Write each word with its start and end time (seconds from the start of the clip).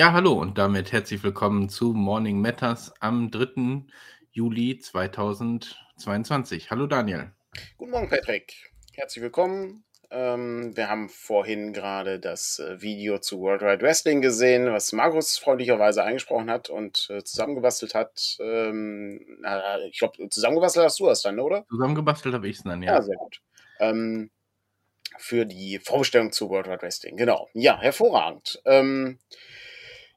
Ja, 0.00 0.14
hallo 0.14 0.32
und 0.32 0.56
damit 0.56 0.92
herzlich 0.92 1.22
willkommen 1.22 1.68
zu 1.68 1.92
Morning 1.92 2.40
Matters 2.40 2.90
am 3.00 3.30
3. 3.30 3.84
Juli 4.32 4.78
2022. 4.78 6.70
Hallo 6.70 6.86
Daniel. 6.86 7.32
Guten 7.76 7.90
Morgen, 7.90 8.08
Patrick. 8.08 8.72
Herzlich 8.94 9.22
willkommen. 9.22 9.84
Ähm, 10.10 10.74
wir 10.74 10.88
haben 10.88 11.10
vorhin 11.10 11.74
gerade 11.74 12.18
das 12.18 12.60
äh, 12.60 12.80
Video 12.80 13.18
zu 13.18 13.40
World 13.40 13.60
Wide 13.60 13.82
Wrestling 13.82 14.22
gesehen, 14.22 14.72
was 14.72 14.90
Markus 14.94 15.36
freundlicherweise 15.36 16.02
eingesprochen 16.02 16.50
hat 16.50 16.70
und 16.70 17.08
äh, 17.10 17.22
zusammengebastelt 17.22 17.94
hat. 17.94 18.38
Ähm, 18.40 19.20
na, 19.40 19.80
ich 19.80 19.98
glaube, 19.98 20.30
zusammengebastelt 20.30 20.86
hast 20.86 20.98
du 20.98 21.08
das 21.08 21.20
dann, 21.20 21.38
oder? 21.38 21.66
Zusammengebastelt 21.68 22.34
habe 22.34 22.48
ich 22.48 22.56
es 22.56 22.62
dann, 22.62 22.82
ja. 22.82 22.94
Ja, 22.94 23.02
sehr 23.02 23.16
gut. 23.16 23.42
Ähm, 23.80 24.30
für 25.18 25.44
die 25.44 25.78
Vorbestellung 25.78 26.32
zu 26.32 26.48
World 26.48 26.68
Wide 26.68 26.80
Wrestling, 26.80 27.18
genau. 27.18 27.50
Ja, 27.52 27.78
hervorragend. 27.78 28.62
Ähm, 28.64 29.18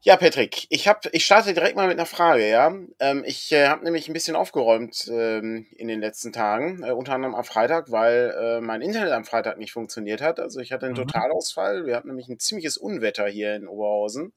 ja, 0.06 0.18
Patrick, 0.18 0.66
ich 0.70 0.88
hab, 0.90 1.06
ich 1.14 1.26
starte 1.26 1.54
direkt 1.54 1.78
mal 1.78 1.88
mit 1.88 1.98
einer 1.98 2.06
Frage, 2.06 2.50
ja. 2.50 2.74
Ähm, 3.00 3.24
ich 3.26 3.52
äh, 3.54 3.68
habe 3.68 3.86
nämlich 3.86 4.10
ein 4.10 4.14
bisschen 4.14 4.36
aufgeräumt 4.36 5.08
ähm, 5.10 5.66
in 5.78 5.88
den 5.88 6.02
letzten 6.02 6.34
Tagen, 6.34 6.84
äh, 6.84 6.92
unter 6.92 7.14
anderem 7.14 7.36
am 7.36 7.44
Freitag, 7.46 7.90
weil 7.90 8.34
äh, 8.38 8.62
mein 8.62 8.82
Internet 8.82 9.14
am 9.14 9.24
Freitag 9.24 9.58
nicht 9.58 9.72
funktioniert 9.72 10.22
hat. 10.22 10.40
Also 10.42 10.60
ich 10.60 10.74
hatte 10.74 10.88
einen 10.88 10.96
Mhm. 10.96 11.08
Totalausfall. 11.08 11.86
Wir 11.86 11.96
hatten 11.96 12.10
nämlich 12.10 12.28
ein 12.28 12.40
ziemliches 12.40 12.76
Unwetter 12.78 13.28
hier 13.28 13.56
in 13.56 13.68
Oberhausen. 13.68 14.34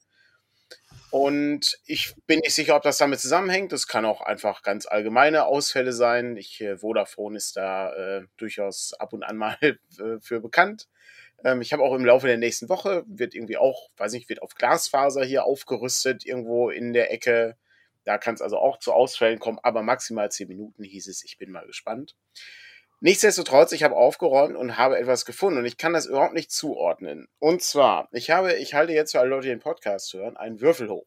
Und 1.10 1.78
ich 1.86 2.14
bin 2.26 2.40
nicht 2.40 2.54
sicher, 2.54 2.76
ob 2.76 2.82
das 2.82 2.98
damit 2.98 3.20
zusammenhängt. 3.20 3.72
Das 3.72 3.86
kann 3.86 4.04
auch 4.04 4.20
einfach 4.20 4.62
ganz 4.62 4.86
allgemeine 4.86 5.46
Ausfälle 5.46 5.92
sein. 5.92 6.36
Ich, 6.36 6.60
äh, 6.60 6.78
Vodafone 6.78 7.36
ist 7.36 7.56
da 7.56 7.92
äh, 7.94 8.22
durchaus 8.36 8.92
ab 8.94 9.12
und 9.12 9.22
an 9.22 9.36
mal 9.36 9.56
äh, 9.62 10.20
für 10.20 10.40
bekannt. 10.40 10.88
Ähm, 11.46 11.60
ich 11.60 11.72
habe 11.72 11.84
auch 11.84 11.94
im 11.94 12.04
Laufe 12.04 12.26
der 12.26 12.38
nächsten 12.38 12.68
Woche, 12.68 13.04
wird 13.06 13.32
irgendwie 13.32 13.56
auch, 13.56 13.88
weiß 13.98 14.12
nicht, 14.12 14.28
wird 14.28 14.42
auf 14.42 14.56
Glasfaser 14.56 15.24
hier 15.24 15.44
aufgerüstet, 15.44 16.26
irgendwo 16.26 16.70
in 16.70 16.92
der 16.92 17.12
Ecke. 17.12 17.56
Da 18.04 18.18
kann 18.18 18.34
es 18.34 18.42
also 18.42 18.58
auch 18.58 18.80
zu 18.80 18.92
Ausfällen 18.92 19.38
kommen, 19.38 19.60
aber 19.62 19.82
maximal 19.82 20.28
10 20.28 20.48
Minuten 20.48 20.82
hieß 20.82 21.06
es. 21.06 21.24
Ich 21.24 21.38
bin 21.38 21.52
mal 21.52 21.64
gespannt. 21.64 22.16
Nichtsdestotrotz, 23.00 23.70
ich 23.70 23.84
habe 23.84 23.94
aufgeräumt 23.94 24.56
und 24.56 24.76
habe 24.76 24.98
etwas 24.98 25.24
gefunden 25.24 25.60
und 25.60 25.66
ich 25.66 25.76
kann 25.76 25.92
das 25.92 26.06
überhaupt 26.06 26.34
nicht 26.34 26.50
zuordnen. 26.50 27.28
Und 27.38 27.62
zwar, 27.62 28.08
ich 28.10 28.30
habe, 28.30 28.54
ich 28.54 28.74
halte 28.74 28.92
jetzt 28.92 29.12
für 29.12 29.20
alle 29.20 29.30
Leute, 29.30 29.42
die 29.42 29.50
den 29.50 29.60
Podcast 29.60 30.12
hören, 30.14 30.36
einen 30.36 30.60
Würfel 30.60 30.88
hoch. 30.88 31.06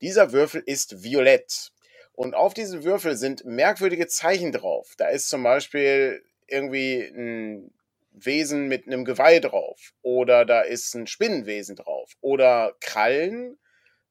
Dieser 0.00 0.30
Würfel 0.32 0.62
ist 0.64 1.02
violett. 1.02 1.72
Und 2.12 2.36
auf 2.36 2.54
diesem 2.54 2.84
Würfel 2.84 3.16
sind 3.16 3.44
merkwürdige 3.44 4.06
Zeichen 4.06 4.52
drauf. 4.52 4.94
Da 4.96 5.08
ist 5.08 5.28
zum 5.28 5.42
Beispiel 5.42 6.22
irgendwie 6.46 7.00
ein 7.00 7.72
Wesen 8.12 8.68
mit 8.68 8.86
einem 8.86 9.04
Geweih 9.04 9.40
drauf. 9.40 9.92
Oder 10.02 10.44
da 10.44 10.62
ist 10.62 10.94
ein 10.94 11.06
Spinnenwesen 11.06 11.76
drauf. 11.76 12.12
Oder 12.20 12.74
Krallen, 12.80 13.58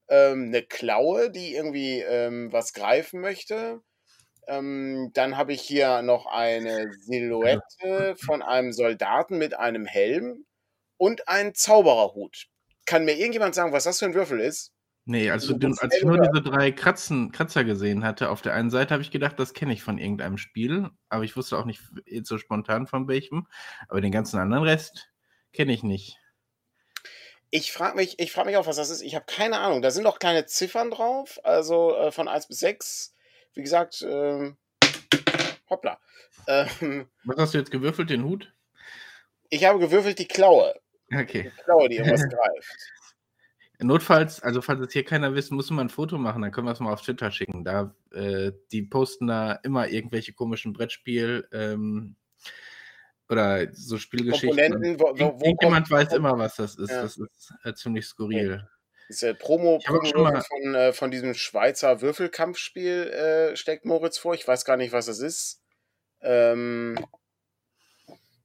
ähm, 0.09 0.47
eine 0.47 0.63
Klaue, 0.63 1.31
die 1.31 1.55
irgendwie 1.55 2.01
ähm, 2.01 2.51
was 2.51 2.73
greifen 2.73 3.21
möchte. 3.21 3.81
Ähm, 4.47 5.11
dann 5.13 5.37
habe 5.37 5.53
ich 5.53 5.61
hier 5.61 6.01
noch 6.01 6.25
eine 6.25 6.91
Silhouette 6.93 8.15
von 8.17 8.41
einem 8.41 8.73
Soldaten 8.73 9.37
mit 9.37 9.53
einem 9.53 9.85
Helm 9.85 10.45
und 10.97 11.27
einen 11.27 11.55
Zaubererhut. 11.55 12.47
Kann 12.85 13.05
mir 13.05 13.17
irgendjemand 13.17 13.55
sagen, 13.55 13.71
was 13.71 13.85
das 13.85 13.99
für 13.99 14.05
ein 14.05 14.13
Würfel 14.13 14.39
ist? 14.39 14.73
Nee, 15.05 15.31
also 15.31 15.57
musst 15.57 15.81
als 15.81 15.95
ich 15.95 16.03
nur 16.03 16.19
diese 16.19 16.43
drei 16.43 16.71
Kratzen, 16.71 17.31
Kratzer 17.31 17.63
gesehen 17.63 18.03
hatte, 18.03 18.29
auf 18.29 18.41
der 18.41 18.53
einen 18.53 18.69
Seite 18.69 18.93
habe 18.93 19.01
ich 19.01 19.09
gedacht, 19.09 19.39
das 19.39 19.53
kenne 19.53 19.73
ich 19.73 19.81
von 19.81 19.97
irgendeinem 19.97 20.37
Spiel, 20.37 20.89
aber 21.09 21.23
ich 21.23 21.35
wusste 21.35 21.57
auch 21.57 21.65
nicht 21.65 21.81
jetzt 22.05 22.29
so 22.29 22.37
spontan 22.37 22.85
von 22.85 23.07
welchem. 23.07 23.47
Aber 23.87 23.99
den 23.99 24.11
ganzen 24.11 24.39
anderen 24.39 24.63
Rest 24.63 25.09
kenne 25.53 25.73
ich 25.73 25.81
nicht. 25.81 26.17
Ich 27.49 27.71
frage 27.73 27.95
mich, 27.97 28.19
ich 28.19 28.31
frag 28.31 28.45
mich 28.45 28.57
auch, 28.57 28.67
was 28.67 28.77
das 28.77 28.89
ist. 28.91 29.01
Ich 29.01 29.15
habe 29.15 29.25
keine 29.25 29.59
Ahnung. 29.59 29.81
Da 29.81 29.91
sind 29.91 30.05
doch 30.05 30.19
kleine 30.19 30.45
Ziffern 30.45 30.91
drauf, 30.91 31.39
also 31.43 31.95
äh, 31.95 32.11
von 32.11 32.27
1 32.27 32.47
bis 32.47 32.59
6. 32.59 33.15
Wie 33.53 33.61
gesagt, 33.61 34.05
ähm, 34.07 34.57
hoppla. 35.69 35.99
Ähm, 36.47 37.07
Was 37.25 37.37
hast 37.37 37.53
du 37.53 37.57
jetzt 37.57 37.71
gewürfelt, 37.71 38.09
den 38.09 38.23
Hut? 38.23 38.53
ich 39.51 39.65
habe 39.65 39.79
gewürfelt 39.79 40.17
die 40.17 40.27
Klaue. 40.27 40.73
Okay. 41.13 41.51
Die 41.57 41.63
Klaue, 41.63 41.89
die 41.89 41.97
irgendwas 41.97 42.23
greift. 42.29 42.71
Notfalls, 43.81 44.41
also 44.41 44.61
falls 44.61 44.79
es 44.81 44.93
hier 44.93 45.03
keiner 45.03 45.33
wissen, 45.33 45.55
muss 45.55 45.69
man 45.71 45.87
ein 45.87 45.89
Foto 45.89 46.17
machen, 46.17 46.41
dann 46.41 46.51
können 46.51 46.67
wir 46.67 46.71
es 46.71 46.79
mal 46.79 46.93
auf 46.93 47.01
Twitter 47.01 47.31
schicken. 47.31 47.63
Da, 47.63 47.95
äh, 48.13 48.51
die 48.71 48.83
posten 48.83 49.27
da 49.27 49.53
immer 49.63 49.87
irgendwelche 49.87 50.33
komischen 50.33 50.73
Brettspiel 50.73 51.47
ähm, 51.51 52.15
oder 53.27 53.73
so 53.73 53.97
Spielgeschichten. 53.97 54.99
Wo, 54.99 55.13
wo, 55.17 55.39
wo 55.39 55.89
weiß 55.89 56.13
immer, 56.13 56.37
was 56.37 56.57
das 56.57 56.75
ist. 56.75 56.91
Ja. 56.91 57.01
Das 57.01 57.17
ist 57.17 57.53
äh, 57.63 57.73
ziemlich 57.73 58.05
skurril. 58.05 58.67
Ist, 59.09 59.23
äh, 59.23 59.33
Promo, 59.33 59.79
Promo 59.83 60.41
von, 60.41 60.75
äh, 60.75 60.93
von 60.93 61.11
diesem 61.11 61.33
Schweizer 61.33 62.01
Würfelkampfspiel 62.01 63.07
äh, 63.07 63.55
steckt 63.55 63.85
Moritz 63.85 64.17
vor. 64.17 64.35
Ich 64.35 64.47
weiß 64.47 64.63
gar 64.63 64.77
nicht, 64.77 64.93
was 64.93 65.07
das 65.07 65.19
ist. 65.19 65.61
Ähm, 66.21 66.97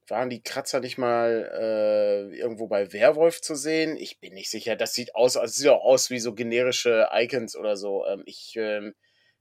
waren 0.09 0.31
die 0.31 0.43
Kratzer 0.43 0.81
nicht 0.81 0.99
mal 0.99 1.51
äh, 1.59 2.37
irgendwo 2.37 2.67
bei 2.67 2.93
Werwolf 2.93 3.41
zu 3.41 3.55
sehen? 3.55 3.97
Ich 3.97 4.21
bin 4.21 4.35
nicht 4.35 4.51
sicher. 4.51 4.77
Das 4.77 4.95
sieht 4.95 5.15
aus, 5.15 5.37
also 5.37 5.53
sieht 5.53 5.69
auch 5.69 5.85
aus 5.85 6.11
wie 6.11 6.19
so 6.19 6.35
generische 6.35 7.09
Icons 7.13 7.57
oder 7.57 7.77
so. 7.77 8.07
Ähm, 8.07 8.23
ich, 8.27 8.55
ähm, 8.57 8.95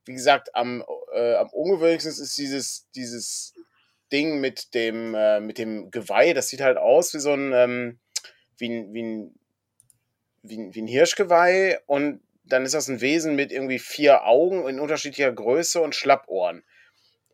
wie 0.05 0.13
gesagt, 0.13 0.55
am, 0.55 0.83
äh, 1.13 1.35
am 1.35 1.49
ungewöhnlichsten 1.49 2.11
ist 2.11 2.37
dieses, 2.37 2.89
dieses 2.95 3.53
Ding 4.11 4.39
mit 4.39 4.73
dem, 4.73 5.15
äh, 5.15 5.39
mit 5.39 5.57
dem 5.57 5.91
Geweih. 5.91 6.33
Das 6.33 6.49
sieht 6.49 6.61
halt 6.61 6.77
aus 6.77 7.13
wie 7.13 7.19
so 7.19 7.33
ein, 7.33 7.53
ähm, 7.53 7.99
wie 8.57 8.69
ein, 8.69 8.93
wie 8.93 9.03
ein, 9.03 9.39
wie 10.41 10.57
ein, 10.57 10.75
wie 10.75 10.81
ein 10.81 10.87
Hirschgeweih 10.87 11.79
und 11.87 12.21
dann 12.47 12.63
ist 12.63 12.75
das 12.75 12.87
ein 12.87 13.01
Wesen 13.01 13.35
mit 13.35 13.51
irgendwie 13.51 13.79
vier 13.79 14.25
Augen 14.25 14.67
in 14.67 14.79
unterschiedlicher 14.79 15.31
Größe 15.31 15.81
und 15.81 15.95
Schlappohren. 15.95 16.63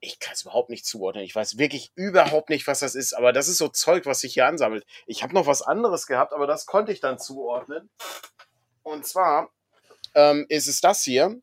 Ich 0.02 0.20
kann 0.20 0.34
es 0.34 0.42
überhaupt 0.42 0.70
nicht 0.70 0.86
zuordnen. 0.86 1.24
Ich 1.24 1.36
weiß 1.36 1.58
wirklich 1.58 1.92
überhaupt 1.96 2.50
nicht, 2.50 2.66
was 2.68 2.80
das 2.80 2.96
ist, 2.96 3.14
aber 3.14 3.34
das 3.34 3.48
ist 3.48 3.58
so 3.58 3.68
Zeug, 3.68 4.06
was 4.06 4.22
sich 4.22 4.34
hier 4.34 4.48
ansammelt. 4.48 4.86
Ich 5.06 5.24
habe 5.24 5.34
noch 5.34 5.46
was 5.46 5.62
anderes 5.62 6.08
gehabt, 6.08 6.34
aber 6.34 6.48
das 6.48 6.66
konnte 6.66 6.92
ich 6.92 7.00
dann 7.00 7.20
zuordnen. 7.20 7.90
Und 8.84 9.06
zwar 9.06 9.52
ähm, 10.16 10.46
ist 10.50 10.68
es 10.68 10.82
das 10.82 11.04
hier. 11.04 11.40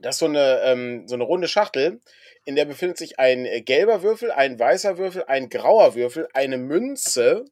Das 0.00 0.16
ist 0.16 0.20
so 0.20 0.26
eine, 0.26 0.60
ähm, 0.62 1.06
so 1.06 1.14
eine 1.14 1.24
runde 1.24 1.46
Schachtel, 1.46 2.00
in 2.44 2.56
der 2.56 2.64
befindet 2.64 2.98
sich 2.98 3.18
ein 3.18 3.44
äh, 3.44 3.60
gelber 3.60 4.02
Würfel, 4.02 4.30
ein 4.30 4.58
weißer 4.58 4.98
Würfel, 4.98 5.24
ein 5.24 5.48
grauer 5.48 5.94
Würfel, 5.94 6.28
eine 6.32 6.56
Münze 6.56 7.44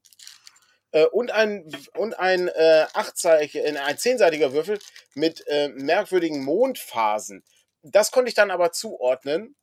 äh, 0.92 1.04
und 1.04 1.30
ein, 1.30 1.70
und 1.94 2.18
ein, 2.18 2.48
äh, 2.48 2.84
äh, 2.84 3.96
zehnseitiger 3.96 4.52
Würfel 4.52 4.78
mit 5.14 5.46
äh, 5.46 5.68
merkwürdigen 5.68 6.42
Mondphasen. 6.42 7.44
Das 7.82 8.10
konnte 8.10 8.30
ich 8.30 8.34
dann 8.34 8.50
aber 8.50 8.72
zuordnen, 8.72 9.54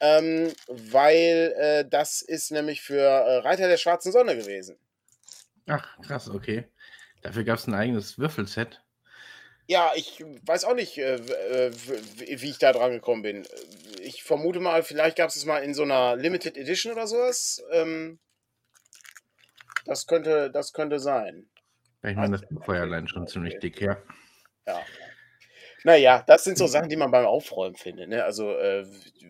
ähm, 0.00 0.52
weil 0.68 1.54
äh, 1.56 1.88
das 1.88 2.22
ist 2.22 2.50
nämlich 2.50 2.82
für 2.82 3.00
äh, 3.00 3.38
Reiter 3.38 3.68
der 3.68 3.76
schwarzen 3.76 4.12
Sonne 4.12 4.36
gewesen. 4.36 4.76
Ach, 5.66 5.98
krass, 6.00 6.28
okay. 6.28 6.64
Dafür 7.22 7.44
gab 7.44 7.58
es 7.58 7.66
ein 7.66 7.74
eigenes 7.74 8.18
Würfelset. 8.18 8.82
Ja, 9.68 9.90
ich 9.96 10.24
weiß 10.42 10.64
auch 10.64 10.74
nicht, 10.74 10.96
äh, 10.98 11.16
äh, 11.16 11.72
wie 12.40 12.50
ich 12.50 12.58
da 12.58 12.72
dran 12.72 12.92
gekommen 12.92 13.22
bin. 13.22 13.46
Ich 14.00 14.22
vermute 14.22 14.60
mal, 14.60 14.84
vielleicht 14.84 15.16
gab 15.16 15.30
es 15.30 15.36
es 15.36 15.44
mal 15.44 15.58
in 15.58 15.74
so 15.74 15.82
einer 15.82 16.14
Limited 16.14 16.56
Edition 16.56 16.92
oder 16.92 17.08
sowas. 17.08 17.64
Ähm, 17.72 18.20
das 19.84 20.06
könnte, 20.06 20.50
das 20.52 20.72
könnte 20.72 21.00
sein. 21.00 21.48
Ich 22.02 22.14
meine, 22.14 22.38
das 22.38 22.68
allein 22.68 23.08
schon 23.08 23.26
ziemlich 23.26 23.58
dick, 23.58 23.80
ja. 23.80 23.96
Ja. 24.66 24.84
Naja, 25.86 26.24
das 26.26 26.42
sind 26.42 26.58
so 26.58 26.66
Sachen, 26.66 26.88
die 26.88 26.96
man 26.96 27.12
beim 27.12 27.26
Aufräumen 27.26 27.76
findet. 27.76 28.08
Ne? 28.08 28.24
Also 28.24 28.50
äh, 28.58 28.84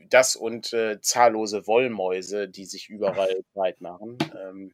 das 0.09 0.37
und 0.37 0.73
äh, 0.73 0.99
zahllose 1.03 1.67
Wollmäuse, 1.67 2.49
die 2.49 2.65
sich 2.65 2.89
überall 2.89 3.45
breit 3.53 3.83
machen. 3.83 4.17
Ähm, 4.35 4.73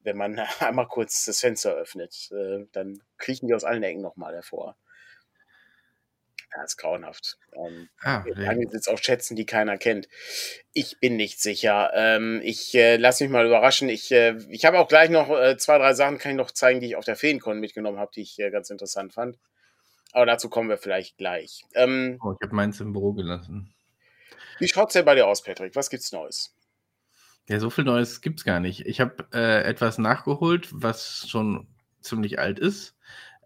wenn 0.00 0.18
man 0.18 0.38
einmal 0.60 0.86
kurz 0.86 1.24
das 1.24 1.40
Fenster 1.40 1.74
öffnet, 1.74 2.30
äh, 2.30 2.66
dann 2.72 3.00
kriechen 3.16 3.48
die 3.48 3.54
aus 3.54 3.64
allen 3.64 3.82
Ecken 3.84 4.02
nochmal 4.02 4.34
hervor. 4.34 4.76
Ja, 6.54 6.62
ist 6.64 6.76
grauenhaft. 6.76 7.38
Ähm, 7.54 7.88
Ah, 8.02 8.18
gut. 8.18 8.36
jetzt 8.74 8.90
auch 8.90 8.98
schätzen, 8.98 9.34
die 9.34 9.46
keiner 9.46 9.78
kennt. 9.78 10.08
Ich 10.74 11.00
bin 11.00 11.16
nicht 11.16 11.40
sicher. 11.40 11.90
Ähm, 11.94 12.42
ich 12.44 12.74
äh, 12.74 12.98
lasse 12.98 13.24
mich 13.24 13.32
mal 13.32 13.46
überraschen. 13.46 13.88
Ich, 13.88 14.12
äh, 14.12 14.36
ich 14.50 14.66
habe 14.66 14.78
auch 14.78 14.88
gleich 14.88 15.08
noch 15.08 15.30
äh, 15.30 15.56
zwei, 15.56 15.78
drei 15.78 15.94
Sachen, 15.94 16.18
kann 16.18 16.32
ich 16.32 16.36
noch 16.36 16.50
zeigen, 16.50 16.80
die 16.80 16.88
ich 16.88 16.96
auf 16.96 17.06
der 17.06 17.16
Feencon 17.16 17.60
mitgenommen 17.60 17.98
habe, 17.98 18.10
die 18.14 18.20
ich 18.20 18.38
äh, 18.38 18.50
ganz 18.50 18.68
interessant 18.68 19.14
fand. 19.14 19.38
Aber 20.18 20.26
dazu 20.26 20.48
kommen 20.48 20.68
wir 20.68 20.78
vielleicht 20.78 21.16
gleich. 21.16 21.64
Ähm, 21.74 22.18
Oh, 22.20 22.32
ich 22.32 22.44
habe 22.44 22.52
meins 22.52 22.80
im 22.80 22.92
Büro 22.92 23.12
gelassen. 23.12 23.72
wie 24.58 24.66
schaut's 24.66 24.94
denn 24.94 25.04
bei 25.04 25.14
dir 25.14 25.28
aus, 25.28 25.44
Patrick? 25.44 25.76
Was 25.76 25.90
gibt's 25.90 26.10
Neues? 26.10 26.56
Ja, 27.48 27.60
so 27.60 27.70
viel 27.70 27.84
Neues 27.84 28.20
gibt's 28.20 28.42
gar 28.42 28.58
nicht. 28.58 28.84
Ich 28.84 29.00
habe 29.00 29.28
äh, 29.32 29.62
etwas 29.62 29.96
nachgeholt, 29.96 30.70
was 30.72 31.28
schon 31.28 31.68
ziemlich 32.00 32.40
alt 32.40 32.58
ist. 32.58 32.96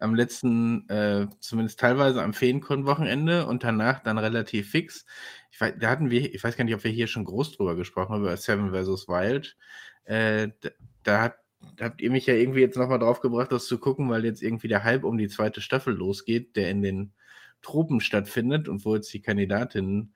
Am 0.00 0.14
letzten, 0.14 0.88
äh, 0.88 1.26
zumindest 1.40 1.78
teilweise 1.78 2.22
am 2.22 2.32
Feenkon-Wochenende 2.32 3.44
und 3.44 3.64
danach 3.64 4.00
dann 4.00 4.16
relativ 4.16 4.70
fix. 4.70 5.04
Ich 5.50 5.60
weiß, 5.60 5.74
da 5.78 5.90
hatten 5.90 6.10
wir, 6.10 6.34
ich 6.34 6.42
weiß 6.42 6.56
gar 6.56 6.64
nicht, 6.64 6.74
ob 6.74 6.84
wir 6.84 6.90
hier 6.90 7.06
schon 7.06 7.26
groß 7.26 7.52
drüber 7.54 7.76
gesprochen 7.76 8.14
haben, 8.14 8.22
über 8.22 8.34
Seven 8.38 8.70
vs. 8.70 9.08
Wild. 9.08 9.58
Äh, 10.04 10.48
da, 10.62 10.70
da 11.02 11.20
hat 11.20 11.34
habt 11.80 12.00
ihr 12.00 12.10
mich 12.10 12.26
ja 12.26 12.34
irgendwie 12.34 12.60
jetzt 12.60 12.76
nochmal 12.76 12.98
drauf 12.98 13.20
gebracht, 13.20 13.52
das 13.52 13.66
zu 13.66 13.78
gucken, 13.78 14.08
weil 14.10 14.24
jetzt 14.24 14.42
irgendwie 14.42 14.68
der 14.68 14.84
Hype 14.84 15.04
um 15.04 15.18
die 15.18 15.28
zweite 15.28 15.60
Staffel 15.60 15.94
losgeht, 15.94 16.56
der 16.56 16.70
in 16.70 16.82
den 16.82 17.12
Tropen 17.62 18.00
stattfindet 18.00 18.68
und 18.68 18.84
wo 18.84 18.94
jetzt 18.94 19.12
die 19.12 19.22
Kandidatinnen 19.22 20.14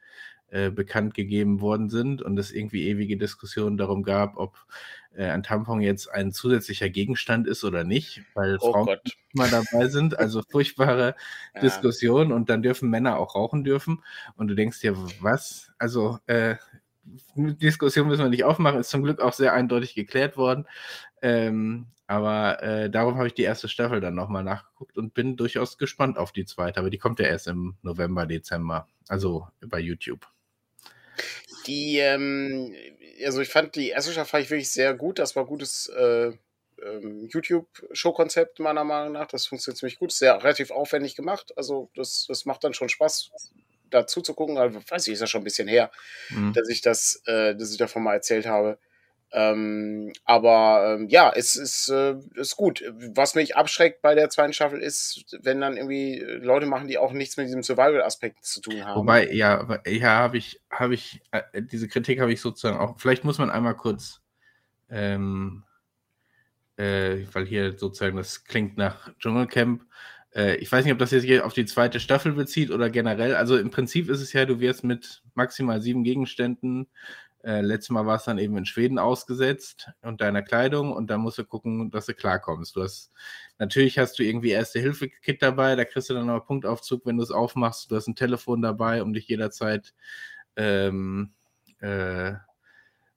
äh, 0.48 0.70
bekannt 0.70 1.14
gegeben 1.14 1.60
worden 1.60 1.90
sind 1.90 2.22
und 2.22 2.38
es 2.38 2.52
irgendwie 2.52 2.88
ewige 2.88 3.16
Diskussionen 3.16 3.76
darum 3.76 4.04
gab, 4.04 4.36
ob 4.36 4.56
äh, 5.16 5.26
ein 5.26 5.42
Tampon 5.42 5.80
jetzt 5.80 6.08
ein 6.08 6.30
zusätzlicher 6.30 6.88
Gegenstand 6.88 7.48
ist 7.48 7.64
oder 7.64 7.82
nicht, 7.82 8.22
weil 8.34 8.56
oh 8.60 8.70
Frauen 8.70 8.86
Gott. 8.86 9.16
mal 9.32 9.50
dabei 9.50 9.88
sind. 9.88 10.18
Also 10.18 10.42
furchtbare 10.48 11.16
ja. 11.54 11.60
Diskussionen 11.60 12.30
und 12.30 12.48
dann 12.48 12.62
dürfen 12.62 12.90
Männer 12.90 13.18
auch 13.18 13.34
rauchen 13.34 13.64
dürfen. 13.64 14.04
Und 14.36 14.46
du 14.46 14.54
denkst 14.54 14.80
dir, 14.80 14.96
was? 15.20 15.72
Also 15.78 16.18
äh, 16.26 16.54
Diskussion 17.34 18.08
müssen 18.08 18.22
wir 18.22 18.30
nicht 18.30 18.44
aufmachen, 18.44 18.80
ist 18.80 18.90
zum 18.90 19.02
Glück 19.02 19.20
auch 19.20 19.32
sehr 19.32 19.52
eindeutig 19.52 19.94
geklärt 19.94 20.36
worden. 20.36 20.66
Ähm, 21.22 21.86
aber 22.06 22.62
äh, 22.62 22.90
darum 22.90 23.16
habe 23.16 23.26
ich 23.26 23.34
die 23.34 23.42
erste 23.42 23.68
Staffel 23.68 24.00
dann 24.00 24.14
nochmal 24.14 24.44
nachgeguckt 24.44 24.96
und 24.96 25.12
bin 25.14 25.36
durchaus 25.36 25.76
gespannt 25.76 26.18
auf 26.18 26.32
die 26.32 26.44
zweite. 26.44 26.78
Aber 26.78 26.90
die 26.90 26.98
kommt 26.98 27.18
ja 27.18 27.26
erst 27.26 27.48
im 27.48 27.76
November, 27.82 28.26
Dezember. 28.26 28.86
Also 29.08 29.48
bei 29.60 29.80
YouTube. 29.80 30.26
Die, 31.66 31.98
ähm, 31.98 32.74
also 33.24 33.40
ich 33.40 33.48
fand 33.48 33.74
die 33.74 33.88
erste 33.88 34.12
Staffel 34.12 34.40
ich 34.40 34.50
wirklich 34.50 34.70
sehr 34.70 34.94
gut. 34.94 35.18
Das 35.18 35.34
war 35.34 35.46
gutes 35.46 35.88
äh, 35.88 36.32
ähm, 36.82 37.28
YouTube-Show-Konzept 37.28 38.60
meiner 38.60 38.84
Meinung 38.84 39.12
nach. 39.12 39.26
Das 39.26 39.46
funktioniert 39.46 39.78
ziemlich 39.78 39.98
gut. 39.98 40.12
Sehr 40.12 40.36
relativ 40.42 40.70
aufwendig 40.70 41.16
gemacht. 41.16 41.52
Also 41.56 41.90
das, 41.96 42.26
das 42.28 42.44
macht 42.44 42.62
dann 42.62 42.74
schon 42.74 42.88
Spaß, 42.88 43.30
dazu 43.90 44.20
zu 44.20 44.34
gucken. 44.34 44.58
Also, 44.58 44.80
weiß 44.88 45.06
ich, 45.08 45.14
ist 45.14 45.20
ja 45.20 45.26
schon 45.26 45.40
ein 45.40 45.44
bisschen 45.44 45.68
her, 45.68 45.90
mhm. 46.30 46.52
dass 46.52 46.68
ich 46.68 46.80
das, 46.80 47.22
äh, 47.26 47.54
dass 47.54 47.72
ich 47.72 47.78
davon 47.78 48.02
mal 48.02 48.14
erzählt 48.14 48.46
habe. 48.46 48.78
Ähm, 49.32 50.12
aber 50.24 50.94
ähm, 50.94 51.08
ja, 51.08 51.32
es 51.34 51.56
ist, 51.56 51.88
äh, 51.88 52.14
ist 52.34 52.56
gut. 52.56 52.82
Was 53.14 53.34
mich 53.34 53.56
abschreckt 53.56 54.00
bei 54.00 54.14
der 54.14 54.30
zweiten 54.30 54.52
Staffel 54.52 54.80
ist, 54.80 55.24
wenn 55.42 55.60
dann 55.60 55.76
irgendwie 55.76 56.20
Leute 56.20 56.66
machen, 56.66 56.88
die 56.88 56.96
auch 56.96 57.12
nichts 57.12 57.36
mit 57.36 57.46
diesem 57.46 57.62
Survival-Aspekt 57.62 58.44
zu 58.44 58.60
tun 58.60 58.84
haben. 58.84 59.00
Wobei, 59.00 59.30
ja, 59.32 59.80
ja, 59.86 60.10
habe 60.10 60.38
ich, 60.38 60.60
habe 60.70 60.94
ich, 60.94 61.20
äh, 61.32 61.42
diese 61.62 61.88
Kritik 61.88 62.20
habe 62.20 62.32
ich 62.32 62.40
sozusagen 62.40 62.78
auch. 62.78 62.98
Vielleicht 62.98 63.24
muss 63.24 63.38
man 63.38 63.50
einmal 63.50 63.74
kurz, 63.74 64.20
ähm, 64.88 65.64
äh, 66.76 67.24
weil 67.32 67.46
hier 67.46 67.76
sozusagen 67.76 68.16
das 68.16 68.44
klingt 68.44 68.76
nach 68.76 69.12
Dschungelcamp. 69.18 69.82
Äh, 70.34 70.56
ich 70.56 70.70
weiß 70.70 70.84
nicht, 70.84 70.92
ob 70.92 71.00
das 71.00 71.10
jetzt 71.10 71.24
hier 71.24 71.44
auf 71.44 71.52
die 71.52 71.66
zweite 71.66 71.98
Staffel 71.98 72.32
bezieht 72.32 72.70
oder 72.70 72.90
generell. 72.90 73.34
Also 73.34 73.58
im 73.58 73.70
Prinzip 73.70 74.08
ist 74.08 74.20
es 74.20 74.32
ja, 74.32 74.44
du 74.44 74.60
wirst 74.60 74.84
mit 74.84 75.22
maximal 75.34 75.80
sieben 75.80 76.04
Gegenständen 76.04 76.86
äh, 77.46 77.60
letztes 77.60 77.90
Mal 77.90 78.06
war 78.06 78.16
es 78.16 78.24
dann 78.24 78.38
eben 78.38 78.56
in 78.56 78.66
Schweden 78.66 78.98
ausgesetzt 78.98 79.92
und 80.02 80.20
deiner 80.20 80.42
Kleidung 80.42 80.92
und 80.92 81.08
dann 81.08 81.20
musst 81.20 81.38
du 81.38 81.44
gucken, 81.44 81.92
dass 81.92 82.06
du 82.06 82.14
klarkommst. 82.14 82.74
Du 82.74 82.82
hast, 82.82 83.12
natürlich 83.58 84.00
hast 84.00 84.18
du 84.18 84.24
irgendwie 84.24 84.50
Erste-Hilfe-Kit 84.50 85.42
dabei, 85.42 85.76
da 85.76 85.84
kriegst 85.84 86.10
du 86.10 86.14
dann 86.14 86.26
noch 86.26 86.44
Punktaufzug, 86.44 87.06
wenn 87.06 87.18
du 87.18 87.22
es 87.22 87.30
aufmachst. 87.30 87.88
Du 87.88 87.94
hast 87.94 88.08
ein 88.08 88.16
Telefon 88.16 88.62
dabei, 88.62 89.00
um 89.00 89.12
dich 89.12 89.28
jederzeit 89.28 89.94
ähm, 90.56 91.34
äh, 91.78 92.32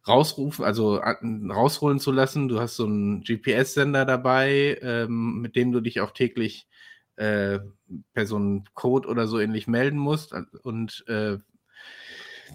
rausrufen, 0.08 0.64
also 0.64 0.98
rausholen 0.98 2.00
zu 2.00 2.12
lassen. 2.12 2.50
Du 2.50 2.60
hast 2.60 2.76
so 2.76 2.86
einen 2.86 3.22
GPS-Sender 3.24 4.06
dabei, 4.06 4.78
ähm, 4.84 5.42
mit 5.42 5.56
dem 5.56 5.72
du 5.72 5.82
dich 5.82 6.02
auch 6.02 6.12
täglich 6.12 6.68
äh, 7.16 7.60
per 8.14 8.28
so 8.28 8.36
einen 8.36 8.66
Code 8.76 9.08
oder 9.08 9.26
so 9.26 9.40
ähnlich 9.40 9.66
melden 9.66 9.98
musst. 9.98 10.36
Und 10.62 11.04
äh, 11.08 11.40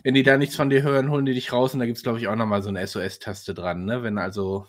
wenn 0.02 0.14
die 0.14 0.22
da 0.22 0.36
nichts 0.36 0.56
von 0.56 0.70
dir 0.70 0.82
hören, 0.82 1.10
holen 1.10 1.26
die 1.26 1.34
dich 1.34 1.52
raus 1.52 1.74
und 1.74 1.80
da 1.80 1.86
gibt 1.86 1.98
es, 1.98 2.02
glaube 2.02 2.18
ich, 2.18 2.28
auch 2.28 2.36
nochmal 2.36 2.62
so 2.62 2.68
eine 2.68 2.86
SOS-Taste 2.86 3.54
dran. 3.54 3.84
Ne? 3.84 4.02
Wenn 4.02 4.18
also 4.18 4.66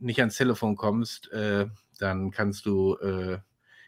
nicht 0.00 0.20
ans 0.20 0.36
Telefon 0.36 0.76
kommst, 0.76 1.30
äh, 1.32 1.66
dann 1.98 2.30
kannst 2.30 2.66
du, 2.66 2.96
äh, 2.96 3.38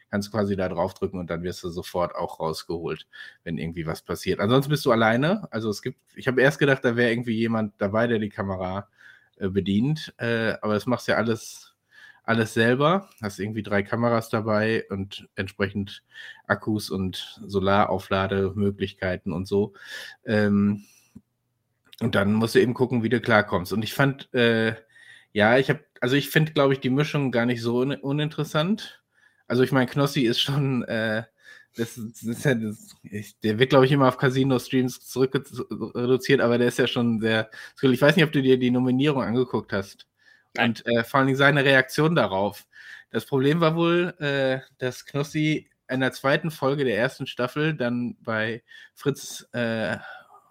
kannst 0.09 0.31
quasi 0.31 0.55
da 0.55 0.69
draufdrücken 0.69 1.19
und 1.19 1.29
dann 1.29 1.43
wirst 1.43 1.63
du 1.63 1.69
sofort 1.69 2.15
auch 2.15 2.39
rausgeholt, 2.39 3.07
wenn 3.43 3.57
irgendwie 3.57 3.85
was 3.85 4.01
passiert. 4.01 4.39
Ansonsten 4.39 4.69
bist 4.69 4.85
du 4.85 4.91
alleine. 4.91 5.47
Also 5.51 5.69
es 5.69 5.81
gibt, 5.81 5.99
ich 6.15 6.27
habe 6.27 6.41
erst 6.41 6.59
gedacht, 6.59 6.83
da 6.83 6.95
wäre 6.95 7.11
irgendwie 7.11 7.35
jemand 7.35 7.73
dabei, 7.77 8.07
der 8.07 8.19
die 8.19 8.29
Kamera 8.29 8.87
äh, 9.37 9.49
bedient, 9.49 10.13
äh, 10.17 10.53
aber 10.61 10.73
das 10.73 10.85
machst 10.85 11.07
ja 11.07 11.15
alles 11.15 11.75
alles 12.27 12.53
selber, 12.53 13.09
hast 13.21 13.39
irgendwie 13.39 13.63
drei 13.63 13.83
Kameras 13.83 14.29
dabei 14.29 14.85
und 14.89 15.29
entsprechend 15.35 16.03
Akkus 16.45 16.89
und 16.89 17.39
Solarauflademöglichkeiten 17.45 19.31
und 19.31 19.47
so. 19.47 19.73
Ähm, 20.25 20.83
und 22.01 22.15
dann 22.15 22.33
musst 22.33 22.55
du 22.55 22.59
eben 22.59 22.73
gucken, 22.73 23.01
wie 23.01 23.09
du 23.09 23.21
klarkommst. 23.21 23.71
Und 23.71 23.81
ich 23.81 23.93
fand, 23.93 24.31
äh, 24.33 24.75
ja, 25.31 25.57
ich 25.57 25.69
habe, 25.69 25.79
also 26.01 26.17
ich 26.17 26.29
finde, 26.29 26.51
glaube 26.51 26.73
ich, 26.73 26.81
die 26.81 26.89
Mischung 26.89 27.31
gar 27.31 27.45
nicht 27.45 27.61
so 27.61 27.79
un 27.79 27.95
uninteressant. 27.95 29.01
Also 29.47 29.63
ich 29.63 29.71
meine, 29.71 29.87
Knossi 29.87 30.23
ist 30.23 30.41
schon, 30.41 30.83
äh, 30.83 31.23
das, 31.77 31.95
das 32.23 32.41
das, 32.43 32.95
ich, 33.03 33.39
der 33.39 33.57
wird, 33.57 33.69
glaube 33.69 33.85
ich, 33.85 33.91
immer 33.93 34.09
auf 34.09 34.17
Casino-Streams 34.17 34.99
zurück 35.07 35.33
reduziert, 35.95 36.41
aber 36.41 36.57
der 36.57 36.67
ist 36.67 36.79
ja 36.79 36.87
schon 36.87 37.21
sehr, 37.21 37.49
ich 37.81 38.01
weiß 38.01 38.17
nicht, 38.17 38.25
ob 38.25 38.33
du 38.33 38.41
dir 38.41 38.57
die 38.59 38.71
Nominierung 38.71 39.23
angeguckt 39.23 39.71
hast. 39.71 40.07
Und 40.57 40.85
äh, 40.85 41.03
vor 41.03 41.19
allem 41.19 41.35
seine 41.35 41.63
Reaktion 41.63 42.15
darauf. 42.15 42.65
Das 43.11 43.25
Problem 43.25 43.61
war 43.61 43.75
wohl, 43.75 44.13
äh, 44.19 44.59
dass 44.79 45.05
Knossi 45.05 45.69
in 45.89 46.01
der 46.01 46.11
zweiten 46.11 46.51
Folge 46.51 46.83
der 46.83 46.97
ersten 46.97 47.27
Staffel 47.27 47.73
dann 47.73 48.17
bei 48.21 48.63
Fritz 48.93 49.47
äh, 49.53 49.97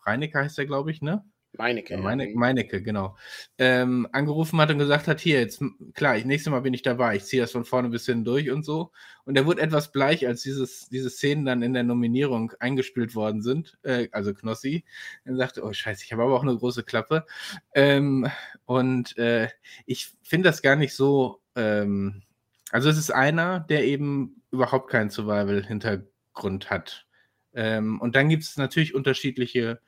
Reinecke 0.04 0.38
heißt 0.38 0.58
er, 0.58 0.66
glaube 0.66 0.90
ich, 0.90 1.02
ne? 1.02 1.24
Meinecke. 1.58 1.96
Meine, 1.98 2.28
Meinecke, 2.34 2.82
genau. 2.82 3.16
Ähm, 3.58 4.08
angerufen 4.12 4.60
hat 4.60 4.70
und 4.70 4.78
gesagt 4.78 5.08
hat, 5.08 5.20
hier, 5.20 5.40
jetzt, 5.40 5.62
klar, 5.94 6.16
ich, 6.16 6.24
nächstes 6.24 6.50
Mal 6.50 6.60
bin 6.60 6.74
ich 6.74 6.82
dabei, 6.82 7.16
ich 7.16 7.24
ziehe 7.24 7.42
das 7.42 7.52
von 7.52 7.64
vorne 7.64 7.88
bis 7.88 8.06
hin 8.06 8.24
durch 8.24 8.50
und 8.50 8.64
so. 8.64 8.92
Und 9.24 9.36
er 9.36 9.46
wurde 9.46 9.62
etwas 9.62 9.92
bleich, 9.92 10.26
als 10.26 10.42
dieses, 10.42 10.88
diese 10.88 11.10
Szenen 11.10 11.44
dann 11.44 11.62
in 11.62 11.74
der 11.74 11.82
Nominierung 11.82 12.52
eingespielt 12.60 13.14
worden 13.14 13.42
sind, 13.42 13.78
äh, 13.82 14.08
also 14.12 14.34
Knossi. 14.34 14.84
Er 15.24 15.36
sagte, 15.36 15.64
oh 15.64 15.72
scheiße, 15.72 16.04
ich 16.04 16.12
habe 16.12 16.22
aber 16.22 16.34
auch 16.34 16.42
eine 16.42 16.56
große 16.56 16.84
Klappe. 16.84 17.26
Ähm, 17.74 18.28
und 18.64 19.16
äh, 19.18 19.48
ich 19.86 20.12
finde 20.22 20.48
das 20.48 20.62
gar 20.62 20.76
nicht 20.76 20.94
so, 20.94 21.40
ähm, 21.54 22.22
also 22.70 22.88
es 22.88 22.98
ist 22.98 23.10
einer, 23.10 23.60
der 23.60 23.84
eben 23.84 24.42
überhaupt 24.50 24.90
keinen 24.90 25.10
Survival-Hintergrund 25.10 26.70
hat. 26.70 27.06
Ähm, 27.54 28.00
und 28.00 28.14
dann 28.14 28.28
gibt 28.28 28.42
es 28.42 28.56
natürlich 28.56 28.94
unterschiedliche 28.94 29.80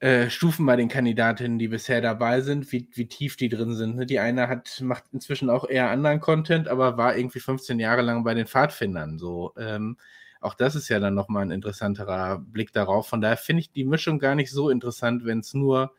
äh, 0.00 0.30
Stufen 0.30 0.64
bei 0.66 0.76
den 0.76 0.88
Kandidatinnen, 0.88 1.58
die 1.58 1.68
bisher 1.68 2.00
dabei 2.00 2.40
sind, 2.40 2.72
wie, 2.72 2.88
wie 2.94 3.06
tief 3.06 3.36
die 3.36 3.50
drin 3.50 3.74
sind. 3.74 3.96
Ne? 3.96 4.06
Die 4.06 4.18
eine 4.18 4.48
hat, 4.48 4.80
macht 4.80 5.04
inzwischen 5.12 5.50
auch 5.50 5.68
eher 5.68 5.90
anderen 5.90 6.20
Content, 6.20 6.68
aber 6.68 6.96
war 6.96 7.16
irgendwie 7.16 7.40
15 7.40 7.78
Jahre 7.78 8.02
lang 8.02 8.24
bei 8.24 8.32
den 8.34 8.46
Pfadfindern. 8.46 9.18
So, 9.18 9.52
ähm, 9.58 9.98
auch 10.40 10.54
das 10.54 10.74
ist 10.74 10.88
ja 10.88 11.00
dann 11.00 11.14
nochmal 11.14 11.42
ein 11.42 11.50
interessanterer 11.50 12.38
Blick 12.38 12.72
darauf. 12.72 13.08
Von 13.08 13.20
daher 13.20 13.36
finde 13.36 13.60
ich 13.60 13.72
die 13.72 13.84
Mischung 13.84 14.18
gar 14.18 14.34
nicht 14.34 14.50
so 14.50 14.70
interessant, 14.70 15.26
wenn 15.26 15.40
es 15.40 15.52
nur 15.52 15.92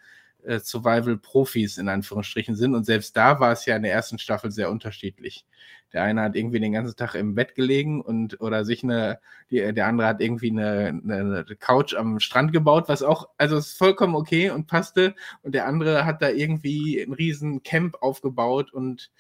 äh, 0.45 0.59
Survival-Profis 0.59 1.77
in 1.77 1.89
Anführungsstrichen 1.89 2.55
sind. 2.55 2.75
Und 2.75 2.85
selbst 2.85 3.15
da 3.17 3.39
war 3.39 3.51
es 3.51 3.65
ja 3.65 3.75
in 3.75 3.83
der 3.83 3.93
ersten 3.93 4.19
Staffel 4.19 4.51
sehr 4.51 4.69
unterschiedlich. 4.71 5.45
Der 5.93 6.03
eine 6.03 6.21
hat 6.21 6.35
irgendwie 6.35 6.59
den 6.59 6.71
ganzen 6.71 6.95
Tag 6.95 7.15
im 7.15 7.35
Bett 7.35 7.55
gelegen 7.55 8.01
und 8.01 8.39
oder 8.39 8.63
sich 8.63 8.83
eine, 8.83 9.19
die, 9.49 9.73
der 9.73 9.87
andere 9.87 10.07
hat 10.07 10.21
irgendwie 10.21 10.49
eine, 10.49 10.87
eine, 11.03 11.45
Couch 11.59 11.93
am 11.95 12.19
Strand 12.19 12.53
gebaut, 12.53 12.85
was 12.87 13.03
auch, 13.03 13.27
also 13.37 13.57
ist 13.57 13.77
vollkommen 13.77 14.15
okay 14.15 14.51
und 14.51 14.67
passte. 14.67 15.15
Und 15.41 15.53
der 15.53 15.67
andere 15.67 16.05
hat 16.05 16.21
da 16.21 16.29
irgendwie 16.29 17.01
ein 17.01 17.13
riesen 17.13 17.61
Camp 17.63 17.97
aufgebaut 18.01 18.71
und 18.71 19.11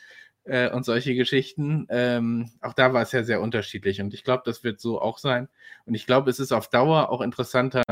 äh, 0.43 0.71
und 0.71 0.85
solche 0.85 1.15
Geschichten. 1.15 1.87
Ähm, 1.89 2.51
auch 2.61 2.73
da 2.73 2.93
war 2.93 3.01
es 3.03 3.11
ja 3.11 3.23
sehr 3.23 3.41
unterschiedlich. 3.41 4.01
Und 4.01 4.13
ich 4.13 4.23
glaube, 4.23 4.43
das 4.45 4.63
wird 4.63 4.79
so 4.79 5.01
auch 5.01 5.17
sein. 5.17 5.49
Und 5.85 5.93
ich 5.93 6.05
glaube, 6.07 6.29
es 6.29 6.39
ist 6.39 6.51
auf 6.51 6.69
Dauer 6.69 7.09
auch 7.09 7.21
interessanter, 7.21 7.83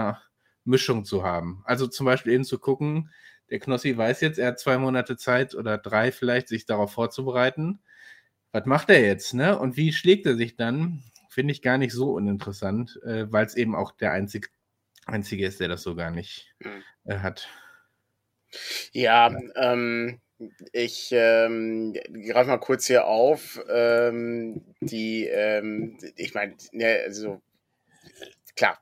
Mischung 0.69 1.03
zu 1.03 1.23
haben. 1.23 1.61
Also 1.65 1.87
zum 1.87 2.05
Beispiel 2.05 2.33
eben 2.33 2.45
zu 2.45 2.59
gucken, 2.59 3.11
der 3.49 3.59
Knossi 3.59 3.97
weiß 3.97 4.21
jetzt, 4.21 4.39
er 4.39 4.49
hat 4.49 4.59
zwei 4.59 4.77
Monate 4.77 5.17
Zeit 5.17 5.55
oder 5.55 5.77
drei 5.77 6.11
vielleicht, 6.11 6.47
sich 6.47 6.65
darauf 6.65 6.93
vorzubereiten. 6.93 7.79
Was 8.51 8.65
macht 8.65 8.89
er 8.89 9.01
jetzt, 9.01 9.33
ne? 9.33 9.57
Und 9.57 9.75
wie 9.75 9.91
schlägt 9.91 10.25
er 10.25 10.35
sich 10.35 10.55
dann? 10.55 11.03
Finde 11.29 11.51
ich 11.51 11.61
gar 11.61 11.77
nicht 11.77 11.93
so 11.93 12.13
uninteressant, 12.13 12.99
äh, 13.03 13.31
weil 13.31 13.45
es 13.45 13.55
eben 13.55 13.75
auch 13.75 13.91
der 13.91 14.11
einzig, 14.11 14.49
einzige 15.05 15.45
ist, 15.45 15.59
der 15.59 15.67
das 15.67 15.83
so 15.83 15.95
gar 15.95 16.11
nicht 16.11 16.53
hm. 16.61 16.83
äh, 17.05 17.19
hat. 17.19 17.47
Ja, 18.91 19.29
ja. 19.31 19.37
Ähm, 19.55 20.19
ich 20.71 21.09
ähm, 21.11 21.93
greife 21.93 22.49
mal 22.49 22.57
kurz 22.57 22.87
hier 22.87 23.05
auf. 23.05 23.59
Ähm, 23.69 24.61
die, 24.79 25.25
ähm, 25.25 25.97
ich 26.15 26.33
meine, 26.33 26.55
ne, 26.71 27.01
also 27.05 27.41
klar, 28.55 28.79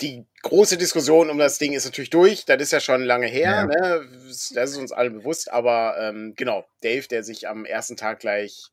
die 0.00 0.26
große 0.42 0.76
Diskussion 0.76 1.30
um 1.30 1.38
das 1.38 1.58
Ding 1.58 1.72
ist 1.72 1.84
natürlich 1.84 2.10
durch. 2.10 2.44
Das 2.44 2.60
ist 2.60 2.72
ja 2.72 2.80
schon 2.80 3.02
lange 3.02 3.26
her. 3.26 3.50
Ja. 3.50 3.66
Ne? 3.66 4.08
Das 4.54 4.70
ist 4.70 4.76
uns 4.76 4.92
allen 4.92 5.14
bewusst. 5.14 5.50
Aber 5.50 5.96
ähm, 6.00 6.34
genau, 6.36 6.66
Dave, 6.82 7.06
der 7.06 7.22
sich 7.22 7.48
am 7.48 7.64
ersten 7.64 7.96
Tag 7.96 8.20
gleich 8.20 8.70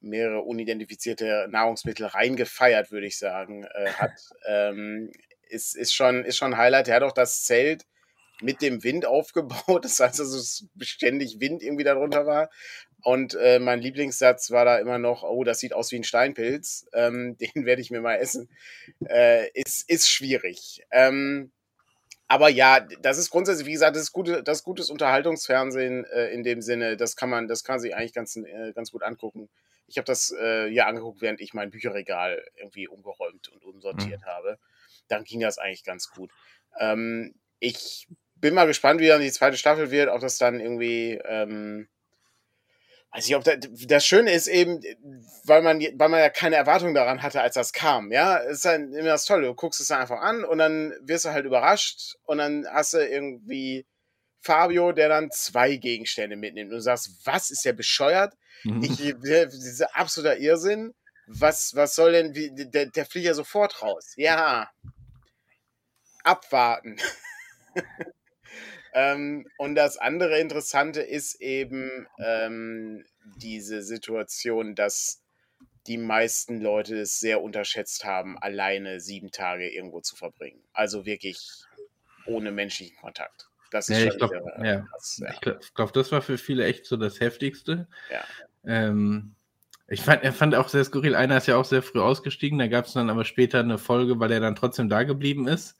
mehrere 0.00 0.42
unidentifizierte 0.42 1.48
Nahrungsmittel 1.50 2.06
reingefeiert, 2.06 2.90
würde 2.90 3.06
ich 3.06 3.18
sagen, 3.18 3.64
äh, 3.64 3.86
hat, 3.92 4.12
ähm, 4.46 5.10
ist, 5.48 5.76
ist, 5.76 5.94
schon, 5.94 6.24
ist 6.24 6.36
schon 6.36 6.54
ein 6.54 6.58
Highlight. 6.58 6.88
Er 6.88 6.96
hat 6.96 7.02
auch 7.02 7.12
das 7.12 7.44
Zelt 7.44 7.84
mit 8.40 8.62
dem 8.62 8.82
Wind 8.82 9.06
aufgebaut. 9.06 9.84
Das 9.84 10.00
heißt, 10.00 10.18
dass 10.18 10.28
es 10.28 10.66
beständig 10.74 11.40
Wind 11.40 11.62
irgendwie 11.62 11.84
darunter 11.84 12.26
war. 12.26 12.50
Und 13.04 13.34
äh, 13.34 13.58
mein 13.58 13.82
Lieblingssatz 13.82 14.50
war 14.50 14.64
da 14.64 14.78
immer 14.78 14.98
noch, 14.98 15.24
oh, 15.24 15.44
das 15.44 15.60
sieht 15.60 15.74
aus 15.74 15.92
wie 15.92 15.96
ein 15.96 16.04
Steinpilz. 16.04 16.86
Ähm, 16.94 17.36
den 17.54 17.66
werde 17.66 17.82
ich 17.82 17.90
mir 17.90 18.00
mal 18.00 18.16
essen. 18.16 18.48
Äh, 19.06 19.50
ist, 19.52 19.88
ist 19.90 20.10
schwierig. 20.10 20.82
Ähm, 20.90 21.52
aber 22.28 22.48
ja, 22.48 22.80
das 22.80 23.18
ist 23.18 23.28
grundsätzlich, 23.28 23.66
wie 23.66 23.72
gesagt, 23.72 23.94
das 23.94 24.04
ist, 24.04 24.12
gute, 24.12 24.42
das 24.42 24.58
ist 24.58 24.64
gutes 24.64 24.88
Unterhaltungsfernsehen 24.88 26.06
äh, 26.06 26.28
in 26.28 26.42
dem 26.42 26.62
Sinne. 26.62 26.96
Das 26.96 27.14
kann 27.14 27.28
man, 27.28 27.46
das 27.46 27.62
kann 27.62 27.78
sich 27.78 27.94
eigentlich 27.94 28.14
ganz, 28.14 28.36
äh, 28.36 28.72
ganz 28.74 28.90
gut 28.90 29.02
angucken. 29.02 29.50
Ich 29.86 29.98
habe 29.98 30.06
das 30.06 30.34
äh, 30.40 30.66
ja 30.68 30.86
angeguckt, 30.86 31.20
während 31.20 31.42
ich 31.42 31.52
mein 31.52 31.70
Bücherregal 31.70 32.42
irgendwie 32.56 32.88
umgeräumt 32.88 33.50
und 33.50 33.66
umsortiert 33.66 34.22
mhm. 34.22 34.26
habe. 34.26 34.58
Dann 35.08 35.24
ging 35.24 35.40
das 35.40 35.58
eigentlich 35.58 35.84
ganz 35.84 36.10
gut. 36.10 36.30
Ähm, 36.80 37.34
ich 37.58 38.08
bin 38.36 38.54
mal 38.54 38.66
gespannt, 38.66 39.00
wie 39.00 39.08
dann 39.08 39.20
die 39.20 39.30
zweite 39.30 39.58
Staffel 39.58 39.90
wird, 39.90 40.08
ob 40.08 40.22
das 40.22 40.38
dann 40.38 40.58
irgendwie 40.58 41.20
weiß 43.14 43.28
ich, 43.28 43.36
ob 43.36 43.44
das, 43.44 44.04
Schöne 44.04 44.32
ist 44.32 44.48
eben, 44.48 44.82
weil 45.44 45.62
man, 45.62 45.80
weil 45.80 46.08
man 46.08 46.20
ja 46.20 46.30
keine 46.30 46.56
Erwartung 46.56 46.94
daran 46.94 47.22
hatte, 47.22 47.40
als 47.40 47.54
das 47.54 47.72
kam, 47.72 48.10
ja, 48.10 48.36
ist 48.38 48.64
dann 48.64 48.92
immer 48.92 49.10
das 49.10 49.24
Tolle, 49.24 49.46
du 49.46 49.54
guckst 49.54 49.80
es 49.80 49.92
einfach 49.92 50.20
an 50.20 50.44
und 50.44 50.58
dann 50.58 50.92
wirst 51.02 51.24
du 51.24 51.30
halt 51.30 51.46
überrascht 51.46 52.16
und 52.24 52.38
dann 52.38 52.66
hast 52.68 52.94
du 52.94 52.98
irgendwie 52.98 53.86
Fabio, 54.40 54.90
der 54.92 55.08
dann 55.08 55.30
zwei 55.30 55.76
Gegenstände 55.76 56.36
mitnimmt 56.36 56.72
und 56.72 56.78
du 56.78 56.82
sagst, 56.82 57.24
was, 57.24 57.50
ist 57.50 57.64
der 57.64 57.72
bescheuert? 57.72 58.34
Mhm. 58.64 58.82
Ich, 58.82 58.96
dieser 58.96 59.94
absoluter 59.96 60.38
Irrsinn, 60.38 60.92
was, 61.26 61.74
was 61.76 61.94
soll 61.94 62.12
denn, 62.12 62.34
wie, 62.34 62.50
der, 62.52 62.86
der 62.86 63.06
fliegt 63.06 63.26
ja 63.26 63.34
sofort 63.34 63.80
raus, 63.80 64.12
ja, 64.16 64.68
abwarten. 66.24 66.96
Ähm, 68.94 69.46
und 69.58 69.74
das 69.74 69.98
andere 69.98 70.38
Interessante 70.38 71.02
ist 71.02 71.40
eben 71.40 72.06
ähm, 72.18 73.04
diese 73.36 73.82
Situation, 73.82 74.76
dass 74.76 75.20
die 75.88 75.98
meisten 75.98 76.60
Leute 76.60 77.00
es 77.00 77.18
sehr 77.18 77.42
unterschätzt 77.42 78.04
haben, 78.04 78.38
alleine 78.38 79.00
sieben 79.00 79.32
Tage 79.32 79.68
irgendwo 79.68 80.00
zu 80.00 80.14
verbringen. 80.14 80.62
Also 80.72 81.04
wirklich 81.04 81.64
ohne 82.26 82.52
menschlichen 82.52 82.96
Kontakt. 82.96 83.48
Das 83.72 83.88
ist 83.88 83.98
ja, 83.98 84.06
ich 84.06 84.16
glaube, 84.16 84.40
ja. 84.58 84.64
ja. 84.64 84.86
ich 85.32 85.40
glaube, 85.40 85.60
glaub, 85.74 85.92
das 85.92 86.12
war 86.12 86.22
für 86.22 86.38
viele 86.38 86.64
echt 86.64 86.86
so 86.86 86.96
das 86.96 87.18
Heftigste. 87.18 87.88
Ja. 88.10 88.24
Ähm, 88.64 89.34
ich 89.88 90.00
fand, 90.00 90.22
er 90.22 90.32
fand 90.32 90.54
auch 90.54 90.68
sehr 90.68 90.84
skurril. 90.84 91.16
Einer 91.16 91.36
ist 91.36 91.48
ja 91.48 91.56
auch 91.56 91.64
sehr 91.64 91.82
früh 91.82 92.00
ausgestiegen, 92.00 92.58
da 92.60 92.68
gab 92.68 92.86
es 92.86 92.92
dann 92.92 93.10
aber 93.10 93.24
später 93.24 93.58
eine 93.58 93.76
Folge, 93.76 94.20
weil 94.20 94.30
er 94.30 94.40
dann 94.40 94.54
trotzdem 94.54 94.88
da 94.88 95.02
geblieben 95.02 95.48
ist 95.48 95.76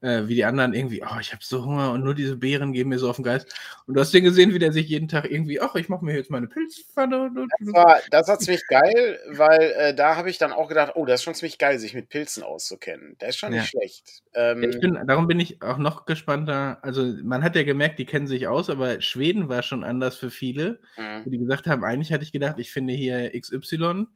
äh, 0.00 0.28
wie 0.28 0.36
die 0.36 0.44
anderen 0.44 0.74
irgendwie, 0.74 1.02
oh, 1.02 1.18
ich 1.20 1.32
habe 1.32 1.42
so 1.42 1.64
Hunger 1.64 1.92
und 1.92 2.04
nur 2.04 2.14
diese 2.14 2.36
Beeren 2.36 2.72
geben 2.72 2.90
mir 2.90 2.98
so 2.98 3.10
auf 3.10 3.16
den 3.16 3.24
Geist. 3.24 3.52
Und 3.86 3.94
du 3.94 4.00
hast 4.00 4.14
den 4.14 4.24
gesehen, 4.24 4.54
wie 4.54 4.58
der 4.58 4.72
sich 4.72 4.88
jeden 4.88 5.08
Tag 5.08 5.30
irgendwie, 5.30 5.60
ach, 5.60 5.74
ich 5.74 5.88
mache 5.88 6.04
mir 6.04 6.14
jetzt 6.14 6.30
meine 6.30 6.46
Pilzpfanne. 6.46 7.30
Das 7.34 7.74
war, 7.74 8.00
das 8.10 8.28
war 8.28 8.38
ziemlich 8.38 8.66
geil, 8.68 9.18
weil 9.30 9.74
äh, 9.76 9.94
da 9.94 10.16
habe 10.16 10.30
ich 10.30 10.38
dann 10.38 10.52
auch 10.52 10.68
gedacht, 10.68 10.92
oh, 10.94 11.04
das 11.04 11.20
ist 11.20 11.24
schon 11.24 11.34
ziemlich 11.34 11.58
geil, 11.58 11.78
sich 11.78 11.94
mit 11.94 12.08
Pilzen 12.08 12.42
auszukennen. 12.42 13.16
Das 13.18 13.30
ist 13.30 13.38
schon 13.38 13.50
nicht 13.50 13.72
ja. 13.72 13.80
schlecht. 13.80 14.22
Ähm, 14.34 14.62
ja, 14.62 14.78
bin, 14.78 15.06
darum 15.06 15.26
bin 15.26 15.40
ich 15.40 15.62
auch 15.62 15.78
noch 15.78 16.06
gespannter. 16.06 16.78
Also 16.82 17.04
man 17.24 17.42
hat 17.42 17.56
ja 17.56 17.64
gemerkt, 17.64 17.98
die 17.98 18.06
kennen 18.06 18.28
sich 18.28 18.46
aus, 18.46 18.70
aber 18.70 19.00
Schweden 19.00 19.48
war 19.48 19.62
schon 19.62 19.82
anders 19.82 20.16
für 20.16 20.30
viele, 20.30 20.80
mhm. 20.96 21.24
wo 21.24 21.30
die 21.30 21.38
gesagt 21.38 21.66
haben, 21.66 21.82
eigentlich 21.84 22.12
hatte 22.12 22.24
ich 22.24 22.32
gedacht, 22.32 22.58
ich 22.58 22.70
finde 22.70 22.94
hier 22.94 23.32
XY 23.38 24.06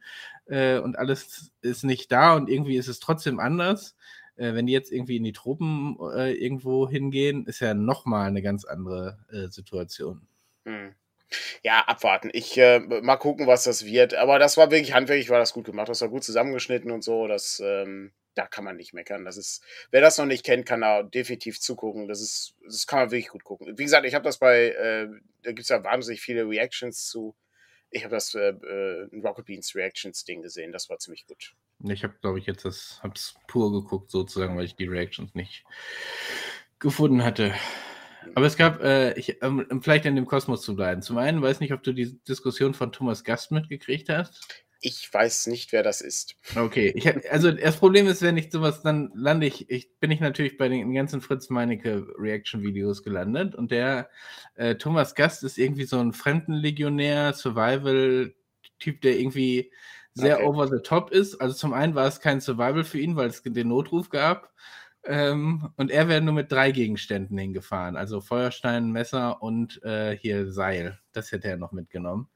äh, 0.47 0.79
und 0.79 0.97
alles 0.97 1.53
ist 1.61 1.83
nicht 1.83 2.13
da 2.13 2.35
und 2.35 2.49
irgendwie 2.49 2.77
ist 2.77 2.89
es 2.89 3.01
trotzdem 3.01 3.41
anders 3.41 3.97
äh, 4.37 4.55
wenn 4.55 4.67
die 4.67 4.73
jetzt 4.73 4.93
irgendwie 4.93 5.17
in 5.17 5.25
die 5.25 5.33
Tropen 5.33 5.97
äh, 6.15 6.33
irgendwo 6.33 6.89
hingehen, 6.89 7.47
ist 7.47 7.61
ja 7.61 7.75
nochmal 7.75 8.29
eine 8.29 8.43
ganz 8.43 8.65
andere 8.65 9.19
äh, 9.31 9.49
Situation. 9.49 10.27
Hm. 10.65 10.95
Ja, 11.63 11.81
abwarten. 11.87 12.31
Ich 12.33 12.59
äh, 12.59 12.81
mal 12.81 13.17
gucken, 13.17 13.47
was 13.47 13.65
das 13.65 13.85
wird. 13.85 14.15
Aber 14.15 14.39
das 14.39 14.57
war 14.57 14.71
wirklich 14.71 14.95
handwerklich, 14.95 15.31
war 15.31 15.39
das 15.39 15.55
gut 15.55 15.65
gemacht. 15.65 15.89
Das 15.89 16.01
war 16.01 16.09
gut 16.09 16.25
zusammengeschnitten 16.25 16.91
und 16.91 17.03
so. 17.03 17.27
Das, 17.27 17.61
ähm, 17.65 18.13
da 18.35 18.47
kann 18.47 18.65
man 18.65 18.77
nicht 18.77 18.93
meckern. 18.93 19.25
Das 19.25 19.37
ist, 19.37 19.63
wer 19.91 20.01
das 20.01 20.19
noch 20.19 20.27
nicht 20.27 20.45
kennt, 20.45 20.67
kann 20.67 20.83
da 20.83 21.03
definitiv 21.03 21.61
zugucken. 21.61 22.09
Das 22.09 22.21
ist, 22.21 22.55
das 22.65 22.87
kann 22.87 23.01
man 23.01 23.11
wirklich 23.11 23.29
gut 23.29 23.45
gucken. 23.45 23.79
Wie 23.79 23.85
gesagt, 23.85 24.07
ich 24.07 24.15
habe 24.15 24.25
das 24.25 24.39
bei, 24.39 24.71
äh, 24.71 25.09
da 25.43 25.51
gibt 25.51 25.61
es 25.61 25.69
ja 25.69 25.83
wahnsinnig 25.85 26.21
viele 26.21 26.49
Reactions 26.49 27.07
zu. 27.07 27.35
Ich 27.93 28.05
habe 28.05 28.15
das 28.15 28.35
äh, 28.35 28.49
äh, 28.49 29.21
Rocket 29.23 29.45
Beans 29.45 29.75
Reactions 29.75 30.25
Ding 30.25 30.43
gesehen. 30.43 30.73
Das 30.73 30.89
war 30.89 30.99
ziemlich 30.99 31.27
gut. 31.27 31.55
Ich 31.85 32.03
habe, 32.03 32.15
glaube 32.21 32.39
ich, 32.39 32.47
jetzt 32.47 32.65
das, 32.65 32.99
hab's 33.03 33.35
pur 33.47 33.71
geguckt, 33.71 34.11
sozusagen, 34.11 34.57
weil 34.57 34.65
ich 34.65 34.77
die 34.77 34.87
Reactions 34.87 35.35
nicht 35.35 35.65
gefunden 36.79 37.23
hatte. 37.23 37.55
Aber 38.35 38.47
es 38.47 38.57
gab, 38.57 38.83
äh, 38.83 39.13
ich, 39.15 39.43
ähm, 39.43 39.81
vielleicht 39.83 40.07
in 40.07 40.17
dem 40.17 40.27
Kosmos 40.27 40.63
zu 40.63 40.75
bleiben. 40.75 41.03
Zum 41.03 41.19
einen 41.19 41.43
weiß 41.43 41.61
nicht, 41.61 41.73
ob 41.73 41.83
du 41.83 41.93
die 41.93 42.19
Diskussion 42.25 42.73
von 42.73 42.93
Thomas 42.93 43.25
Gast 43.25 43.51
mitgekriegt 43.51 44.09
hast. 44.09 44.65
Ich 44.85 45.09
weiß 45.15 45.47
nicht, 45.47 45.73
wer 45.73 45.85
das 45.85 46.01
ist. 46.01 46.35
Okay, 46.57 46.93
ich, 46.97 47.31
also 47.31 47.53
das 47.53 47.77
Problem 47.77 48.09
ist, 48.09 48.21
wenn 48.21 48.37
ich 48.37 48.51
sowas, 48.51 48.83
dann 48.83 49.13
lande 49.15 49.47
ich, 49.47 49.71
ich 49.71 49.97
bin 50.01 50.11
ich 50.11 50.19
natürlich 50.19 50.57
bei 50.57 50.69
den 50.69 50.93
ganzen 50.93 51.21
Fritz 51.21 51.51
Meinecke 51.51 52.05
Reaction-Videos 52.19 53.05
gelandet 53.05 53.55
und 53.55 53.71
der 53.71 54.11
äh, 54.57 54.75
Thomas 54.75 55.15
Gast 55.15 55.45
ist 55.45 55.57
irgendwie 55.57 55.85
so 55.85 56.01
ein 56.01 56.13
Fremdenlegionär, 56.13 57.33
Survival-Typ, 57.33 59.01
der 59.01 59.21
irgendwie 59.21 59.71
sehr 60.15 60.39
okay. 60.39 60.47
over 60.47 60.67
the 60.67 60.83
top 60.83 61.11
ist. 61.13 61.41
Also 61.41 61.55
zum 61.55 61.73
einen 61.73 61.95
war 61.95 62.09
es 62.09 62.21
kein 62.21 62.41
Survival 62.41 62.83
für 62.83 62.99
ihn, 62.99 63.15
weil 63.15 63.29
es 63.29 63.43
den 63.43 63.69
Notruf 63.69 64.11
gab. 64.11 64.53
Ähm, 65.05 65.71
und 65.77 65.91
er 65.91 66.09
wäre 66.09 66.21
nur 66.21 66.35
mit 66.35 66.53
drei 66.53 66.71
Gegenständen 66.71 67.37
hingefahren. 67.39 67.97
Also 67.97 68.21
Feuerstein, 68.21 68.91
Messer 68.91 69.43
und 69.43 69.83
äh, 69.85 70.17
hier 70.17 70.51
Seil. 70.51 70.99
Das 71.13 71.33
hätte 71.33 71.49
er 71.49 71.57
noch 71.57 71.73
mitgenommen. 71.73 72.29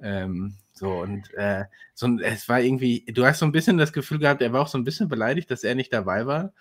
Ähm, 0.00 0.56
so, 0.76 0.90
und 0.90 1.32
äh, 1.34 1.66
so, 1.94 2.18
es 2.18 2.48
war 2.48 2.60
irgendwie, 2.60 3.04
du 3.06 3.24
hast 3.24 3.38
so 3.38 3.46
ein 3.46 3.52
bisschen 3.52 3.78
das 3.78 3.92
Gefühl 3.92 4.18
gehabt, 4.18 4.42
er 4.42 4.52
war 4.52 4.60
auch 4.62 4.68
so 4.68 4.76
ein 4.76 4.82
bisschen 4.82 5.08
beleidigt, 5.08 5.48
dass 5.50 5.62
er 5.62 5.76
nicht 5.76 5.92
dabei 5.92 6.26
war. 6.26 6.52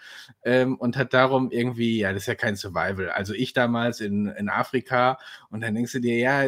Ähm, 0.44 0.78
und 0.78 0.98
hat 0.98 1.14
darum 1.16 1.50
irgendwie, 1.50 1.98
ja, 2.00 2.14
das 2.14 2.24
ist 2.24 2.28
ja 2.28 2.36
kein 2.36 2.56
Survival. 2.56 3.10
Also 3.10 3.34
ich 3.34 3.54
damals 3.54 4.02
in, 4.02 4.28
in 4.28 4.50
Afrika 4.50 5.18
und 5.50 5.62
dann 5.62 5.74
denkst 5.74 5.94
du 5.94 6.00
dir, 6.00 6.18
ja, 6.20 6.46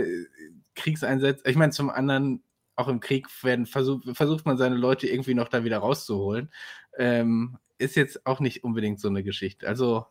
Kriegseinsätze, 0.75 1.49
ich 1.49 1.55
meine, 1.55 1.71
zum 1.71 1.89
anderen 1.89 2.43
auch 2.75 2.87
im 2.87 2.99
Krieg 2.99 3.27
werden, 3.43 3.65
versuch, 3.65 4.01
versucht 4.13 4.45
man 4.45 4.57
seine 4.57 4.75
Leute 4.75 5.07
irgendwie 5.07 5.33
noch 5.33 5.47
da 5.47 5.63
wieder 5.63 5.79
rauszuholen. 5.79 6.51
Ähm, 6.97 7.57
ist 7.79 7.95
jetzt 7.95 8.25
auch 8.27 8.39
nicht 8.39 8.63
unbedingt 8.63 8.99
so 8.99 9.07
eine 9.09 9.23
Geschichte. 9.23 9.67
Also. 9.67 10.05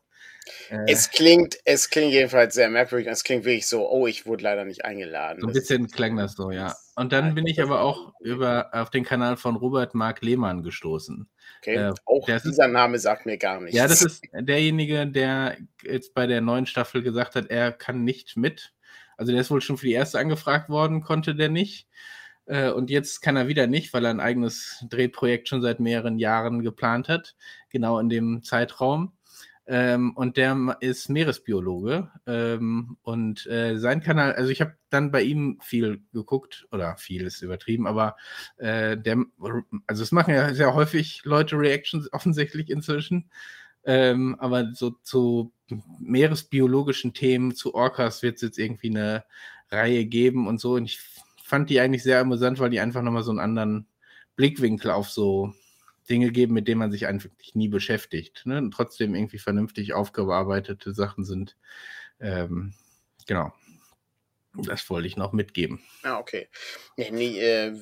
Äh, 0.69 0.85
es 0.87 1.11
klingt, 1.11 1.57
es 1.65 1.91
klingt 1.91 2.13
jedenfalls 2.13 2.55
sehr 2.55 2.69
merkwürdig. 2.69 3.09
Es 3.09 3.25
klingt 3.25 3.45
wirklich 3.45 3.67
so, 3.67 3.89
oh, 3.89 4.07
ich 4.07 4.27
wurde 4.27 4.45
leider 4.45 4.65
nicht 4.65 4.85
eingeladen. 4.85 5.41
So 5.41 5.47
ein 5.47 5.53
bisschen 5.53 5.89
klang 5.89 6.17
das 6.17 6.35
so, 6.35 6.51
ja. 6.51 6.75
Und 6.97 7.13
dann 7.13 7.35
bin 7.35 7.47
ich 7.47 7.61
aber 7.61 7.81
auch 7.81 8.13
über, 8.21 8.69
auf 8.73 8.91
den 8.91 9.05
Kanal 9.05 9.37
von 9.37 9.57
Robert 9.57 9.95
Mark 9.95 10.23
Lehmann 10.23 10.63
gestoßen. 10.63 11.29
Okay, 11.61 11.77
äh, 11.77 11.95
auch 12.05 12.27
dieser 12.27 12.67
ist, 12.67 12.73
Name 12.73 12.99
sagt 12.99 13.27
mir 13.27 13.39
gar 13.39 13.61
nichts. 13.61 13.77
Ja, 13.77 13.89
das 13.89 14.03
ist 14.03 14.23
derjenige, 14.33 15.07
der 15.07 15.57
jetzt 15.83 16.15
bei 16.15 16.27
der 16.27 16.41
neuen 16.41 16.67
Staffel 16.67 17.03
gesagt 17.03 17.35
hat, 17.35 17.51
er 17.51 17.73
kann 17.73 18.05
nicht 18.05 18.37
mit. 18.37 18.73
Also 19.17 19.33
der 19.33 19.41
ist 19.41 19.51
wohl 19.51 19.61
schon 19.61 19.79
für 19.79 19.87
die 19.87 19.93
erste 19.93 20.19
angefragt 20.19 20.69
worden, 20.69 21.03
konnte 21.03 21.35
der 21.35 21.49
nicht. 21.49 21.89
Äh, 22.47 22.71
und 22.71 22.91
jetzt 22.91 23.23
kann 23.23 23.37
er 23.37 23.49
wieder 23.49 23.67
nicht, 23.67 23.93
weil 23.93 24.05
er 24.05 24.11
ein 24.11 24.21
eigenes 24.21 24.85
Drehprojekt 24.89 25.49
schon 25.49 25.63
seit 25.63 25.81
mehreren 25.81 26.19
Jahren 26.19 26.63
geplant 26.63 27.09
hat, 27.09 27.35
genau 27.71 27.99
in 27.99 28.09
dem 28.09 28.43
Zeitraum. 28.43 29.13
Ähm, 29.67 30.13
und 30.15 30.37
der 30.37 30.77
ist 30.81 31.09
Meeresbiologe. 31.09 32.11
Ähm, 32.27 32.97
und 33.03 33.47
äh, 33.47 33.79
sein 33.79 34.03
Kanal, 34.03 34.35
also 34.35 34.51
ich 34.51 34.61
habe 34.61 34.77
dann 34.91 35.11
bei 35.11 35.23
ihm 35.23 35.59
viel 35.63 36.03
geguckt, 36.13 36.67
oder 36.71 36.97
viel 36.97 37.23
ist 37.23 37.43
übertrieben, 37.43 37.87
aber 37.87 38.17
äh, 38.59 38.97
der, 38.97 39.25
also 39.87 40.03
es 40.03 40.13
machen 40.13 40.35
ja 40.35 40.53
sehr 40.55 40.75
häufig 40.75 41.23
Leute 41.25 41.57
Reactions 41.59 42.13
offensichtlich 42.13 42.71
inzwischen. 42.71 43.31
Ähm, 43.85 44.37
aber 44.39 44.73
so 44.75 44.91
zu 45.03 45.53
meeresbiologischen 45.99 47.15
Themen, 47.15 47.55
zu 47.55 47.75
Orcas 47.75 48.23
wird 48.23 48.37
es 48.37 48.43
jetzt 48.43 48.59
irgendwie 48.59 48.91
eine 48.91 49.25
Reihe 49.71 50.05
geben 50.07 50.47
und 50.47 50.61
so. 50.61 50.75
Und 50.75 50.85
ich 50.85 51.01
fand 51.43 51.71
die 51.71 51.81
eigentlich 51.81 52.03
sehr 52.03 52.21
amüsant, 52.21 52.59
weil 52.61 52.71
die 52.71 52.81
einfach 52.81 53.03
nochmal 53.03 53.23
so 53.23 53.31
einen 53.31 53.41
anderen 53.41 53.87
Blickwinkel 54.37 54.91
auf 54.91 55.11
so 55.11 55.55
Dinge 56.09 56.31
geben, 56.31 56.55
mit 56.55 56.69
denen 56.69 56.79
man 56.79 56.91
sich 56.91 57.07
eigentlich 57.07 57.55
nie 57.55 57.69
beschäftigt. 57.69 58.43
Ne? 58.45 58.59
Und 58.59 58.73
trotzdem 58.73 59.15
irgendwie 59.15 59.39
vernünftig 59.39 59.95
aufgearbeitete 59.95 60.93
Sachen 60.95 61.25
sind. 61.25 61.57
Ähm, 62.21 62.75
genau. 63.27 63.53
Das 64.57 64.89
wollte 64.89 65.09
ich 65.09 65.17
noch 65.17 65.33
mitgeben. 65.33 65.81
Ah, 66.05 66.19
okay. 66.19 66.49
Nee, 66.97 67.11
nee, 67.11 67.41
äh, 67.41 67.73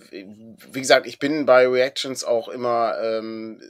wie 0.72 0.80
gesagt, 0.80 1.06
ich 1.06 1.18
bin 1.18 1.44
bei 1.44 1.68
Reactions 1.68 2.24
auch 2.24 2.48
immer 2.48 2.94
ähm, 3.02 3.60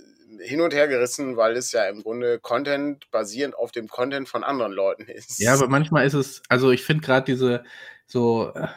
hin 0.41 0.61
und 0.61 0.73
her 0.73 0.89
gerissen, 0.89 1.37
weil 1.37 1.57
es 1.57 1.73
ja 1.73 1.89
im 1.89 2.03
Grunde 2.03 2.39
Content 2.39 3.11
basierend 3.11 3.57
auf 3.57 3.73
dem 3.73 3.89
Content 3.89 4.29
von 4.29 4.45
anderen 4.45 4.73
Leuten 4.73 5.05
ist. 5.05 5.39
Ja, 5.41 5.55
aber 5.55 5.69
manchmal 5.69 6.07
ist 6.07 6.15
es, 6.15 6.43
also 6.49 6.71
ich 6.71 6.85
finde 6.85 7.05
gerade 7.05 7.25
diese 7.27 7.65
so, 8.07 8.53
äh, 8.55 8.69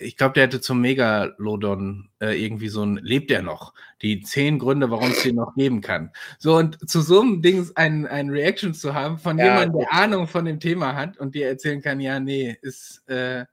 ich 0.00 0.16
glaube, 0.16 0.34
der 0.34 0.44
hätte 0.44 0.60
zum 0.60 0.80
Megalodon 0.80 2.10
äh, 2.20 2.42
irgendwie 2.42 2.68
so 2.68 2.82
ein, 2.84 2.96
lebt 2.96 3.30
er 3.30 3.42
noch? 3.42 3.72
Die 4.02 4.20
zehn 4.20 4.58
Gründe, 4.58 4.90
warum 4.90 5.10
es 5.10 5.22
den 5.22 5.36
noch 5.36 5.54
geben 5.54 5.80
kann. 5.80 6.10
So, 6.38 6.56
und 6.56 6.88
zu 6.88 7.00
so 7.00 7.20
einem 7.20 7.42
Ding 7.42 7.70
ein, 7.74 8.06
ein 8.06 8.30
Reaction 8.30 8.74
zu 8.74 8.94
haben 8.94 9.18
von 9.18 9.38
ja, 9.38 9.46
jemandem, 9.46 9.80
der 9.80 9.92
Ahnung 9.92 10.26
von 10.26 10.44
dem 10.44 10.60
Thema 10.60 10.94
hat 10.94 11.18
und 11.18 11.34
dir 11.34 11.48
erzählen 11.48 11.80
kann, 11.80 12.00
ja, 12.00 12.20
nee, 12.20 12.56
ist, 12.62 13.08
äh, 13.08 13.44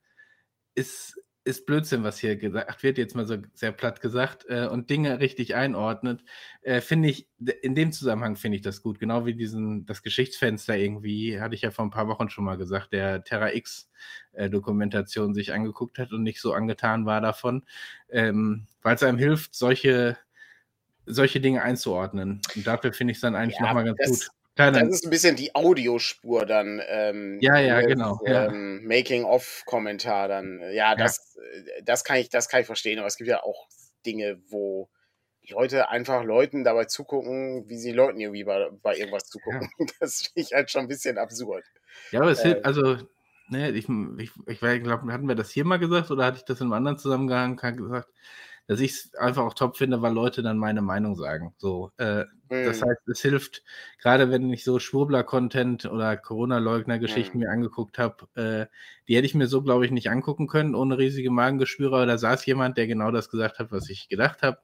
ist 0.75 1.22
ist 1.45 1.65
Blödsinn, 1.65 2.03
was 2.03 2.19
hier 2.19 2.37
gesagt 2.37 2.83
wird, 2.83 2.97
jetzt 2.97 3.15
mal 3.15 3.27
so 3.27 3.37
sehr 3.53 3.73
platt 3.73 3.99
gesagt, 3.99 4.45
äh, 4.47 4.67
und 4.67 4.89
Dinge 4.89 5.19
richtig 5.19 5.55
einordnet, 5.55 6.23
äh, 6.61 6.79
finde 6.79 7.09
ich, 7.09 7.27
in 7.61 7.75
dem 7.75 7.91
Zusammenhang 7.91 8.37
finde 8.37 8.57
ich 8.57 8.61
das 8.61 8.81
gut. 8.81 8.99
Genau 8.99 9.25
wie 9.25 9.33
diesen, 9.33 9.85
das 9.85 10.03
Geschichtsfenster 10.03 10.77
irgendwie, 10.77 11.41
hatte 11.41 11.55
ich 11.55 11.61
ja 11.61 11.71
vor 11.71 11.85
ein 11.85 11.91
paar 11.91 12.07
Wochen 12.07 12.29
schon 12.29 12.45
mal 12.45 12.57
gesagt, 12.57 12.93
der 12.93 13.23
Terra 13.23 13.53
X-Dokumentation 13.53 15.31
äh, 15.31 15.33
sich 15.33 15.51
angeguckt 15.51 15.99
hat 15.99 16.13
und 16.13 16.23
nicht 16.23 16.39
so 16.39 16.53
angetan 16.53 17.05
war 17.05 17.19
davon, 17.19 17.63
ähm, 18.09 18.67
weil 18.81 18.95
es 18.95 19.03
einem 19.03 19.17
hilft, 19.17 19.53
solche, 19.53 20.17
solche 21.05 21.41
Dinge 21.41 21.61
einzuordnen. 21.61 22.41
Und 22.55 22.65
dafür 22.65 22.93
finde 22.93 23.11
ich 23.11 23.17
es 23.17 23.21
dann 23.21 23.35
eigentlich 23.35 23.59
ja, 23.59 23.67
nochmal 23.67 23.83
ganz 23.83 23.99
gut. 24.09 24.42
Keine. 24.55 24.79
Das 24.79 24.89
ist 24.89 25.05
ein 25.05 25.09
bisschen 25.09 25.35
die 25.35 25.55
Audiospur 25.55 26.45
dann. 26.45 26.81
Ähm, 26.87 27.39
ja, 27.41 27.57
ja, 27.57 27.77
mit, 27.77 27.87
genau. 27.87 28.19
Ähm, 28.25 28.79
ja. 28.81 28.87
Making-of-Kommentar 28.87 30.27
dann. 30.27 30.61
Ja, 30.73 30.95
das, 30.95 31.35
ja. 31.35 31.81
das, 31.83 32.03
kann 32.03 32.17
ich, 32.17 32.29
das 32.29 32.49
kann 32.49 32.61
ich 32.61 32.67
verstehen, 32.67 32.99
aber 32.99 33.07
es 33.07 33.17
gibt 33.17 33.29
ja 33.29 33.41
auch 33.41 33.67
Dinge, 34.05 34.39
wo 34.49 34.89
Leute 35.49 35.89
einfach 35.89 36.23
Leuten 36.23 36.63
dabei 36.63 36.85
zugucken, 36.85 37.67
wie 37.67 37.77
sie 37.77 37.91
Leuten 37.91 38.19
irgendwie 38.19 38.43
bei, 38.43 38.69
bei 38.81 38.95
irgendwas 38.95 39.25
zugucken. 39.25 39.69
Ja. 39.79 39.85
Das 39.99 40.21
finde 40.21 40.41
ich 40.41 40.53
halt 40.53 40.71
schon 40.71 40.81
ein 40.81 40.87
bisschen 40.87 41.17
absurd. 41.17 41.65
Ja, 42.11 42.21
aber 42.21 42.31
es 42.31 42.39
äh, 42.41 42.49
hilft, 42.49 42.65
also, 42.65 42.97
ne, 43.49 43.71
ich, 43.71 43.87
ich, 44.17 44.31
ich 44.47 44.59
glaube, 44.59 45.11
hatten 45.11 45.27
wir 45.27 45.35
das 45.35 45.49
hier 45.49 45.65
mal 45.65 45.79
gesagt 45.79 46.11
oder 46.11 46.25
hatte 46.25 46.37
ich 46.37 46.45
das 46.45 46.59
in 46.59 46.67
einem 46.67 46.73
anderen 46.73 46.97
Zusammenhang 46.99 47.57
gesagt? 47.57 48.07
Dass 48.67 48.79
ich 48.79 48.91
es 48.91 49.15
einfach 49.15 49.43
auch 49.43 49.53
top 49.53 49.77
finde, 49.77 50.01
weil 50.01 50.13
Leute 50.13 50.41
dann 50.41 50.57
meine 50.57 50.81
Meinung 50.81 51.15
sagen. 51.15 51.53
So, 51.57 51.91
äh, 51.97 52.23
mhm. 52.49 52.65
Das 52.65 52.81
heißt, 52.81 53.07
es 53.07 53.21
hilft, 53.21 53.63
gerade 54.01 54.31
wenn 54.31 54.51
ich 54.51 54.63
so 54.63 54.79
Schwurbler-Content 54.79 55.85
oder 55.85 56.15
Corona-Leugner-Geschichten 56.15 57.37
mhm. 57.37 57.43
mir 57.43 57.51
angeguckt 57.51 57.99
habe, 57.99 58.27
äh, 58.35 58.65
die 59.07 59.17
hätte 59.17 59.25
ich 59.25 59.35
mir 59.35 59.47
so, 59.47 59.61
glaube 59.61 59.85
ich, 59.85 59.91
nicht 59.91 60.09
angucken 60.09 60.47
können, 60.47 60.75
ohne 60.75 60.97
riesige 60.97 61.29
Magengeschwüre. 61.29 61.95
Aber 61.95 62.05
da 62.05 62.17
saß 62.17 62.45
jemand, 62.45 62.77
der 62.77 62.87
genau 62.87 63.11
das 63.11 63.29
gesagt 63.29 63.59
hat, 63.59 63.71
was 63.71 63.89
ich 63.89 64.07
gedacht 64.07 64.41
habe. 64.41 64.59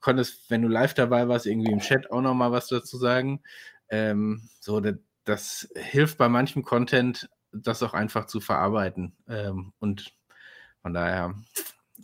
Konntest, 0.00 0.50
wenn 0.50 0.62
du 0.62 0.68
live 0.68 0.94
dabei 0.94 1.28
warst, 1.28 1.46
irgendwie 1.46 1.72
im 1.72 1.80
Chat 1.80 2.10
auch 2.10 2.20
nochmal 2.20 2.52
was 2.52 2.68
dazu 2.68 2.96
sagen. 2.96 3.42
Ähm, 3.88 4.48
so, 4.60 4.80
das, 4.80 4.96
das 5.24 5.68
hilft 5.76 6.18
bei 6.18 6.28
manchem 6.28 6.62
Content, 6.62 7.28
das 7.52 7.82
auch 7.82 7.94
einfach 7.94 8.26
zu 8.26 8.40
verarbeiten. 8.40 9.16
Ähm, 9.28 9.72
und 9.80 10.12
von 10.82 10.92
daher, 10.92 11.34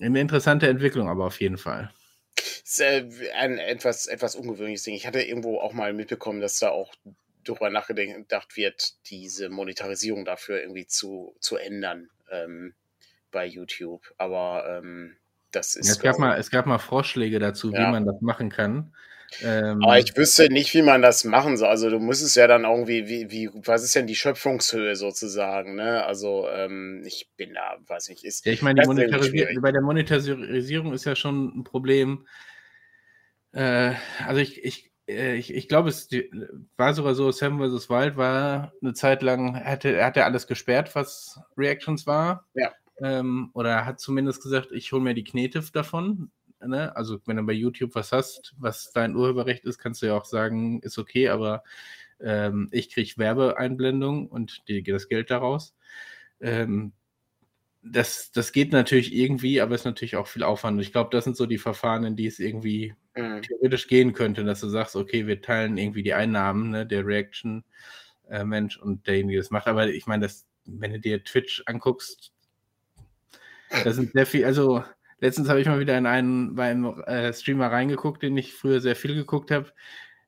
eine 0.00 0.21
interessante 0.21 0.69
Entwicklung, 0.69 1.09
aber 1.09 1.26
auf 1.26 1.40
jeden 1.40 1.59
Fall. 1.59 1.92
Das 2.37 2.62
ist 2.64 2.80
äh, 2.80 3.30
ein 3.37 3.59
etwas, 3.59 4.07
etwas 4.07 4.35
ungewöhnliches 4.35 4.85
Ding. 4.85 4.95
Ich 4.95 5.07
hatte 5.07 5.23
irgendwo 5.23 5.59
auch 5.59 5.73
mal 5.73 5.92
mitbekommen, 5.92 6.40
dass 6.40 6.59
da 6.59 6.71
auch 6.71 6.95
darüber 7.45 7.71
nachgedacht 7.71 8.57
wird, 8.57 8.95
diese 9.11 9.49
Monetarisierung 9.49 10.25
dafür 10.25 10.61
irgendwie 10.61 10.87
zu, 10.87 11.35
zu 11.40 11.57
ändern 11.57 12.11
ähm, 12.30 12.75
bei 13.30 13.47
YouTube. 13.47 14.02
Aber 14.19 14.64
ähm, 14.69 15.16
das 15.50 15.75
ist. 15.75 15.87
Ja, 15.87 15.92
es, 15.92 16.00
gab 16.00 16.19
mal, 16.19 16.38
es 16.38 16.50
gab 16.50 16.66
mal 16.66 16.78
Vorschläge 16.78 17.38
dazu, 17.38 17.73
ja. 17.73 17.78
wie 17.78 17.90
man 17.90 18.07
das 18.07 18.21
machen 18.21 18.50
kann. 18.50 18.95
Ähm, 19.42 19.82
Aber 19.82 19.99
ich 19.99 20.16
wüsste 20.16 20.49
nicht, 20.49 20.75
wie 20.75 20.82
man 20.82 21.02
das 21.02 21.25
machen 21.25 21.56
soll. 21.56 21.68
Also 21.68 21.88
du 21.88 21.99
müsstest 21.99 22.37
ja 22.37 22.46
dann 22.46 22.64
irgendwie, 22.64 23.08
wie, 23.08 23.30
wie, 23.30 23.50
was 23.54 23.84
ist 23.84 23.94
denn 23.94 24.06
die 24.06 24.16
Schöpfungshöhe 24.16 24.96
sozusagen, 24.96 25.76
ne? 25.76 26.04
Also 26.04 26.49
ähm, 26.49 27.02
ich 27.07 27.31
bin 27.37 27.55
da, 27.55 27.78
weiß 27.87 28.09
nicht, 28.09 28.24
ist. 28.24 28.44
Ja, 28.44 28.52
ich 28.52 28.62
meine, 28.62 28.83
bei 28.83 29.72
der 29.72 29.83
Monetarisierung 29.83 30.92
ist 30.92 31.05
ja 31.05 31.14
schon 31.14 31.61
ein 31.61 31.64
Problem. 31.64 32.26
Äh, 33.52 33.94
also 34.26 34.40
ich, 34.40 34.64
ich, 34.64 34.90
äh, 35.09 35.37
ich, 35.37 35.55
ich 35.55 35.68
glaube, 35.68 35.88
es 35.90 36.09
war 36.76 36.94
sogar 36.94 37.14
so, 37.14 37.31
Sam 37.31 37.59
vs. 37.59 37.88
Wild 37.88 38.16
war 38.16 38.72
eine 38.83 38.94
Zeit 38.94 39.22
lang, 39.22 39.64
hatte, 39.64 39.96
er 39.96 40.07
hatte 40.07 40.24
alles 40.24 40.46
gesperrt, 40.46 40.94
was 40.94 41.40
Reactions 41.57 42.07
war. 42.07 42.46
Ja. 42.55 42.72
Ähm, 43.02 43.50
oder 43.55 43.87
hat 43.87 44.00
zumindest 44.00 44.42
gesagt, 44.42 44.72
ich 44.72 44.92
hole 44.92 45.02
mir 45.02 45.14
die 45.14 45.24
Knete 45.24 45.62
davon 45.72 46.31
ne? 46.64 46.94
Also 46.96 47.20
wenn 47.27 47.37
du 47.37 47.42
bei 47.42 47.53
YouTube 47.53 47.94
was 47.94 48.12
hast, 48.12 48.55
was 48.59 48.92
dein 48.92 49.14
Urheberrecht 49.16 49.64
ist, 49.64 49.79
kannst 49.79 50.03
du 50.03 50.07
ja 50.07 50.16
auch 50.16 50.25
sagen, 50.25 50.81
ist 50.83 50.99
okay, 50.99 51.29
aber 51.29 51.62
ähm, 52.20 52.68
ich 52.70 52.90
kriege 52.90 53.12
Werbeeinblendung 53.16 54.29
und 54.29 54.62
die, 54.68 54.83
das 54.83 55.09
Geld 55.09 55.31
daraus. 55.31 55.75
Ähm, 56.40 56.92
das, 57.83 58.31
das 58.33 58.53
geht 58.53 58.73
natürlich 58.73 59.14
irgendwie, 59.14 59.61
aber 59.61 59.75
ist 59.75 59.85
natürlich 59.85 60.16
auch 60.16 60.27
viel 60.27 60.42
Aufwand. 60.42 60.81
Ich 60.81 60.92
glaube, 60.92 61.11
das 61.12 61.25
sind 61.25 61.37
so 61.37 61.46
die 61.46 61.59
Verfahren, 61.59 62.05
in 62.05 62.16
die 62.16 62.27
es 62.27 62.38
irgendwie 62.38 62.94
mhm. 63.16 63.42
theoretisch 63.42 63.88
gehen 63.88 64.12
könnte, 64.12 64.44
dass 64.44 64.61
du 64.61 64.68
sagst, 64.68 64.96
okay, 64.96 65.27
wir 65.27 65.40
teilen 65.40 65.79
irgendwie 65.79 66.03
die 66.03 66.14
Einnahmen, 66.14 66.70
ne, 66.70 66.87
der 66.87 67.07
Reaction-Mensch 67.07 68.77
äh, 68.79 68.81
und 68.83 69.07
derjenige, 69.07 69.37
der 69.37 69.42
das 69.42 69.51
macht. 69.51 69.66
Aber 69.66 69.88
ich 69.88 70.07
meine, 70.07 70.29
wenn 70.66 70.92
du 70.92 71.01
dir 71.01 71.25
Twitch 71.25 71.62
anguckst, 71.66 72.33
da 73.85 73.92
sind 73.92 74.12
sehr 74.12 74.27
viel, 74.27 74.44
also 74.44 74.85
Letztens 75.20 75.48
habe 75.48 75.61
ich 75.61 75.66
mal 75.66 75.80
wieder 75.80 75.96
in 75.96 76.06
einen, 76.06 76.54
bei 76.54 76.70
äh, 76.72 77.33
Streamer 77.33 77.70
reingeguckt, 77.70 78.22
den 78.22 78.37
ich 78.37 78.54
früher 78.54 78.80
sehr 78.80 78.96
viel 78.96 79.14
geguckt 79.14 79.50
habe. 79.50 79.72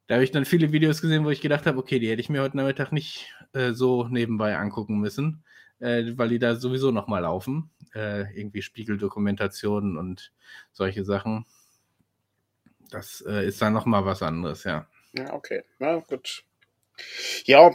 Da 0.06 0.16
habe 0.16 0.24
ich 0.24 0.30
dann 0.30 0.44
viele 0.44 0.72
Videos 0.72 1.00
gesehen, 1.00 1.24
wo 1.24 1.30
ich 1.30 1.40
gedacht 1.40 1.66
habe, 1.66 1.78
okay, 1.78 1.98
die 1.98 2.10
hätte 2.10 2.20
ich 2.20 2.28
mir 2.28 2.42
heute 2.42 2.56
Nachmittag 2.58 2.92
nicht 2.92 3.34
äh, 3.54 3.72
so 3.72 4.06
nebenbei 4.08 4.56
angucken 4.56 4.98
müssen, 4.98 5.44
äh, 5.78 6.12
weil 6.16 6.28
die 6.28 6.38
da 6.38 6.56
sowieso 6.56 6.90
nochmal 6.90 7.22
laufen. 7.22 7.70
Äh, 7.94 8.38
irgendwie 8.38 8.62
Spiegeldokumentationen 8.62 9.96
und 9.96 10.32
solche 10.72 11.04
Sachen. 11.04 11.46
Das 12.90 13.24
äh, 13.26 13.46
ist 13.46 13.62
dann 13.62 13.72
nochmal 13.72 14.04
was 14.04 14.22
anderes, 14.22 14.64
ja. 14.64 14.86
Ja, 15.14 15.32
okay. 15.32 15.64
Na 15.78 15.96
gut. 16.00 16.44
Ja, 17.44 17.70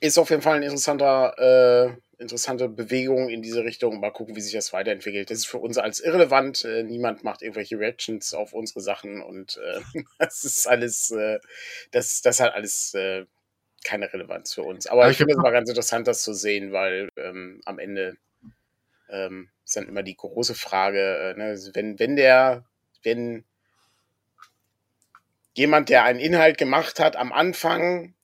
ist 0.00 0.18
auf 0.18 0.30
jeden 0.30 0.42
Fall 0.42 0.56
ein 0.56 0.62
interessanter 0.62 1.38
äh, 1.38 1.96
interessante 2.22 2.68
Bewegung 2.68 3.28
in 3.28 3.42
diese 3.42 3.64
Richtung. 3.64 4.00
Mal 4.00 4.10
gucken, 4.10 4.34
wie 4.34 4.40
sich 4.40 4.54
das 4.54 4.72
weiterentwickelt. 4.72 5.30
Das 5.30 5.38
ist 5.38 5.46
für 5.46 5.58
uns 5.58 5.76
als 5.76 6.00
irrelevant. 6.00 6.64
Äh, 6.64 6.82
niemand 6.84 7.24
macht 7.24 7.42
irgendwelche 7.42 7.78
Reactions 7.78 8.32
auf 8.32 8.54
unsere 8.54 8.80
Sachen 8.80 9.20
und 9.22 9.58
äh, 9.58 9.80
das 10.18 10.44
ist 10.44 10.66
alles, 10.66 11.10
äh, 11.10 11.38
das, 11.90 12.22
das 12.22 12.40
hat 12.40 12.54
alles 12.54 12.94
äh, 12.94 13.26
keine 13.84 14.12
Relevanz 14.12 14.54
für 14.54 14.62
uns. 14.62 14.86
Aber, 14.86 15.02
Aber 15.02 15.10
ich 15.10 15.18
finde 15.18 15.34
es 15.34 15.38
mal 15.38 15.50
ganz 15.50 15.68
interessant, 15.68 16.06
das 16.06 16.22
zu 16.22 16.32
sehen, 16.32 16.72
weil 16.72 17.08
ähm, 17.16 17.60
am 17.64 17.78
Ende 17.78 18.16
ähm, 19.10 19.50
ist 19.64 19.76
dann 19.76 19.88
immer 19.88 20.02
die 20.02 20.16
große 20.16 20.54
Frage, 20.54 21.34
äh, 21.34 21.38
ne? 21.38 21.58
Wenn, 21.74 21.98
wenn 21.98 22.16
der, 22.16 22.64
wenn 23.02 23.44
jemand, 25.54 25.88
der 25.88 26.04
einen 26.04 26.20
Inhalt 26.20 26.58
gemacht 26.58 26.98
hat, 26.98 27.16
am 27.16 27.32
Anfang 27.32 28.14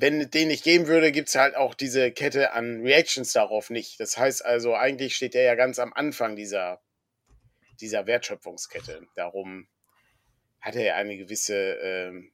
wenn 0.00 0.30
den 0.30 0.48
nicht 0.48 0.64
geben 0.64 0.86
würde, 0.86 1.12
gibt 1.12 1.28
es 1.28 1.34
halt 1.34 1.56
auch 1.56 1.74
diese 1.74 2.10
Kette 2.10 2.52
an 2.52 2.80
Reactions 2.80 3.32
darauf 3.32 3.70
nicht. 3.70 4.00
Das 4.00 4.16
heißt 4.16 4.44
also, 4.44 4.74
eigentlich 4.74 5.14
steht 5.14 5.34
der 5.34 5.42
ja 5.42 5.54
ganz 5.54 5.78
am 5.78 5.92
Anfang 5.92 6.36
dieser, 6.36 6.80
dieser 7.80 8.06
Wertschöpfungskette. 8.06 9.02
Darum 9.14 9.68
hat 10.60 10.76
er 10.76 10.84
ja 10.84 10.94
eine 10.94 11.16
gewisse 11.16 11.54
ähm, 11.54 12.32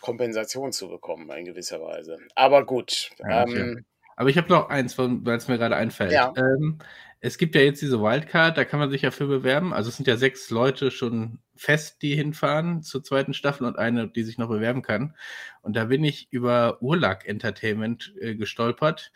Kompensation 0.00 0.72
zu 0.72 0.88
bekommen, 0.88 1.30
in 1.30 1.44
gewisser 1.44 1.80
Weise. 1.80 2.18
Aber 2.34 2.64
gut. 2.64 3.10
Ja, 3.18 3.42
ähm, 3.42 3.84
Aber 4.16 4.30
ich 4.30 4.38
habe 4.38 4.48
noch 4.48 4.70
eins, 4.70 4.96
weil 4.98 5.36
es 5.36 5.48
mir 5.48 5.58
gerade 5.58 5.76
einfällt. 5.76 6.12
Ja. 6.12 6.32
Ähm, 6.36 6.78
es 7.20 7.38
gibt 7.38 7.54
ja 7.54 7.62
jetzt 7.62 7.82
diese 7.82 8.00
Wildcard, 8.00 8.56
da 8.56 8.64
kann 8.64 8.80
man 8.80 8.90
sich 8.90 9.02
ja 9.02 9.10
für 9.10 9.26
bewerben. 9.26 9.72
Also 9.72 9.88
es 9.88 9.96
sind 9.96 10.06
ja 10.06 10.16
sechs 10.16 10.50
Leute 10.50 10.90
schon 10.90 11.38
fest, 11.54 12.02
die 12.02 12.14
hinfahren 12.14 12.82
zur 12.82 13.02
zweiten 13.02 13.34
Staffel 13.34 13.66
und 13.66 13.78
eine, 13.78 14.08
die 14.08 14.22
sich 14.22 14.38
noch 14.38 14.48
bewerben 14.48 14.82
kann. 14.82 15.14
Und 15.62 15.76
da 15.76 15.86
bin 15.86 16.04
ich 16.04 16.28
über 16.30 16.82
Urlag 16.82 17.26
Entertainment 17.26 18.14
äh, 18.20 18.34
gestolpert, 18.34 19.12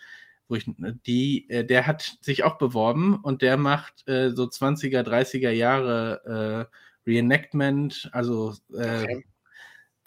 wo 0.49 0.57
ich 0.57 0.65
die, 1.07 1.49
äh, 1.51 1.65
der 1.65 1.87
hat 1.87 2.19
sich 2.23 2.43
auch 2.45 2.59
beworben 2.59 3.17
und 3.17 3.43
der 3.43 3.57
macht 3.57 4.09
äh, 4.09 4.31
so 4.31 4.45
20er, 4.45 5.03
30er 5.03 5.51
Jahre 5.51 6.69
äh, 7.07 7.11
Reenactment, 7.11 8.11
also 8.13 8.55
äh, 8.75 9.03
okay 9.05 9.25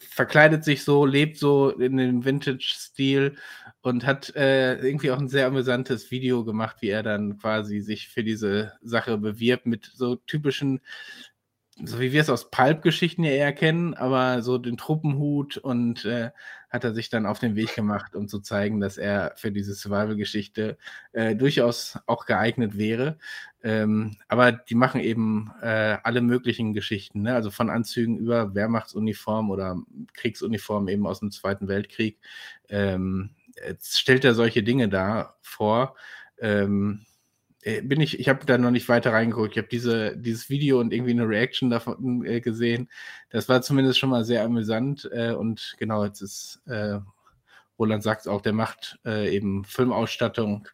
verkleidet 0.10 0.64
sich 0.64 0.84
so, 0.84 1.06
lebt 1.06 1.38
so 1.38 1.70
in 1.70 1.98
dem 1.98 2.26
Vintage-Stil 2.26 3.36
und 3.82 4.06
hat 4.06 4.36
äh, 4.36 4.76
irgendwie 4.76 5.12
auch 5.12 5.20
ein 5.20 5.30
sehr 5.30 5.48
amüsantes 5.48 6.12
Video 6.12 6.46
gemacht, 6.46 6.78
wie 6.80 6.90
er 6.90 7.04
dann 7.04 7.38
quasi 7.38 7.82
sich 7.82 8.10
für 8.10 8.24
diese 8.24 8.74
Sache 8.82 9.18
bewirbt 9.18 9.66
mit 9.66 9.92
so 9.94 10.16
typischen, 10.16 10.82
so 11.84 12.00
wie 12.00 12.12
wir 12.12 12.22
es 12.22 12.30
aus 12.30 12.50
Pulp-Geschichten 12.50 13.24
ja 13.24 13.32
eher 13.32 13.54
kennen, 13.54 13.94
aber 13.94 14.42
so 14.42 14.58
den 14.58 14.78
Truppenhut 14.78 15.58
und 15.58 16.06
äh, 16.06 16.32
hat 16.74 16.84
er 16.84 16.94
sich 16.94 17.10
dann 17.10 17.28
auf 17.28 17.38
den 17.38 17.56
Weg 17.56 17.76
gemacht, 17.76 18.16
um 18.16 18.28
zu 18.28 18.40
zeigen, 18.40 18.80
dass 18.82 18.98
er 18.98 19.34
für 19.36 19.52
diese 19.52 19.76
Survival-Geschichte 19.76 20.80
äh, 21.12 21.36
durchaus 21.36 22.00
auch 22.08 22.26
geeignet 22.26 22.80
wäre. 22.80 23.20
Ähm, 23.62 24.18
aber 24.28 24.52
die 24.52 24.74
machen 24.74 25.00
eben 25.00 25.52
äh, 25.62 25.98
alle 26.02 26.22
möglichen 26.22 26.74
Geschichten, 26.74 27.22
ne? 27.22 27.36
also 27.36 27.52
von 27.52 27.70
Anzügen 27.70 28.18
über 28.18 28.56
Wehrmachtsuniform 28.56 29.52
oder 29.52 29.78
Kriegsuniform 30.16 30.88
eben 30.88 31.06
aus 31.06 31.20
dem 31.20 31.30
Zweiten 31.30 31.68
Weltkrieg. 31.68 32.20
Ähm, 32.70 33.36
jetzt 33.68 34.00
stellt 34.00 34.26
er 34.26 34.34
solche 34.34 34.64
Dinge 34.64 34.90
da 34.90 35.36
vor. 35.42 35.96
Ähm, 36.40 37.06
äh, 37.06 37.13
bin 37.84 38.02
ich, 38.02 38.20
ich 38.20 38.30
habe 38.30 38.46
da 38.46 38.58
noch 38.58 38.72
nicht 38.72 38.90
weiter 38.90 39.14
reingeguckt. 39.14 39.52
Ich 39.52 39.58
habe 39.58 39.70
diese, 39.70 40.18
dieses 40.18 40.50
Video 40.50 40.80
und 40.80 40.94
irgendwie 40.94 41.12
eine 41.12 41.28
Reaction 41.28 41.70
davon 41.70 42.26
äh, 42.26 42.42
gesehen. 42.42 42.90
Das 43.30 43.48
war 43.50 43.62
zumindest 43.62 44.00
schon 44.00 44.10
mal 44.10 44.26
sehr 44.26 44.44
amüsant. 44.44 45.10
Äh, 45.14 45.34
und 45.34 45.76
genau, 45.78 46.04
jetzt 46.04 46.22
ist 46.22 46.62
äh, 46.66 47.00
Roland 47.80 48.04
sagt 48.04 48.28
auch, 48.28 48.42
der 48.42 48.54
macht 48.54 49.00
äh, 49.06 49.36
eben 49.36 49.64
Filmausstattung, 49.66 50.68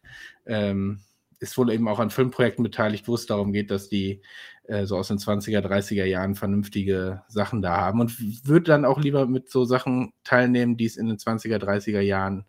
ähm, 0.46 1.00
ist 1.38 1.56
wohl 1.56 1.72
eben 1.72 1.88
auch 1.88 1.98
an 1.98 2.10
Filmprojekten 2.10 2.62
beteiligt, 2.62 3.08
wo 3.08 3.14
es 3.14 3.26
darum 3.26 3.52
geht, 3.52 3.70
dass 3.70 3.88
die 3.88 4.20
äh, 4.64 4.84
so 4.84 4.96
aus 4.96 5.08
den 5.08 5.18
20er, 5.18 5.60
30er 5.60 6.04
Jahren 6.04 6.34
vernünftige 6.34 7.22
Sachen 7.28 7.62
da 7.62 7.76
haben 7.78 8.00
und 8.00 8.46
würde 8.46 8.64
dann 8.64 8.84
auch 8.84 9.00
lieber 9.00 9.26
mit 9.26 9.50
so 9.50 9.64
Sachen 9.64 10.12
teilnehmen, 10.24 10.76
die 10.76 10.84
es 10.84 10.96
in 10.96 11.06
den 11.06 11.16
20er, 11.16 11.58
30er 11.58 12.00
Jahren 12.00 12.44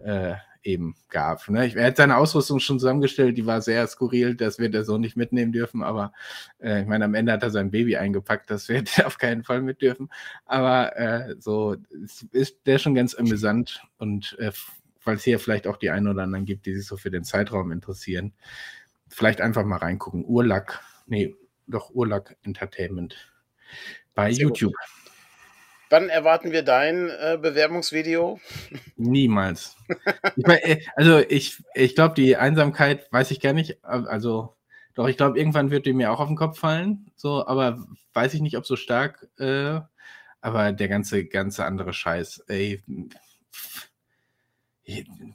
äh, 0.00 0.34
eben 0.64 0.96
gab. 1.10 1.48
Ne? 1.48 1.72
Er 1.74 1.86
hat 1.86 1.96
seine 1.96 2.16
Ausrüstung 2.16 2.58
schon 2.58 2.80
zusammengestellt, 2.80 3.36
die 3.36 3.46
war 3.46 3.60
sehr 3.60 3.86
skurril, 3.86 4.34
das 4.34 4.58
wird 4.58 4.74
er 4.74 4.84
so 4.84 4.98
nicht 4.98 5.16
mitnehmen 5.16 5.52
dürfen, 5.52 5.82
aber 5.82 6.12
äh, 6.60 6.82
ich 6.82 6.86
meine, 6.88 7.04
am 7.04 7.14
Ende 7.14 7.32
hat 7.32 7.42
er 7.42 7.50
sein 7.50 7.70
Baby 7.70 7.96
eingepackt, 7.96 8.50
das 8.50 8.68
wird 8.68 8.88
er 8.98 9.06
auf 9.06 9.18
keinen 9.18 9.44
Fall 9.44 9.62
mit 9.62 9.82
dürfen. 9.82 10.10
Aber 10.46 10.96
äh, 10.96 11.36
so 11.38 11.76
ist 12.32 12.66
der 12.66 12.78
schon 12.78 12.94
ganz 12.94 13.14
amüsant 13.14 13.82
und 13.98 14.36
äh, 14.38 14.52
falls 14.98 15.22
hier 15.22 15.38
vielleicht 15.38 15.66
auch 15.66 15.76
die 15.76 15.90
einen 15.90 16.08
oder 16.08 16.22
anderen 16.22 16.46
gibt, 16.46 16.66
die 16.66 16.74
sich 16.74 16.86
so 16.86 16.96
für 16.96 17.10
den 17.10 17.24
Zeitraum 17.24 17.70
interessieren, 17.70 18.32
vielleicht 19.08 19.40
einfach 19.40 19.64
mal 19.64 19.76
reingucken. 19.76 20.24
Urlack, 20.24 20.80
nee, 21.06 21.34
doch 21.66 21.94
Urlack 21.94 22.36
Entertainment 22.42 23.30
bei 24.14 24.32
Sehr 24.32 24.44
YouTube. 24.44 24.72
Gut. 24.72 25.03
Wann 25.90 26.08
erwarten 26.08 26.52
wir 26.52 26.62
dein 26.62 27.10
äh, 27.10 27.38
Bewerbungsvideo? 27.40 28.40
Niemals. 28.96 29.76
ich 30.36 30.46
mein, 30.46 30.58
äh, 30.58 30.80
also 30.96 31.18
ich, 31.18 31.62
ich 31.74 31.94
glaube, 31.94 32.14
die 32.14 32.36
Einsamkeit 32.36 33.10
weiß 33.12 33.30
ich 33.30 33.40
gar 33.40 33.52
nicht. 33.52 33.84
Also 33.84 34.56
doch, 34.94 35.08
ich 35.08 35.16
glaube, 35.16 35.38
irgendwann 35.38 35.70
wird 35.70 35.86
die 35.86 35.92
mir 35.92 36.12
auch 36.12 36.20
auf 36.20 36.28
den 36.28 36.36
Kopf 36.36 36.58
fallen. 36.58 37.10
So, 37.16 37.46
aber 37.46 37.84
weiß 38.12 38.34
ich 38.34 38.40
nicht, 38.40 38.56
ob 38.56 38.66
so 38.66 38.76
stark. 38.76 39.28
Äh, 39.38 39.80
aber 40.40 40.72
der 40.72 40.88
ganze, 40.88 41.24
ganze 41.24 41.64
andere 41.64 41.92
Scheiß. 41.92 42.44
Ey, 42.48 42.82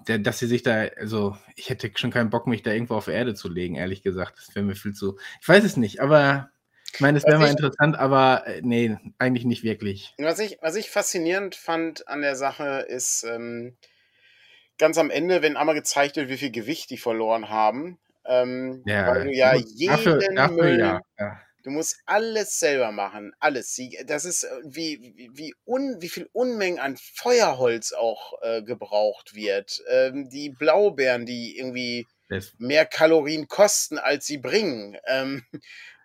dass 0.05 0.39
sie 0.39 0.47
sich 0.47 0.63
da, 0.63 0.83
also 0.97 1.35
ich 1.55 1.69
hätte 1.69 1.91
schon 1.95 2.11
keinen 2.11 2.29
Bock, 2.29 2.47
mich 2.47 2.61
da 2.61 2.71
irgendwo 2.71 2.95
auf 2.95 3.07
Erde 3.07 3.33
zu 3.33 3.49
legen, 3.49 3.75
ehrlich 3.75 4.03
gesagt. 4.03 4.37
Das 4.37 4.55
wäre 4.55 4.65
mir 4.65 4.75
viel 4.75 4.93
zu. 4.93 5.17
Ich 5.41 5.47
weiß 5.47 5.63
es 5.63 5.77
nicht, 5.77 5.99
aber 5.99 6.51
ich 6.93 6.99
meine, 6.99 7.17
es 7.17 7.25
wäre 7.25 7.39
mal 7.39 7.49
interessant, 7.49 7.97
aber 7.97 8.45
äh, 8.47 8.61
nee, 8.63 8.97
eigentlich 9.17 9.45
nicht 9.45 9.63
wirklich. 9.63 10.13
Was 10.17 10.39
ich, 10.39 10.57
was 10.61 10.75
ich 10.75 10.89
faszinierend 10.89 11.55
fand 11.55 12.07
an 12.07 12.21
der 12.21 12.35
Sache 12.35 12.85
ist, 12.87 13.23
ähm, 13.23 13.77
ganz 14.77 14.97
am 14.97 15.09
Ende, 15.09 15.41
wenn 15.41 15.57
einmal 15.57 15.75
gezeigt 15.75 16.15
wird, 16.15 16.29
wie 16.29 16.37
viel 16.37 16.51
Gewicht 16.51 16.89
die 16.89 16.97
verloren 16.97 17.49
haben, 17.49 17.99
ähm, 18.25 18.83
ja, 18.85 19.07
weil 19.07 19.25
du 19.25 19.33
ja 19.33 19.55
jeden 19.55 19.91
dafür, 19.91 20.19
dafür 20.35 20.55
Müll, 20.55 20.79
ja, 20.79 21.01
ja. 21.19 21.41
Du 21.63 21.71
musst 21.71 21.97
alles 22.05 22.57
selber 22.57 22.91
machen, 22.91 23.33
alles. 23.39 23.77
Das 24.05 24.23
ist 24.23 24.43
äh, 24.43 24.49
wie, 24.63 25.29
wie, 25.33 25.53
un, 25.65 25.97
wie 25.99 26.09
viel 26.09 26.29
Unmengen 26.31 26.79
an 26.79 26.97
Feuerholz 26.97 27.91
auch 27.91 28.33
äh, 28.41 28.63
gebraucht 28.63 29.35
wird. 29.35 29.83
Ähm, 29.89 30.29
die 30.29 30.49
Blaubeeren, 30.49 31.25
die 31.25 31.57
irgendwie 31.57 32.07
mehr 32.57 32.85
Kalorien 32.85 33.47
kosten, 33.47 33.97
als 33.97 34.25
sie 34.25 34.37
bringen. 34.37 34.97
Ähm, 35.07 35.43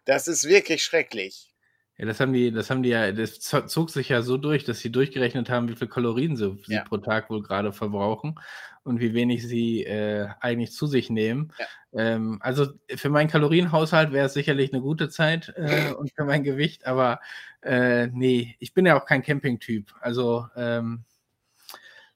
das 0.04 0.28
ist 0.28 0.48
wirklich 0.48 0.82
schrecklich. 0.84 1.50
Ja, 1.96 2.06
das 2.06 2.18
haben 2.18 2.32
die, 2.32 2.50
das 2.50 2.70
haben 2.70 2.82
die 2.82 2.88
ja, 2.88 3.12
das 3.12 3.38
zog 3.38 3.90
sich 3.90 4.08
ja 4.08 4.22
so 4.22 4.36
durch, 4.36 4.64
dass 4.64 4.80
sie 4.80 4.90
durchgerechnet 4.90 5.48
haben, 5.48 5.68
wie 5.68 5.76
viel 5.76 5.86
Kalorien 5.86 6.36
sie, 6.36 6.58
ja. 6.66 6.82
pro 6.82 6.96
Tag 6.96 7.30
wohl 7.30 7.40
gerade 7.40 7.72
verbrauchen 7.72 8.34
und 8.82 8.98
wie 8.98 9.14
wenig 9.14 9.46
sie 9.46 9.84
äh, 9.84 10.28
eigentlich 10.40 10.72
zu 10.72 10.88
sich 10.88 11.08
nehmen. 11.08 11.52
Ja. 11.56 11.66
Ähm, 11.92 12.38
also 12.42 12.66
für 12.96 13.10
meinen 13.10 13.30
Kalorienhaushalt 13.30 14.10
wäre 14.10 14.26
es 14.26 14.34
sicherlich 14.34 14.72
eine 14.72 14.82
gute 14.82 15.08
Zeit 15.08 15.54
äh, 15.56 15.92
und 15.98 16.12
für 16.12 16.24
mein 16.24 16.42
Gewicht, 16.42 16.84
aber 16.84 17.20
äh, 17.62 18.08
nee, 18.08 18.56
ich 18.58 18.74
bin 18.74 18.86
ja 18.86 19.00
auch 19.00 19.06
kein 19.06 19.22
Camping-Typ. 19.22 19.94
Also 20.00 20.48
ähm, 20.56 21.04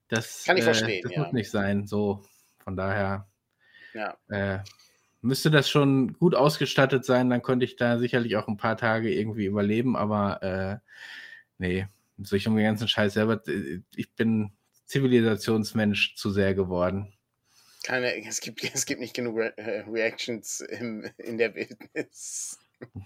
das, 0.08 0.42
Kann 0.44 0.56
ich 0.56 0.62
äh, 0.62 0.64
verstehen, 0.64 1.04
das 1.04 1.16
muss 1.16 1.32
nicht 1.32 1.50
sein. 1.50 1.86
So, 1.86 2.24
von 2.64 2.76
daher. 2.76 3.28
Ja 3.94 4.16
äh, 4.28 4.58
müsste 5.20 5.50
das 5.50 5.68
schon 5.68 6.12
gut 6.14 6.34
ausgestattet 6.34 7.04
sein, 7.04 7.30
dann 7.30 7.42
könnte 7.42 7.64
ich 7.64 7.76
da 7.76 7.98
sicherlich 7.98 8.36
auch 8.36 8.48
ein 8.48 8.56
paar 8.56 8.76
Tage 8.76 9.12
irgendwie 9.12 9.46
überleben, 9.46 9.96
aber 9.96 10.42
äh, 10.42 10.76
nee, 11.58 11.86
sich 12.18 12.46
um 12.46 12.56
den 12.56 12.64
ganzen 12.64 12.88
Scheiß 12.88 13.14
selber, 13.14 13.42
ich 13.96 14.12
bin 14.14 14.52
Zivilisationsmensch 14.86 16.16
zu 16.16 16.30
sehr 16.30 16.54
geworden. 16.54 17.12
Keine, 17.84 18.26
es 18.26 18.40
gibt, 18.40 18.62
es 18.74 18.86
gibt 18.86 19.00
nicht 19.00 19.14
genug 19.14 19.38
Re 19.38 19.56
äh, 19.56 19.80
Reactions 19.88 20.60
im, 20.60 21.08
in 21.18 21.38
der 21.38 21.54
Wildnis. 21.54 22.58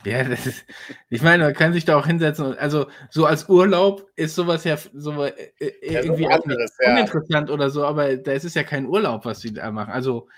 Ja, 0.05 0.25
das 0.25 0.47
ist, 0.47 0.67
ich 1.09 1.23
meine, 1.23 1.45
man 1.45 1.55
kann 1.55 1.73
sich 1.73 1.87
da 1.87 1.97
auch 1.97 2.07
hinsetzen 2.07 2.45
und, 2.45 2.59
also 2.59 2.89
so 3.09 3.25
als 3.25 3.49
Urlaub 3.49 4.07
ist 4.17 4.35
sowas 4.35 4.65
ja 4.65 4.77
so 4.77 5.25
äh, 5.25 5.31
äh 5.61 5.93
ja, 5.93 6.01
irgendwie 6.03 6.25
so 6.25 6.29
anderes, 6.29 6.73
uninteressant 6.85 7.49
ja. 7.49 7.55
oder 7.55 7.71
so, 7.71 7.85
aber 7.85 8.17
da 8.19 8.33
ist 8.33 8.45
es 8.45 8.55
ja 8.55 8.65
kein 8.65 8.87
Urlaub, 8.87 9.25
was 9.25 9.41
sie 9.41 9.55
da 9.55 9.71
machen. 9.71 9.93
Also 9.93 10.29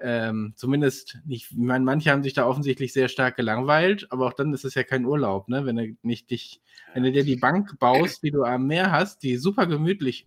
ähm, 0.00 0.52
zumindest 0.56 1.18
nicht, 1.24 1.52
ich 1.52 1.56
meine, 1.56 1.84
manche 1.84 2.10
haben 2.10 2.22
sich 2.22 2.32
da 2.32 2.46
offensichtlich 2.46 2.92
sehr 2.92 3.08
stark 3.08 3.36
gelangweilt, 3.36 4.06
aber 4.10 4.26
auch 4.26 4.32
dann 4.32 4.52
ist 4.52 4.64
es 4.64 4.74
ja 4.74 4.82
kein 4.82 5.04
Urlaub, 5.04 5.48
ne? 5.48 5.64
Wenn 5.66 5.76
du 5.76 5.96
nicht 6.02 6.30
dich, 6.30 6.60
wenn 6.92 7.04
du 7.04 7.12
dir 7.12 7.24
die 7.24 7.36
Bank 7.36 7.78
baust, 7.78 8.22
die 8.22 8.30
du 8.30 8.42
am 8.42 8.66
Meer 8.66 8.90
hast, 8.90 9.22
die 9.22 9.36
super 9.36 9.66
gemütlich, 9.66 10.26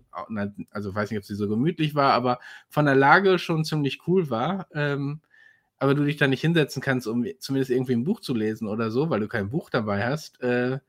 also 0.72 0.96
weiß 0.96 1.12
nicht, 1.12 1.20
ob 1.20 1.26
sie 1.26 1.36
so 1.36 1.50
gemütlich 1.50 1.96
war, 1.96 2.14
aber 2.14 2.40
von 2.70 2.86
der 2.86 2.96
Lage 2.96 3.40
schon 3.40 3.66
ziemlich 3.66 4.08
cool 4.08 4.30
war, 4.30 4.68
ähm, 4.74 5.22
aber 5.80 5.96
du 5.96 6.06
dich 6.06 6.18
da 6.18 6.28
nicht 6.28 6.42
hinsetzen 6.42 6.82
kannst, 6.82 7.08
um 7.08 7.26
zumindest 7.40 7.70
irgendwie 7.70 7.94
ein 7.94 8.04
Buch 8.04 8.22
zu 8.22 8.34
lesen 8.34 8.68
oder 8.68 8.90
so, 8.90 9.10
weil 9.10 9.20
du 9.20 9.28
kein 9.28 9.50
Buch 9.50 9.70
dabei 9.70 10.06
hast, 10.06 10.42
äh, 10.42 10.80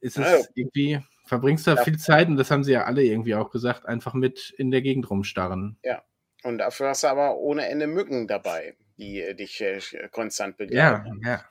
ist 0.00 0.18
es 0.18 0.26
ja. 0.26 0.38
irgendwie, 0.54 1.00
verbringst 1.24 1.66
du 1.66 1.70
da 1.70 1.76
ja. 1.76 1.84
viel 1.84 1.98
Zeit 1.98 2.28
und 2.28 2.36
das 2.36 2.50
haben 2.50 2.64
sie 2.64 2.72
ja 2.72 2.84
alle 2.84 3.04
irgendwie 3.04 3.36
auch 3.36 3.50
gesagt, 3.50 3.86
einfach 3.86 4.14
mit 4.14 4.54
in 4.58 4.70
der 4.70 4.82
Gegend 4.82 5.08
rumstarren. 5.08 5.78
Ja, 5.82 6.02
und 6.42 6.58
dafür 6.58 6.88
hast 6.88 7.02
du 7.02 7.08
aber 7.08 7.36
ohne 7.36 7.68
Ende 7.68 7.86
Mücken 7.86 8.26
dabei, 8.26 8.76
die 8.96 9.20
äh, 9.20 9.34
dich 9.34 9.60
äh, 9.60 9.80
konstant 10.10 10.56
begleiten. 10.56 11.20
Ja, 11.24 11.30
ja. 11.30 11.44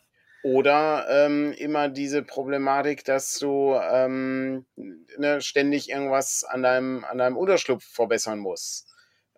Oder 0.44 1.08
ähm, 1.10 1.52
immer 1.58 1.90
diese 1.90 2.24
Problematik, 2.24 3.04
dass 3.04 3.38
du 3.40 3.76
ähm, 3.76 4.66
ne, 4.76 5.42
ständig 5.42 5.90
irgendwas 5.90 6.44
an 6.44 6.64
deinem, 6.64 7.04
an 7.04 7.18
deinem 7.18 7.36
Unterschlupf 7.38 7.84
verbessern 7.84 8.40
musst. 8.40 8.88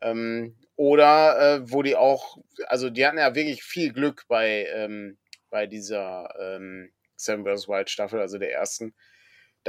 Ähm, 0.02 0.56
oder 0.76 1.40
äh, 1.40 1.72
wo 1.72 1.82
die 1.82 1.96
auch, 1.96 2.38
also 2.68 2.90
die 2.90 3.06
hatten 3.06 3.18
ja 3.18 3.34
wirklich 3.34 3.64
viel 3.64 3.92
Glück 3.92 4.26
bei, 4.28 4.68
ähm, 4.74 5.18
bei 5.50 5.66
dieser 5.66 6.34
ähm, 6.40 6.92
Seven 7.16 7.44
vs. 7.44 7.68
Wild 7.68 7.90
Staffel, 7.90 8.20
also 8.20 8.38
der 8.38 8.54
ersten, 8.54 8.94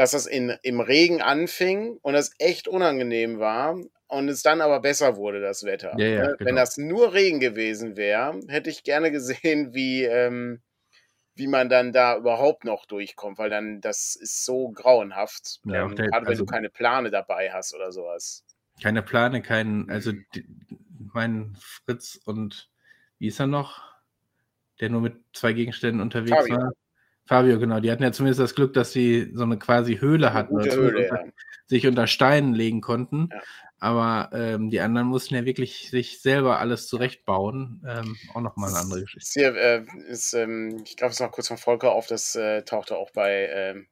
dass 0.01 0.13
das 0.13 0.25
in, 0.25 0.57
im 0.63 0.81
Regen 0.81 1.21
anfing 1.21 1.99
und 2.01 2.15
das 2.15 2.31
echt 2.39 2.69
unangenehm 2.69 3.39
war 3.39 3.79
und 4.07 4.29
es 4.31 4.41
dann 4.43 4.63
aber 4.63 4.81
besser 4.81 5.19
wurde, 5.19 5.43
das 5.43 5.63
Wetter. 5.65 5.93
Ja, 5.99 6.07
ja, 6.07 6.23
ne? 6.23 6.37
genau. 6.39 6.49
Wenn 6.49 6.57
das 6.57 6.79
nur 6.79 7.13
Regen 7.13 7.39
gewesen 7.39 7.99
wäre, 7.99 8.41
hätte 8.49 8.71
ich 8.71 8.83
gerne 8.83 9.11
gesehen, 9.11 9.75
wie, 9.75 10.05
ähm, 10.05 10.63
wie 11.35 11.49
man 11.49 11.69
dann 11.69 11.93
da 11.93 12.17
überhaupt 12.17 12.65
noch 12.65 12.87
durchkommt, 12.87 13.37
weil 13.37 13.51
dann 13.51 13.83
das 13.83 14.17
ist 14.17 14.47
so 14.47 14.71
grauenhaft. 14.71 15.61
Ja, 15.67 15.85
ähm, 15.85 15.97
der, 15.97 16.07
gerade 16.07 16.25
wenn 16.25 16.31
also, 16.33 16.47
du 16.47 16.51
keine 16.51 16.71
Plane 16.71 17.11
dabei 17.11 17.53
hast 17.53 17.75
oder 17.75 17.93
sowas. 17.93 18.43
Keine 18.83 19.03
Plane, 19.03 19.43
kein, 19.43 19.91
also 19.91 20.13
die, 20.35 20.47
mein 21.13 21.59
Fritz 21.61 22.19
und 22.25 22.71
wie 23.19 23.27
ist 23.27 23.39
er 23.39 23.49
noch? 23.49 23.83
Der 24.81 24.89
nur 24.89 25.03
mit 25.03 25.21
zwei 25.35 25.53
Gegenständen 25.53 26.01
unterwegs 26.01 26.39
Fabio. 26.39 26.57
war. 26.57 26.73
Fabio, 27.31 27.61
genau. 27.61 27.79
Die 27.79 27.93
hatten 27.93 28.03
ja 28.03 28.11
zumindest 28.11 28.40
das 28.40 28.57
Glück, 28.57 28.75
dass 28.75 28.90
sie 28.90 29.31
so 29.35 29.45
eine 29.45 29.57
quasi 29.57 29.99
Höhle 29.99 30.35
hatten, 30.35 30.57
oder 30.57 30.75
Höhle, 30.75 31.07
ja. 31.07 31.25
sich 31.66 31.87
unter 31.87 32.09
Steinen 32.09 32.55
legen 32.55 32.81
konnten. 32.81 33.29
Ja. 33.33 33.40
Aber 33.79 34.37
ähm, 34.37 34.69
die 34.69 34.81
anderen 34.81 35.07
mussten 35.07 35.37
ja 35.37 35.45
wirklich 35.45 35.90
sich 35.90 36.21
selber 36.21 36.59
alles 36.59 36.88
zurechtbauen. 36.88 37.87
Ähm, 37.88 38.16
auch 38.35 38.40
nochmal 38.40 38.71
eine 38.71 38.81
andere 38.81 39.03
Geschichte. 39.03 39.31
Hier, 39.33 39.55
äh, 39.55 39.85
ist, 40.09 40.35
ähm, 40.35 40.83
ich 40.85 40.97
glaube, 40.97 41.12
es 41.12 41.21
noch 41.21 41.31
kurz 41.31 41.47
von 41.47 41.57
Volker 41.57 41.93
auf, 41.93 42.09
das 42.09 42.35
äh, 42.35 42.62
tauchte 42.62 42.97
auch 42.97 43.12
bei, 43.12 43.49
ähm, 43.53 43.87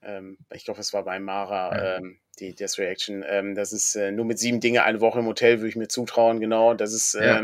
ähm, 0.00 0.38
ich 0.50 0.64
glaube, 0.64 0.80
es 0.80 0.94
war 0.94 1.04
bei 1.04 1.20
Mara, 1.20 1.76
ja. 1.76 2.00
Ähm, 2.40 2.46
die 2.46 2.54
das 2.54 2.78
Reaction. 2.78 3.24
das 3.54 3.72
ist 3.72 3.96
äh, 3.96 4.12
nur 4.12 4.24
mit 4.24 4.38
sieben 4.38 4.60
Dinge 4.60 4.84
eine 4.84 5.00
Woche 5.00 5.18
im 5.20 5.26
Hotel, 5.26 5.58
würde 5.58 5.68
ich 5.68 5.76
mir 5.76 5.88
zutrauen, 5.88 6.40
genau. 6.40 6.74
Das 6.74 6.92
ist 6.92 7.14
ja. 7.14 7.42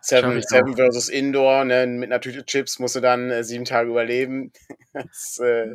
Seven, 0.00 0.42
Seven 0.42 0.76
versus 0.76 1.08
Indoor, 1.08 1.64
ne? 1.64 1.86
mit 1.86 2.12
einer 2.12 2.20
Tüte 2.20 2.44
Chips 2.44 2.78
musst 2.78 2.94
du 2.94 3.00
dann 3.00 3.30
äh, 3.30 3.42
sieben 3.42 3.64
Tage 3.64 3.88
überleben. 3.88 4.52
das, 4.92 5.38
äh, 5.38 5.74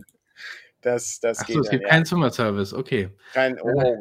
das, 0.82 1.20
das 1.20 1.40
Ach 1.40 1.48
geht 1.48 1.56
so, 1.56 1.62
es 1.62 1.70
gibt 1.70 1.84
ja. 1.84 1.90
keinen 1.90 2.06
Zimmerservice, 2.06 2.74
okay. 2.74 3.10
Kein, 3.34 3.60
oh, 3.60 3.98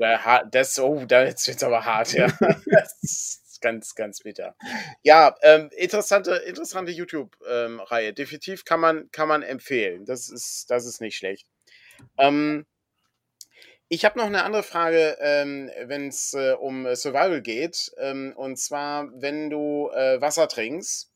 das, 0.50 0.78
oh, 0.78 1.04
da 1.06 1.24
wird's 1.24 1.62
aber 1.62 1.84
hart, 1.84 2.12
ja. 2.12 2.26
das 2.66 2.98
ist 3.02 3.60
ganz, 3.62 3.94
ganz 3.94 4.20
bitter. 4.20 4.54
Ja, 5.02 5.34
ähm, 5.42 5.70
interessante, 5.76 6.32
interessante 6.46 6.92
YouTube-Reihe. 6.92 8.08
Ähm, 8.08 8.14
Definitiv 8.14 8.66
kann 8.66 8.80
man, 8.80 9.10
kann 9.10 9.28
man 9.28 9.42
empfehlen. 9.42 10.04
Das 10.04 10.28
ist, 10.28 10.70
das 10.70 10.84
ist 10.84 11.00
nicht 11.00 11.16
schlecht. 11.16 11.48
Ähm, 12.18 12.66
ich 13.88 14.04
habe 14.04 14.18
noch 14.18 14.26
eine 14.26 14.44
andere 14.44 14.62
Frage, 14.62 15.16
ähm, 15.20 15.70
wenn 15.84 16.08
es 16.08 16.34
äh, 16.34 16.52
um 16.52 16.86
Survival 16.94 17.42
geht. 17.42 17.90
Ähm, 17.98 18.32
und 18.36 18.58
zwar, 18.58 19.08
wenn 19.14 19.50
du 19.50 19.90
äh, 19.94 20.20
Wasser 20.20 20.48
trinkst 20.48 21.10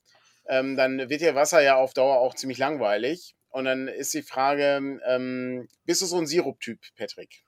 ähm, 0.47 0.75
dann 0.75 1.09
wird 1.09 1.21
ja 1.21 1.35
Wasser 1.35 1.61
ja 1.61 1.75
auf 1.75 1.93
Dauer 1.93 2.19
auch 2.19 2.35
ziemlich 2.35 2.57
langweilig. 2.57 3.35
Und 3.49 3.65
dann 3.65 3.87
ist 3.87 4.13
die 4.13 4.23
Frage, 4.23 4.99
ähm, 5.05 5.67
bist 5.85 6.01
du 6.01 6.05
so 6.05 6.17
ein 6.17 6.27
Sirup-Typ, 6.27 6.79
Patrick? 6.97 7.43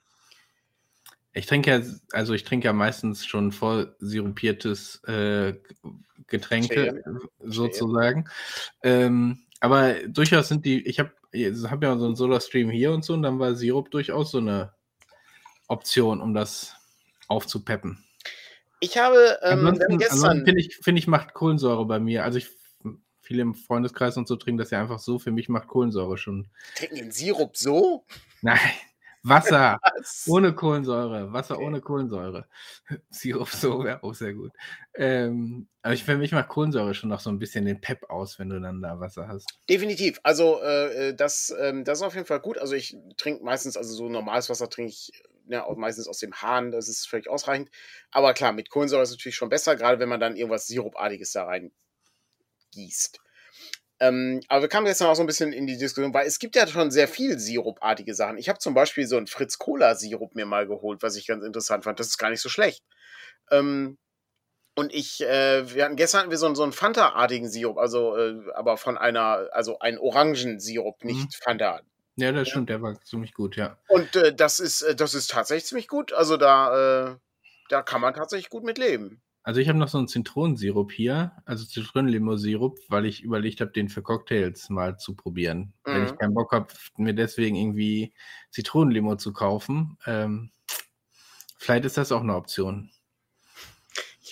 Ich 1.33 1.47
trinke 1.47 1.71
ja, 1.71 1.81
also 2.11 2.33
ich 2.33 2.43
trinke 2.43 2.65
ja 2.65 2.73
meistens 2.73 3.25
schon 3.25 3.51
voll 3.51 3.95
sirupiertes 3.99 5.03
äh, 5.05 5.55
Getränke, 6.27 7.01
Schön. 7.03 7.19
sozusagen. 7.39 8.29
Ähm, 8.83 9.45
aber 9.59 9.95
durchaus 10.07 10.47
sind 10.47 10.63
die, 10.65 10.87
ich 10.87 10.99
habe 10.99 11.11
hab 11.33 11.83
ja 11.83 11.97
so 11.97 12.05
einen 12.05 12.15
Solar-Stream 12.15 12.69
hier 12.69 12.93
und 12.93 13.03
so, 13.03 13.13
und 13.13 13.23
dann 13.23 13.39
war 13.39 13.55
Sirup 13.55 13.91
durchaus 13.91 14.31
so 14.31 14.37
eine 14.37 14.73
Option, 15.67 16.21
um 16.21 16.33
das 16.33 16.75
aufzupeppen. 17.27 18.03
Ich 18.79 18.97
habe 18.97 19.37
ähm, 19.41 19.65
ansonsten, 19.65 19.97
gestern. 19.97 20.45
Finde 20.45 20.61
ich, 20.61 20.77
find 20.77 20.97
ich, 20.97 21.07
macht 21.07 21.33
Kohlensäure 21.33 21.85
bei 21.85 21.99
mir. 21.99 22.23
Also 22.23 22.37
ich 22.37 22.49
viele 23.25 23.41
im 23.41 23.55
Freundeskreis 23.55 24.17
und 24.17 24.27
so 24.27 24.35
trinken 24.35 24.59
das 24.59 24.71
ja 24.71 24.79
einfach 24.79 24.99
so. 24.99 25.19
Für 25.19 25.31
mich 25.31 25.49
macht 25.49 25.67
Kohlensäure 25.67 26.17
schon. 26.17 26.47
Trinken 26.75 26.95
den 26.95 27.11
Sirup 27.11 27.57
so? 27.57 28.05
Nein. 28.41 28.59
Wasser 29.23 29.79
Was? 29.97 30.25
ohne 30.27 30.53
Kohlensäure. 30.53 31.33
Wasser 31.33 31.55
okay. 31.55 31.65
ohne 31.65 31.81
Kohlensäure. 31.81 32.47
Sirup 33.09 33.49
so 33.49 33.83
wäre 33.83 34.03
auch 34.03 34.13
sehr 34.13 34.35
gut. 34.35 34.51
Ähm, 34.93 35.67
aber 35.81 35.95
ich, 35.95 36.03
für 36.03 36.17
mich 36.17 36.31
macht 36.31 36.49
Kohlensäure 36.49 36.93
schon 36.93 37.09
noch 37.09 37.19
so 37.19 37.31
ein 37.31 37.39
bisschen 37.39 37.65
den 37.65 37.81
Pep 37.81 38.07
aus, 38.09 38.37
wenn 38.37 38.49
du 38.49 38.61
dann 38.61 38.83
da 38.83 38.99
Wasser 38.99 39.27
hast. 39.27 39.47
Definitiv. 39.67 40.19
Also 40.21 40.61
äh, 40.61 41.09
äh 41.09 41.15
das, 41.15 41.49
äh, 41.49 41.83
das 41.83 41.99
ist 41.99 42.03
auf 42.03 42.13
jeden 42.13 42.27
Fall 42.27 42.39
gut. 42.39 42.59
Also 42.59 42.75
ich 42.75 42.95
trinke 43.17 43.43
meistens, 43.43 43.77
also 43.77 43.95
so 43.95 44.09
normales 44.09 44.49
Wasser 44.49 44.69
trinke 44.69 44.91
ich 44.91 45.11
ja, 45.47 45.65
meistens 45.75 46.07
aus 46.07 46.19
dem 46.19 46.33
Hahn, 46.41 46.71
das 46.71 46.89
ist 46.89 47.07
völlig 47.07 47.29
ausreichend. 47.29 47.69
Aber 48.11 48.33
klar, 48.33 48.51
mit 48.51 48.69
Kohlensäure 48.69 49.03
ist 49.03 49.09
es 49.09 49.15
natürlich 49.15 49.35
schon 49.35 49.49
besser, 49.49 49.75
gerade 49.75 49.99
wenn 49.99 50.09
man 50.09 50.19
dann 50.19 50.35
irgendwas 50.35 50.67
Sirupartiges 50.67 51.31
da 51.31 51.45
rein 51.45 51.71
gießt. 52.71 53.19
Ähm, 54.01 54.41
aber 54.49 54.63
wir 54.63 54.69
kamen 54.69 54.87
jetzt 54.87 54.99
noch 54.99 55.15
so 55.15 55.23
ein 55.23 55.27
bisschen 55.27 55.53
in 55.53 55.67
die 55.67 55.77
Diskussion, 55.77 56.13
weil 56.13 56.27
es 56.27 56.39
gibt 56.39 56.55
ja 56.55 56.67
schon 56.67 56.91
sehr 56.91 57.07
viel 57.07 57.39
sirupartige 57.39 58.13
Sachen. 58.13 58.37
Ich 58.37 58.49
habe 58.49 58.59
zum 58.59 58.73
Beispiel 58.73 59.07
so 59.07 59.15
einen 59.15 59.27
Fritz-Cola-Sirup 59.27 60.35
mir 60.35 60.45
mal 60.45 60.67
geholt, 60.67 61.01
was 61.01 61.15
ich 61.15 61.27
ganz 61.27 61.45
interessant 61.45 61.85
fand. 61.85 61.99
Das 61.99 62.07
ist 62.07 62.17
gar 62.17 62.29
nicht 62.29 62.41
so 62.41 62.49
schlecht. 62.49 62.83
Ähm, 63.51 63.97
und 64.75 64.93
ich, 64.93 65.21
äh, 65.21 65.73
wir 65.73 65.85
hatten 65.85 65.95
gestern 65.95 66.21
hatten 66.21 66.31
wir 66.31 66.37
so, 66.37 66.53
so 66.53 66.63
einen 66.63 66.73
Fanta-artigen 66.73 67.47
Sirup, 67.49 67.77
also 67.77 68.17
äh, 68.17 68.35
aber 68.53 68.75
von 68.75 68.97
einer, 68.97 69.47
also 69.53 69.79
ein 69.79 69.97
Orangensirup, 69.97 71.05
nicht 71.05 71.19
mhm. 71.19 71.41
Fanta. 71.41 71.81
Ja, 72.17 72.31
das 72.31 72.49
stimmt, 72.49 72.69
der 72.69 72.81
war 72.81 72.99
ziemlich 73.01 73.33
gut, 73.33 73.57
ja. 73.57 73.77
Und 73.89 74.15
äh, 74.15 74.33
das 74.33 74.59
ist, 74.59 74.81
äh, 74.81 74.95
das 74.95 75.13
ist 75.13 75.31
tatsächlich 75.31 75.65
ziemlich 75.65 75.87
gut. 75.87 76.13
Also 76.13 76.37
da, 76.37 77.09
äh, 77.11 77.15
da 77.69 77.81
kann 77.81 78.01
man 78.01 78.13
tatsächlich 78.13 78.49
gut 78.49 78.63
mit 78.63 78.77
leben. 78.77 79.21
Also 79.43 79.59
ich 79.59 79.69
habe 79.69 79.77
noch 79.77 79.89
so 79.89 79.99
einen 79.99 80.07
Zitronensirup 80.07 80.91
hier, 80.91 81.31
also 81.45 81.65
Zitronenlimo-Sirup, 81.65 82.79
weil 82.89 83.05
ich 83.05 83.21
überlegt 83.21 83.61
habe, 83.61 83.71
den 83.71 83.89
für 83.89 84.01
Cocktails 84.01 84.71
mal 84.71 84.97
zu 84.97 85.15
probieren. 85.15 85.73
Mhm. 85.85 85.91
Wenn 85.91 86.05
ich 86.05 86.17
keinen 86.17 86.33
Bock 86.33 86.51
habe, 86.51 86.67
mir 86.97 87.13
deswegen 87.13 87.55
irgendwie 87.55 88.13
Zitronenlimo 88.49 89.17
zu 89.17 89.33
kaufen. 89.33 89.99
Ähm, 90.07 90.51
vielleicht 91.57 91.85
ist 91.85 91.97
das 91.97 92.11
auch 92.11 92.21
eine 92.21 92.35
Option. 92.35 92.89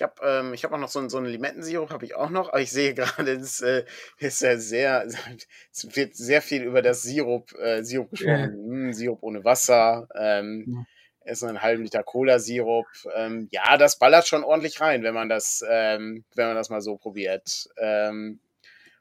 Ich 0.03 0.09
habe 0.09 0.27
ähm, 0.27 0.53
hab 0.53 0.73
auch 0.73 0.77
noch 0.77 0.89
so, 0.89 0.99
einen, 0.99 1.09
so 1.09 1.17
einen 1.17 1.27
Limettensirup, 1.27 1.89
habe 1.89 2.03
ich 2.03 2.15
auch 2.15 2.29
noch, 2.29 2.49
aber 2.49 2.59
ich 2.59 2.71
sehe 2.71 2.93
gerade, 2.93 3.31
es 3.31 3.61
äh, 3.61 3.85
ist 4.17 4.41
ja 4.41 4.57
sehr, 4.57 5.05
es 5.71 5.95
wird 5.95 6.15
sehr 6.15 6.41
viel 6.41 6.63
über 6.63 6.81
das 6.81 7.03
Sirup, 7.03 7.53
äh, 7.57 7.83
Sirup 7.83 8.11
gesprochen. 8.11 8.37
Ja. 8.37 8.47
Hm, 8.47 8.93
Sirup 8.93 9.23
ohne 9.23 9.43
Wasser. 9.45 10.07
Ähm, 10.15 10.65
ja 10.67 10.85
ist 11.25 11.41
einen 11.41 11.61
halben 11.61 11.83
Liter 11.83 12.03
Cola-Sirup. 12.03 12.85
Ähm, 13.15 13.47
ja, 13.49 13.77
das 13.77 13.97
ballert 13.97 14.27
schon 14.27 14.43
ordentlich 14.43 14.81
rein, 14.81 15.03
wenn 15.03 15.13
man 15.13 15.29
das, 15.29 15.63
ähm, 15.65 16.25
wenn 16.35 16.47
man 16.47 16.57
das 16.57 16.69
mal 16.69 16.81
so 16.81 16.97
probiert. 16.97 17.69
Ähm, 17.77 18.41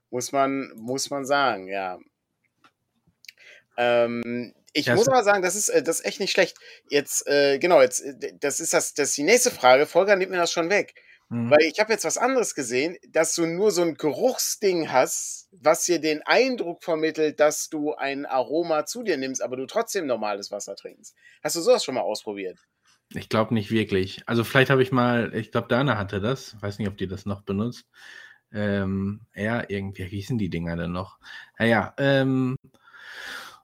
muss 0.08 0.30
man, 0.30 0.70
muss 0.76 1.10
man 1.10 1.24
sagen, 1.24 1.66
ja. 1.66 1.98
Ähm, 3.76 4.54
ich 4.72 4.87
das 4.87 4.96
muss 4.96 5.08
aber 5.08 5.22
sagen, 5.22 5.42
das 5.42 5.54
ist, 5.54 5.68
äh, 5.68 5.82
das 5.82 6.00
ist 6.00 6.06
echt 6.06 6.20
nicht 6.20 6.32
schlecht. 6.32 6.56
Jetzt, 6.88 7.26
äh, 7.26 7.58
genau, 7.58 7.80
jetzt, 7.80 8.00
äh, 8.00 8.32
das 8.40 8.61
ist 8.61 8.72
das, 8.72 8.94
das 8.94 9.11
ist 9.11 9.16
die 9.16 9.22
nächste 9.22 9.50
Frage. 9.50 9.87
Volker 9.87 10.16
nimmt 10.16 10.30
mir 10.30 10.38
das 10.38 10.52
schon 10.52 10.70
weg. 10.70 10.94
Mhm. 11.28 11.50
Weil 11.50 11.62
ich 11.62 11.80
habe 11.80 11.92
jetzt 11.92 12.04
was 12.04 12.18
anderes 12.18 12.54
gesehen, 12.54 12.96
dass 13.08 13.35
du 13.35 13.46
nur 13.46 13.70
so 13.70 13.82
ein 13.82 13.94
Geruchsding 13.94 14.92
hast, 14.92 15.48
was 15.52 15.85
dir 15.85 15.98
den 15.98 16.22
Eindruck 16.22 16.85
vermittelt, 16.85 17.40
dass 17.40 17.68
du 17.68 17.94
ein 17.94 18.26
Aroma 18.26 18.85
zu 18.85 19.02
dir 19.02 19.16
nimmst, 19.16 19.42
aber 19.42 19.56
du 19.56 19.66
trotzdem 19.66 20.06
normales 20.06 20.50
Wasser 20.50 20.76
trinkst. 20.76 21.14
Hast 21.42 21.56
du 21.56 21.61
sowas 21.61 21.85
schon 21.85 21.94
mal 21.94 22.02
ausprobiert? 22.02 22.58
Ich 23.14 23.28
glaube 23.28 23.54
nicht 23.54 23.70
wirklich. 23.70 24.22
Also 24.26 24.44
vielleicht 24.44 24.70
habe 24.70 24.82
ich 24.82 24.92
mal, 24.92 25.35
ich 25.35 25.50
glaube, 25.50 25.68
Dana 25.68 25.98
hatte 25.98 26.20
das. 26.20 26.54
Ich 26.54 26.62
weiß 26.62 26.78
nicht, 26.78 26.88
ob 26.88 26.96
die 26.96 27.08
das 27.08 27.26
noch 27.26 27.42
benutzt. 27.42 27.87
Ähm, 28.52 29.22
ja, 29.35 29.64
irgendwie, 29.68 30.11
wie 30.11 30.16
hießen 30.16 30.38
die 30.38 30.50
Dinger 30.50 30.76
denn 30.76 30.92
noch? 30.92 31.18
Naja, 31.58 31.94
ähm, 31.98 32.56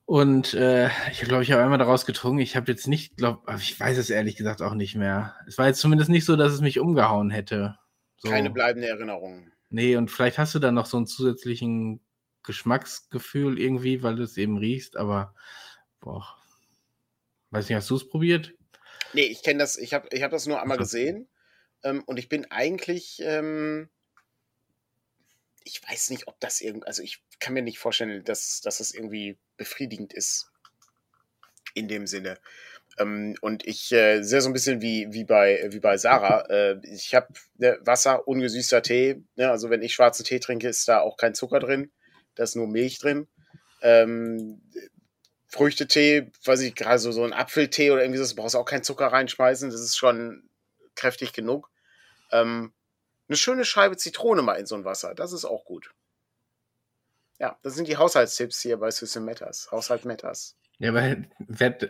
und 0.08 0.54
äh, 0.54 0.88
ich 1.10 1.20
glaube, 1.20 1.42
ich 1.42 1.52
habe 1.52 1.62
einmal 1.62 1.76
daraus 1.76 2.06
getrunken. 2.06 2.38
Ich 2.38 2.56
habe 2.56 2.72
jetzt 2.72 2.88
nicht, 2.88 3.18
glaube 3.18 3.42
ich 3.58 3.78
weiß 3.78 3.98
es 3.98 4.08
ehrlich 4.08 4.36
gesagt 4.36 4.62
auch 4.62 4.72
nicht 4.72 4.94
mehr. 4.94 5.36
Es 5.46 5.58
war 5.58 5.66
jetzt 5.66 5.80
zumindest 5.80 6.08
nicht 6.08 6.24
so, 6.24 6.34
dass 6.34 6.54
es 6.54 6.62
mich 6.62 6.78
umgehauen 6.78 7.28
hätte. 7.28 7.76
So. 8.16 8.30
Keine 8.30 8.48
bleibende 8.48 8.88
Erinnerung. 8.88 9.52
Nee, 9.68 9.96
und 9.96 10.10
vielleicht 10.10 10.38
hast 10.38 10.54
du 10.54 10.60
dann 10.60 10.72
noch 10.72 10.86
so 10.86 10.96
einen 10.96 11.06
zusätzlichen 11.06 12.00
Geschmacksgefühl 12.42 13.58
irgendwie, 13.58 14.02
weil 14.02 14.16
du 14.16 14.22
es 14.22 14.38
eben 14.38 14.56
riechst, 14.56 14.96
aber 14.96 15.34
boah. 16.00 16.26
Weiß 17.50 17.68
nicht, 17.68 17.76
hast 17.76 17.90
du 17.90 17.96
es 17.96 18.08
probiert? 18.08 18.54
Nee, 19.12 19.26
ich 19.26 19.42
kenne 19.42 19.58
das, 19.58 19.76
ich 19.76 19.92
habe 19.92 20.08
ich 20.10 20.22
hab 20.22 20.30
das 20.30 20.46
nur 20.46 20.62
einmal 20.62 20.78
gesehen. 20.78 21.28
Ähm, 21.82 22.02
und 22.06 22.18
ich 22.18 22.30
bin 22.30 22.46
eigentlich, 22.50 23.20
ähm, 23.22 23.90
ich 25.68 25.82
weiß 25.86 26.10
nicht, 26.10 26.26
ob 26.26 26.40
das 26.40 26.60
irgendwie, 26.60 26.86
also 26.86 27.02
ich 27.02 27.22
kann 27.40 27.54
mir 27.54 27.62
nicht 27.62 27.78
vorstellen, 27.78 28.24
dass, 28.24 28.60
dass 28.62 28.78
das 28.78 28.92
irgendwie 28.92 29.38
befriedigend 29.56 30.12
ist. 30.12 30.50
In 31.74 31.88
dem 31.88 32.06
Sinne. 32.06 32.38
Ähm, 32.98 33.36
und 33.42 33.66
ich 33.66 33.92
äh, 33.92 34.22
sehe 34.22 34.40
so 34.40 34.48
ein 34.48 34.54
bisschen 34.54 34.80
wie, 34.80 35.12
wie, 35.12 35.24
bei, 35.24 35.68
wie 35.70 35.78
bei 35.78 35.98
Sarah. 35.98 36.48
Äh, 36.48 36.80
ich 36.82 37.14
habe 37.14 37.28
ne, 37.58 37.78
Wasser, 37.82 38.26
ungesüßter 38.26 38.82
Tee. 38.82 39.22
Ne? 39.36 39.50
Also 39.50 39.68
wenn 39.68 39.82
ich 39.82 39.92
schwarzen 39.92 40.24
Tee 40.24 40.40
trinke, 40.40 40.68
ist 40.68 40.88
da 40.88 41.00
auch 41.00 41.18
kein 41.18 41.34
Zucker 41.34 41.60
drin. 41.60 41.92
Da 42.34 42.44
ist 42.44 42.56
nur 42.56 42.66
Milch 42.66 42.98
drin. 42.98 43.28
Ähm, 43.82 44.62
Früchtetee, 45.46 46.30
weiß 46.44 46.60
ich, 46.60 46.74
gerade 46.74 46.98
so, 46.98 47.12
so 47.12 47.24
ein 47.24 47.32
Apfeltee 47.32 47.90
oder 47.90 48.02
irgendwie 48.02 48.22
so, 48.22 48.34
brauchst 48.34 48.54
du 48.54 48.58
auch 48.58 48.64
keinen 48.64 48.82
Zucker 48.82 49.06
reinschmeißen. 49.06 49.70
Das 49.70 49.80
ist 49.80 49.96
schon 49.96 50.48
kräftig 50.94 51.32
genug. 51.32 51.70
Ähm, 52.32 52.72
eine 53.28 53.36
schöne 53.36 53.64
Scheibe 53.64 53.96
Zitrone 53.96 54.42
mal 54.42 54.54
in 54.54 54.66
so 54.66 54.74
ein 54.74 54.84
Wasser, 54.84 55.14
das 55.14 55.32
ist 55.32 55.44
auch 55.44 55.64
gut. 55.64 55.92
Ja, 57.38 57.58
das 57.62 57.74
sind 57.74 57.86
die 57.86 57.96
Haushaltstipps 57.96 58.60
hier 58.60 58.78
bei 58.78 58.90
System 58.90 59.24
Matters. 59.24 59.68
Haushalt 59.70 60.04
Matters. 60.04 60.56
Ja, 60.80 60.90
aber 60.90 61.16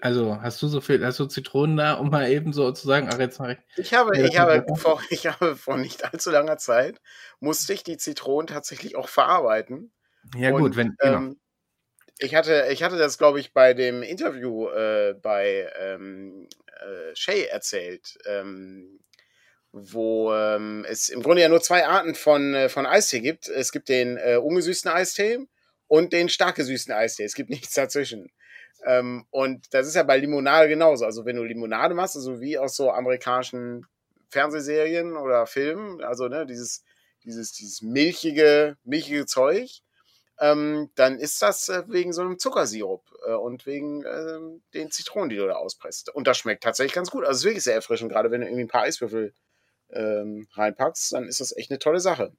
also 0.01 0.41
hast 0.41 0.63
du 0.63 0.69
so 0.69 0.81
viel, 0.81 1.05
hast 1.05 1.19
du 1.19 1.27
Zitronen 1.27 1.77
da, 1.77 1.95
um 1.95 2.09
mal 2.09 2.31
eben 2.31 2.55
so 2.55 2.73
zu 2.73 2.87
sagen, 2.87 3.09
ach 3.13 3.19
jetzt 3.19 3.39
mache 3.39 3.53
ich. 3.53 3.85
Ich 3.85 3.95
habe, 3.95 4.19
ich 4.19 4.39
habe, 4.39 4.65
vor, 4.77 5.03
ich 5.11 5.27
habe 5.27 5.57
vor 5.57 5.77
nicht 5.77 6.05
allzu 6.05 6.31
langer 6.31 6.57
Zeit 6.57 7.01
musste 7.39 7.75
ich 7.75 7.83
die 7.83 7.99
Zitronen 7.99 8.47
tatsächlich 8.47 8.97
auch 8.97 9.09
verarbeiten. 9.09 9.93
Ja, 10.37 10.53
Und, 10.53 10.63
gut, 10.63 10.77
wenn. 10.77 10.97
Genau. 10.99 11.19
Ähm, 11.19 11.41
ich 12.19 12.35
hatte, 12.35 12.69
ich 12.71 12.83
hatte 12.83 12.97
das, 12.97 13.19
glaube 13.19 13.41
ich, 13.41 13.53
bei 13.53 13.75
dem 13.75 14.03
Interview 14.03 14.69
äh, 14.69 15.15
bei 15.23 15.71
ähm, 15.79 16.49
äh, 16.81 17.15
Shay 17.15 17.45
erzählt. 17.45 18.19
Ähm, 18.27 19.01
wo 19.83 20.33
ähm, 20.33 20.85
es 20.89 21.09
im 21.09 21.23
Grunde 21.23 21.43
ja 21.43 21.49
nur 21.49 21.61
zwei 21.61 21.87
Arten 21.87 22.15
von, 22.15 22.55
äh, 22.55 22.69
von 22.69 22.87
Eistee 22.87 23.21
gibt. 23.21 23.49
Es 23.49 23.73
gibt 23.73 23.89
den 23.89 24.17
äh, 24.17 24.37
ungesüßten 24.37 24.91
Eistee 24.91 25.39
und 25.87 26.13
den 26.13 26.29
stark 26.29 26.57
gesüßten 26.57 26.95
Eistee. 26.95 27.25
Es 27.25 27.35
gibt 27.35 27.51
nichts 27.51 27.75
dazwischen. 27.75 28.31
Ähm, 28.85 29.27
und 29.31 29.73
das 29.75 29.87
ist 29.87 29.97
ja 29.97 30.03
bei 30.03 30.19
Limonade 30.19 30.69
genauso. 30.69 31.05
Also 31.05 31.25
wenn 31.25 31.37
du 31.37 31.45
Limonade 31.45 31.95
machst, 31.95 32.17
also 32.17 32.41
wie 32.41 32.59
aus 32.59 32.77
so 32.77 32.91
amerikanischen 32.91 33.87
Fernsehserien 34.31 35.17
oder 35.17 35.47
Filmen, 35.47 36.03
also 36.03 36.29
ne, 36.29 36.47
dieses, 36.47 36.85
dieses, 37.25 37.53
dieses 37.53 37.83
milchige, 37.83 38.77
milchige 38.85 39.27
Zeug, 39.27 39.83
ähm, 40.41 40.91
dann 40.95 41.19
ist 41.19 41.43
das 41.43 41.69
äh, 41.69 41.83
wegen 41.89 42.13
so 42.13 42.23
einem 42.23 42.39
Zuckersirup 42.39 43.03
äh, 43.27 43.33
und 43.33 43.67
wegen 43.67 44.05
äh, 44.05 44.39
den 44.75 44.91
Zitronen, 44.91 45.31
die 45.31 45.37
du 45.37 45.47
da 45.47 45.55
auspresst. 45.55 46.15
Und 46.15 46.27
das 46.27 46.39
schmeckt 46.39 46.63
tatsächlich 46.63 46.95
ganz 46.95 47.11
gut. 47.11 47.25
Also 47.25 47.33
es 47.33 47.39
ist 47.39 47.45
wirklich 47.45 47.65
sehr 47.65 47.75
erfrischend, 47.75 48.13
gerade 48.13 48.31
wenn 48.31 48.43
du 48.43 48.47
irgendwie 48.47 48.65
ein 48.65 48.69
paar 48.69 48.83
Eiswürfel 48.83 49.35
ähm, 49.93 50.47
reinpackst, 50.53 51.13
dann 51.13 51.25
ist 51.25 51.41
das 51.41 51.57
echt 51.57 51.71
eine 51.71 51.79
tolle 51.79 52.01
Sache. 52.01 52.33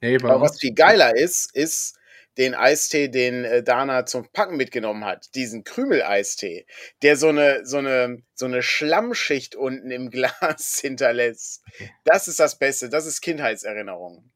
Hey, 0.00 0.16
Aber 0.16 0.40
was 0.40 0.58
viel 0.58 0.74
geiler 0.74 1.14
ist, 1.14 1.54
ist 1.54 1.96
den 2.38 2.54
Eistee, 2.54 3.08
den 3.08 3.44
äh, 3.44 3.62
Dana 3.62 4.06
zum 4.06 4.26
Packen 4.32 4.56
mitgenommen 4.56 5.04
hat. 5.04 5.34
Diesen 5.34 5.64
Krümel-Eistee, 5.64 6.66
der 7.02 7.16
so 7.16 7.28
eine, 7.28 7.66
so, 7.66 7.78
eine, 7.78 8.22
so 8.34 8.46
eine 8.46 8.62
Schlammschicht 8.62 9.56
unten 9.56 9.90
im 9.90 10.10
Glas 10.10 10.78
hinterlässt. 10.80 11.62
Das 12.04 12.28
ist 12.28 12.40
das 12.40 12.58
Beste. 12.58 12.88
Das 12.88 13.06
ist 13.06 13.20
Kindheitserinnerung. 13.20 14.30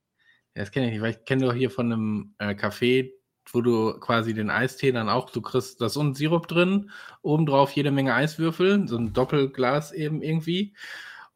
Ja, 0.54 0.62
das 0.62 0.70
kenne 0.70 0.86
ich 0.86 0.92
nicht, 0.92 1.02
weil 1.02 1.12
ich 1.12 1.24
kenne 1.24 1.46
doch 1.46 1.54
hier 1.54 1.70
von 1.70 1.92
einem 1.92 2.34
äh, 2.38 2.54
Café, 2.54 3.10
wo 3.52 3.60
du 3.60 3.98
quasi 4.00 4.34
den 4.34 4.50
Eistee 4.50 4.92
dann 4.92 5.08
auch, 5.08 5.30
du 5.30 5.42
kriegst 5.42 5.80
das 5.80 5.96
und 5.96 6.16
Sirup 6.16 6.48
drin, 6.48 6.90
obendrauf 7.22 7.72
jede 7.72 7.90
Menge 7.90 8.14
Eiswürfel, 8.14 8.86
so 8.88 8.96
ein 8.96 9.12
Doppelglas 9.12 9.92
eben 9.92 10.22
irgendwie. 10.22 10.74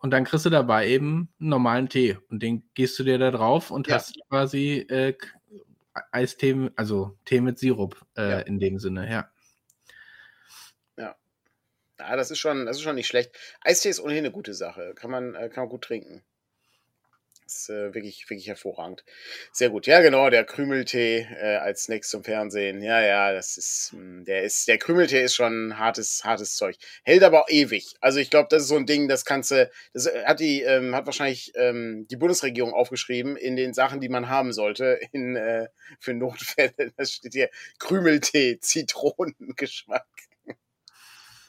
Und 0.00 0.10
dann 0.12 0.24
kriegst 0.24 0.46
du 0.46 0.50
dabei 0.50 0.88
eben 0.88 1.32
einen 1.40 1.48
normalen 1.50 1.88
Tee. 1.88 2.16
Und 2.30 2.42
den 2.42 2.70
gehst 2.74 2.98
du 2.98 3.04
dir 3.04 3.18
da 3.18 3.30
drauf 3.30 3.70
und 3.70 3.88
Ja. 3.88 3.96
hast 3.96 4.14
quasi 4.28 4.86
äh, 4.88 5.14
Eistee, 6.12 6.70
also 6.76 7.18
Tee 7.24 7.40
mit 7.40 7.58
Sirup 7.58 8.06
äh, 8.16 8.22
Ja. 8.30 8.46
in 8.46 8.60
dem 8.60 8.78
Sinne, 8.78 9.10
ja. 9.10 9.30
Ja, 12.00 12.16
das 12.16 12.30
ist 12.32 12.38
schon, 12.38 12.66
das 12.66 12.76
ist 12.76 12.82
schon 12.82 12.94
nicht 12.96 13.06
schlecht. 13.08 13.36
Eistee 13.60 13.88
ist 13.90 14.00
ohnehin 14.00 14.24
eine 14.24 14.32
gute 14.32 14.54
Sache. 14.54 14.94
Kann 14.96 15.10
man, 15.12 15.34
äh, 15.36 15.48
kann 15.48 15.62
man 15.64 15.68
gut 15.70 15.82
trinken. 15.84 16.24
Ist 17.54 17.70
äh, 17.70 17.94
wirklich, 17.94 18.28
wirklich 18.30 18.48
hervorragend. 18.48 19.04
Sehr 19.52 19.70
gut. 19.70 19.86
Ja, 19.86 20.00
genau, 20.00 20.30
der 20.30 20.44
Krümeltee 20.44 21.26
äh, 21.40 21.56
als 21.56 21.84
Snacks 21.84 22.08
zum 22.10 22.24
Fernsehen. 22.24 22.82
Ja, 22.82 23.00
ja, 23.00 23.32
das 23.32 23.56
ist, 23.56 23.92
mh, 23.94 24.24
der 24.24 24.42
ist, 24.42 24.68
der 24.68 24.78
Krümeltee 24.78 25.22
ist 25.22 25.34
schon 25.34 25.78
hartes, 25.78 26.22
hartes 26.24 26.56
Zeug. 26.56 26.76
Hält 27.04 27.22
aber 27.22 27.42
auch 27.44 27.48
ewig. 27.48 27.94
Also 28.00 28.18
ich 28.20 28.30
glaube, 28.30 28.48
das 28.50 28.62
ist 28.62 28.68
so 28.68 28.76
ein 28.76 28.86
Ding, 28.86 29.08
das 29.08 29.24
kannst 29.24 29.50
du, 29.50 29.70
das 29.94 30.06
äh, 30.06 30.24
hat 30.24 30.40
die, 30.40 30.62
ähm, 30.62 30.94
hat 30.94 31.06
wahrscheinlich 31.06 31.52
ähm, 31.56 32.06
die 32.10 32.16
Bundesregierung 32.16 32.72
aufgeschrieben 32.74 33.36
in 33.36 33.56
den 33.56 33.74
Sachen, 33.74 34.00
die 34.00 34.08
man 34.08 34.28
haben 34.28 34.52
sollte 34.52 34.98
in, 35.12 35.36
äh, 35.36 35.68
für 36.00 36.14
Notfälle. 36.14 36.72
Das 36.96 37.12
steht 37.12 37.32
hier 37.32 37.50
Krümeltee, 37.78 38.58
Zitronengeschmack. 38.60 40.06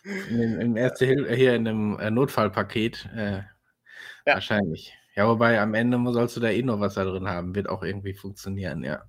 Dem- 0.03 0.59
im 0.61 0.77
erste 0.77 1.05
hier 1.35 1.55
in 1.55 1.65
dem 1.65 1.99
äh, 1.99 2.09
Notfallpaket 2.11 3.09
äh, 3.15 3.41
Ja. 4.25 4.35
wahrscheinlich. 4.35 4.93
Ja, 5.19 5.27
wobei 5.27 5.59
am 5.59 5.73
Ende 5.73 5.99
sollst 6.13 6.37
du 6.37 6.39
da 6.39 6.49
eh 6.49 6.63
noch 6.63 6.79
Wasser 6.79 7.03
drin 7.03 7.27
haben. 7.27 7.53
Wird 7.53 7.67
auch 7.67 7.83
irgendwie 7.83 8.13
funktionieren, 8.13 8.85
ja. 8.85 9.03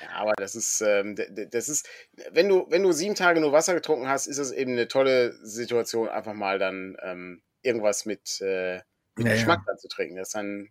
Ja, 0.00 0.08
aber 0.14 0.32
das 0.36 0.56
ist, 0.56 0.80
ähm, 0.80 1.14
das 1.52 1.68
ist, 1.68 1.88
wenn 2.32 2.48
du, 2.48 2.66
wenn 2.68 2.82
du 2.82 2.90
sieben 2.90 3.14
Tage 3.14 3.40
nur 3.40 3.52
Wasser 3.52 3.74
getrunken 3.74 4.08
hast, 4.08 4.26
ist 4.26 4.38
es 4.38 4.50
eben 4.50 4.72
eine 4.72 4.88
tolle 4.88 5.32
Situation, 5.46 6.08
einfach 6.08 6.32
mal 6.32 6.58
dann 6.58 6.96
ähm, 7.00 7.42
irgendwas 7.62 8.06
mit, 8.06 8.40
äh, 8.40 8.82
mit 9.14 9.28
Ja, 9.28 9.34
ja. 9.34 9.34
Geschmack 9.34 9.60
dann 9.66 9.78
zu 9.78 9.86
trinken. 9.86 10.16
Das 10.16 10.30
ist 10.30 10.34
dann, 10.34 10.70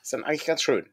ist 0.00 0.12
dann 0.12 0.22
eigentlich 0.22 0.46
ganz 0.46 0.62
schön. 0.62 0.88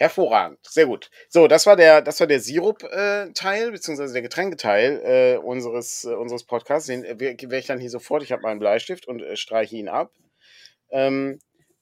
Hervorragend, 0.00 0.58
sehr 0.62 0.86
gut. 0.86 1.10
So, 1.28 1.46
das 1.46 1.66
war 1.66 1.76
der, 1.76 2.00
das 2.00 2.18
war 2.20 2.26
der 2.26 2.40
Sirup-Teil, 2.40 3.70
beziehungsweise 3.70 4.14
der 4.14 4.22
Getränketeil 4.22 5.02
äh, 5.04 5.36
unseres, 5.36 6.04
äh, 6.04 6.14
unseres 6.14 6.44
Podcasts. 6.44 6.86
Den 6.86 7.04
äh, 7.04 7.20
werde 7.20 7.58
ich 7.58 7.66
dann 7.66 7.78
hier 7.78 7.90
sofort, 7.90 8.22
ich 8.22 8.32
habe 8.32 8.40
meinen 8.40 8.60
Bleistift 8.60 9.06
und 9.06 9.20
äh, 9.20 9.36
streiche 9.36 9.76
ihn 9.76 9.90
ab. 9.90 10.14
Ähm, 10.88 11.38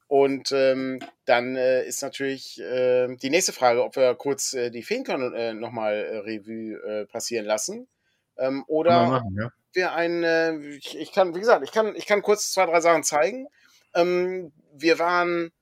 und 0.08 0.50
ähm, 0.50 0.98
dann 1.26 1.54
äh, 1.54 1.86
ist 1.86 2.02
natürlich 2.02 2.60
äh, 2.60 3.06
die 3.14 3.30
nächste 3.30 3.52
Frage, 3.52 3.84
ob 3.84 3.94
wir 3.94 4.16
kurz 4.16 4.52
äh, 4.52 4.72
die 4.72 4.82
Feenkon 4.82 5.32
äh, 5.32 5.54
nochmal 5.54 5.94
äh, 5.94 6.16
Revue 6.16 6.74
äh, 6.82 7.06
passieren 7.06 7.46
lassen. 7.46 7.86
Ähm, 8.36 8.64
oder 8.66 9.06
machen, 9.06 9.36
ja. 9.40 9.52
wir 9.74 9.92
ein, 9.92 10.24
äh, 10.24 10.56
ich, 10.70 10.98
ich 10.98 11.12
kann, 11.12 11.36
wie 11.36 11.40
gesagt, 11.40 11.62
ich 11.62 11.70
kann, 11.70 11.94
ich 11.94 12.06
kann 12.06 12.22
kurz 12.22 12.50
zwei, 12.50 12.66
drei 12.66 12.80
Sachen 12.80 13.04
zeigen. 13.04 13.46
Ähm, 13.94 14.50
wir 14.72 14.98
waren, 14.98 15.52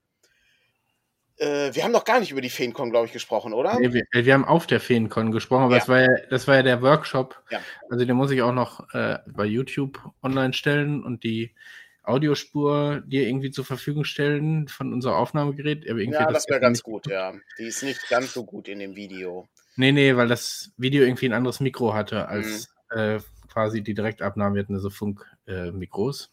äh, 1.38 1.74
wir 1.74 1.84
haben 1.84 1.92
noch 1.92 2.04
gar 2.04 2.20
nicht 2.20 2.30
über 2.32 2.40
die 2.40 2.50
Feenkon, 2.50 2.90
glaube 2.90 3.06
ich, 3.06 3.12
gesprochen, 3.12 3.52
oder? 3.52 3.78
Nee, 3.78 3.92
wir, 3.92 4.04
wir 4.12 4.34
haben 4.34 4.44
auf 4.44 4.66
der 4.66 4.80
Feencon 4.80 5.32
gesprochen, 5.32 5.64
aber 5.64 5.74
Ja. 5.74 5.78
das, 5.80 5.88
war 5.88 6.00
ja, 6.00 6.08
das 6.30 6.48
war 6.48 6.54
ja 6.56 6.62
der 6.62 6.82
Workshop. 6.82 7.42
Ja. 7.50 7.60
Also 7.90 8.04
den 8.04 8.16
muss 8.16 8.30
ich 8.30 8.42
auch 8.42 8.52
noch 8.52 8.92
äh, 8.94 9.18
bei 9.26 9.44
YouTube 9.44 10.00
online 10.22 10.52
stellen 10.52 11.02
und 11.04 11.24
die 11.24 11.54
Audiospur 12.02 13.02
dir 13.04 13.26
irgendwie 13.26 13.50
zur 13.50 13.64
Verfügung 13.64 14.04
stellen 14.04 14.68
von 14.68 14.92
unserem 14.92 15.16
Aufnahmegerät. 15.16 15.84
Ja, 15.84 16.20
hat 16.26 16.34
das 16.34 16.48
wäre 16.48 16.60
ganz 16.60 16.82
gut, 16.82 17.08
ja. 17.08 17.34
Die 17.58 17.64
ist 17.64 17.82
nicht 17.82 18.08
ganz 18.08 18.32
so 18.32 18.44
gut 18.44 18.68
in 18.68 18.78
dem 18.78 18.94
Video. 18.94 19.48
Nee, 19.74 19.92
nee, 19.92 20.16
weil 20.16 20.28
das 20.28 20.70
Video 20.76 21.02
irgendwie 21.04 21.26
ein 21.26 21.32
anderes 21.32 21.60
Mikro 21.60 21.94
hatte 21.94 22.28
als 22.28 22.68
Mhm. 22.92 22.98
äh, 22.98 23.18
quasi 23.52 23.82
die 23.82 23.94
Direktabnahme. 23.94 24.54
Wir 24.54 24.62
hatten 24.62 24.78
so 24.78 24.88
Funkmikros. 24.90 26.30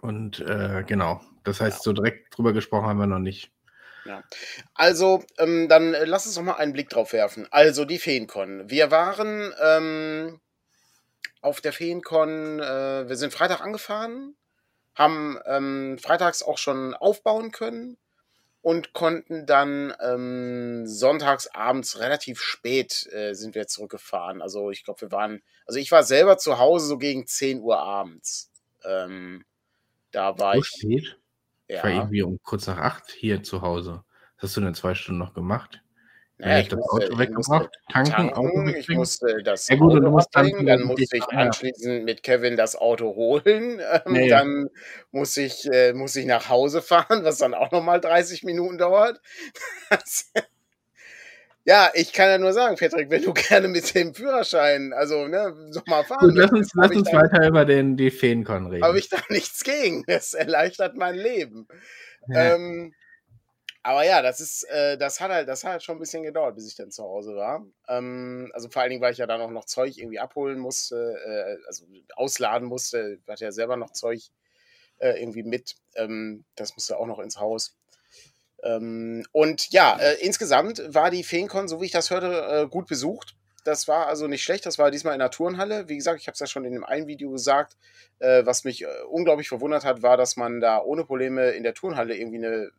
und 0.06 0.40
äh, 0.40 0.84
genau, 0.86 1.20
das 1.42 1.60
heißt, 1.60 1.78
Ja. 1.78 1.82
so 1.82 1.92
direkt 1.92 2.36
drüber 2.36 2.52
gesprochen 2.52 2.86
haben 2.86 2.98
wir 2.98 3.06
noch 3.06 3.18
nicht. 3.18 3.50
Also, 4.74 5.24
ähm, 5.38 5.68
dann 5.68 5.94
äh, 5.94 6.04
lass 6.04 6.26
uns 6.26 6.36
noch 6.36 6.42
mal 6.44 6.54
einen 6.54 6.72
Blick 6.72 6.88
drauf 6.90 7.12
werfen. 7.12 7.46
Also, 7.50 7.84
die 7.84 7.98
Feencon. 7.98 8.68
Wir 8.70 8.90
waren 8.90 9.52
ähm, 9.62 10.40
auf 11.40 11.60
der 11.60 11.72
Feencon, 11.72 12.60
äh, 12.60 13.08
wir 13.08 13.16
sind 13.16 13.32
Freitag 13.32 13.60
angefahren, 13.60 14.36
haben 14.94 15.38
ähm, 15.46 15.98
freitags 15.98 16.42
auch 16.42 16.58
schon 16.58 16.94
aufbauen 16.94 17.52
können 17.52 17.98
und 18.62 18.92
konnten 18.94 19.46
dann 19.46 19.94
ähm, 20.00 20.86
sonntags 20.86 21.46
abends 21.48 22.00
relativ 22.00 22.40
spät 22.40 23.06
äh, 23.12 23.34
sind 23.34 23.54
wir 23.54 23.66
zurückgefahren. 23.68 24.42
Also, 24.42 24.70
ich 24.70 24.84
glaube, 24.84 25.02
wir 25.02 25.12
waren, 25.12 25.42
also 25.66 25.78
ich 25.78 25.92
war 25.92 26.02
selber 26.04 26.38
zu 26.38 26.58
Hause 26.58 26.86
so 26.86 26.98
gegen 26.98 27.26
10 27.26 27.60
Uhr 27.60 27.78
abends. 27.78 28.50
Ähm, 28.84 29.44
da 30.12 30.38
war 30.38 30.54
So 30.54 30.60
ich. 30.60 30.66
spät? 30.66 31.18
Ich 31.74 31.82
war 31.82 31.90
Ja. 31.90 31.96
irgendwie 32.00 32.22
um 32.22 32.38
kurz 32.42 32.66
nach 32.66 32.78
acht 32.78 33.10
hier 33.10 33.42
zu 33.42 33.62
Hause. 33.62 34.04
Was 34.36 34.50
hast 34.50 34.56
du 34.56 34.60
denn 34.62 34.74
zwei 34.74 34.94
Stunden 34.94 35.18
noch 35.20 35.34
gemacht? 35.34 35.82
Dann 36.40 36.54
hab 36.54 36.60
ich 36.60 36.68
ich 36.68 36.68
das 36.68 36.80
musste, 36.80 37.04
Auto 37.04 37.18
ich 37.18 37.18
weggebracht, 37.18 37.70
tanken, 37.88 38.32
Auto 38.32 38.64
tanken, 38.64 38.74
ich 38.74 38.90
wegbringen. 38.90 38.92
musste 38.92 39.42
das 39.42 39.70
Ja 39.70 39.76
gut, 39.76 39.94
Auto 39.94 40.00
dann 40.00 40.12
abbringen, 40.16 40.66
dann 40.66 40.82
vielleicht 40.84 40.84
musste 40.84 41.16
ich 41.16 41.24
ja. 41.32 41.38
anschließend 41.38 42.04
mit 42.04 42.22
Kevin 42.22 42.56
das 42.56 42.76
Auto 42.76 43.14
holen, 43.16 43.80
ähm, 44.06 44.14
Ja, 44.14 44.22
ja. 44.24 44.40
dann 44.40 44.68
muss 45.10 45.36
ich, 45.36 45.66
äh, 45.72 45.92
muss 45.94 46.16
ich 46.16 46.26
nach 46.26 46.48
Hause 46.48 46.82
fahren, 46.82 47.24
was 47.24 47.38
dann 47.38 47.54
auch 47.54 47.72
nochmal 47.72 48.00
30 48.00 48.42
Minuten 48.44 48.78
dauert. 48.78 49.20
Ja, 51.68 51.90
ich 51.94 52.12
kann 52.12 52.28
ja 52.28 52.38
nur 52.38 52.52
sagen, 52.52 52.76
Patrick, 52.76 53.10
wenn 53.10 53.22
du 53.22 53.34
gerne 53.34 53.66
mit 53.66 53.92
dem 53.94 54.14
Führerschein, 54.14 54.92
also 54.92 55.26
ne, 55.26 55.52
noch 55.74 55.84
mal 55.86 56.04
fahren 56.04 56.28
Gut, 56.28 56.36
lass 56.36 56.52
uns, 56.52 56.70
lass 56.74 56.92
uns 56.92 57.10
da- 57.10 57.18
weiter 57.22 57.46
über 57.46 57.64
den, 57.64 57.96
die 57.96 58.12
Feencon 58.12 58.68
reden. 58.68 58.84
habe 58.84 58.98
ich 58.98 59.08
da 59.08 59.18
nichts 59.30 59.64
gegen. 59.64 60.04
Das 60.06 60.32
erleichtert 60.32 60.94
mein 60.96 61.16
Leben. 61.16 61.66
ja. 62.28 62.54
Ähm, 62.54 62.94
aber 63.82 64.04
ja, 64.04 64.20
das 64.20 64.40
ist, 64.40 64.64
äh, 64.70 64.98
das 64.98 65.20
hat 65.20 65.30
halt, 65.30 65.48
das 65.48 65.62
hat 65.62 65.70
halt 65.72 65.82
schon 65.84 65.96
ein 65.96 66.00
bisschen 66.00 66.24
gedauert, 66.24 66.56
bis 66.56 66.66
ich 66.66 66.74
dann 66.74 66.90
zu 66.90 67.04
Hause 67.04 67.36
war. 67.36 67.64
Ähm, 67.88 68.50
also 68.52 68.68
vor 68.68 68.82
allen 68.82 68.90
Dingen, 68.90 69.00
weil 69.00 69.12
ich 69.12 69.18
ja 69.18 69.28
dann 69.28 69.40
auch 69.40 69.50
noch 69.50 69.64
Zeug 69.64 69.96
irgendwie 69.96 70.18
abholen 70.18 70.58
musste, 70.58 70.96
äh, 71.24 71.66
also 71.68 71.84
ausladen 72.16 72.66
musste. 72.66 73.18
Ich 73.24 73.28
hatte 73.30 73.44
ja 73.44 73.52
selber 73.52 73.76
noch 73.76 73.92
Zeug 73.92 74.22
äh, 74.98 75.20
irgendwie 75.20 75.44
mit. 75.44 75.76
Ähm, 75.94 76.44
das 76.56 76.74
musste 76.74 76.96
auch 76.98 77.06
noch 77.06 77.20
ins 77.20 77.38
Haus. 77.38 77.75
Ähm, 78.66 79.24
und 79.32 79.70
ja, 79.70 79.96
äh, 79.98 80.14
insgesamt 80.20 80.82
war 80.88 81.10
die 81.10 81.24
Feencon, 81.24 81.68
so 81.68 81.80
wie 81.80 81.86
ich 81.86 81.92
das 81.92 82.10
hörte, 82.10 82.64
äh, 82.64 82.68
gut 82.68 82.86
besucht. 82.86 83.36
Das 83.64 83.88
war 83.88 84.06
also 84.06 84.26
nicht 84.28 84.42
schlecht. 84.42 84.66
Das 84.66 84.78
war 84.78 84.90
diesmal 84.90 85.14
in 85.14 85.20
der 85.20 85.30
Turnhalle. 85.30 85.88
Wie 85.88 85.96
gesagt, 85.96 86.20
ich 86.20 86.26
habe 86.26 86.34
es 86.34 86.40
ja 86.40 86.46
schon 86.46 86.64
in 86.64 86.72
dem 86.72 86.84
einen 86.84 87.06
Video 87.06 87.30
gesagt. 87.30 87.76
Äh, 88.18 88.44
was 88.44 88.64
mich 88.64 88.82
äh, 88.82 88.86
unglaublich 89.08 89.48
verwundert 89.48 89.84
hat, 89.84 90.02
war, 90.02 90.16
dass 90.16 90.36
man 90.36 90.60
da 90.60 90.80
ohne 90.80 91.04
Probleme 91.04 91.50
in 91.50 91.62
der 91.62 91.74
Turnhalle 91.74 92.16
irgendwie 92.16 92.44
eine, 92.44 92.70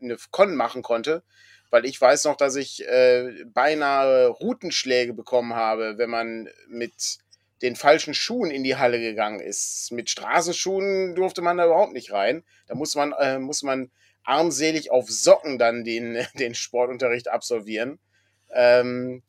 eine 0.00 0.16
Con 0.30 0.54
machen 0.54 0.82
konnte. 0.82 1.22
Weil 1.70 1.84
ich 1.84 2.00
weiß 2.00 2.24
noch, 2.24 2.36
dass 2.36 2.56
ich 2.56 2.86
äh, 2.88 3.44
beinahe 3.46 4.28
Routenschläge 4.28 5.12
bekommen 5.12 5.54
habe, 5.54 5.98
wenn 5.98 6.10
man 6.10 6.48
mit 6.68 7.18
den 7.62 7.76
falschen 7.76 8.14
Schuhen 8.14 8.50
in 8.50 8.64
die 8.64 8.76
Halle 8.76 9.00
gegangen 9.00 9.40
ist. 9.40 9.90
Mit 9.92 10.10
Straßenschuhen 10.10 11.14
durfte 11.14 11.42
man 11.42 11.56
da 11.56 11.66
überhaupt 11.66 11.92
nicht 11.92 12.12
rein. 12.12 12.44
Da 12.68 12.74
muss 12.74 12.94
man, 12.94 13.12
äh, 13.12 13.38
muss 13.38 13.62
man 13.62 13.90
armselig 14.28 14.90
auf 14.90 15.10
Socken 15.10 15.58
dann 15.58 15.84
den, 15.84 16.18
den 16.38 16.54
Sportunterricht 16.54 17.28
absolvieren. 17.28 17.98
Ähm, 18.52 19.22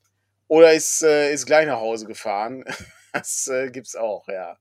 oder 0.48 0.74
ist, 0.74 1.04
äh, 1.04 1.32
ist 1.34 1.46
gleich 1.46 1.68
nach 1.68 1.80
Hause 1.80 2.06
gefahren. 2.06 2.66
Das 3.12 3.48
äh, 3.48 3.72
gibt's 3.72 3.96
auch, 3.96 4.28
ja. 4.28 4.60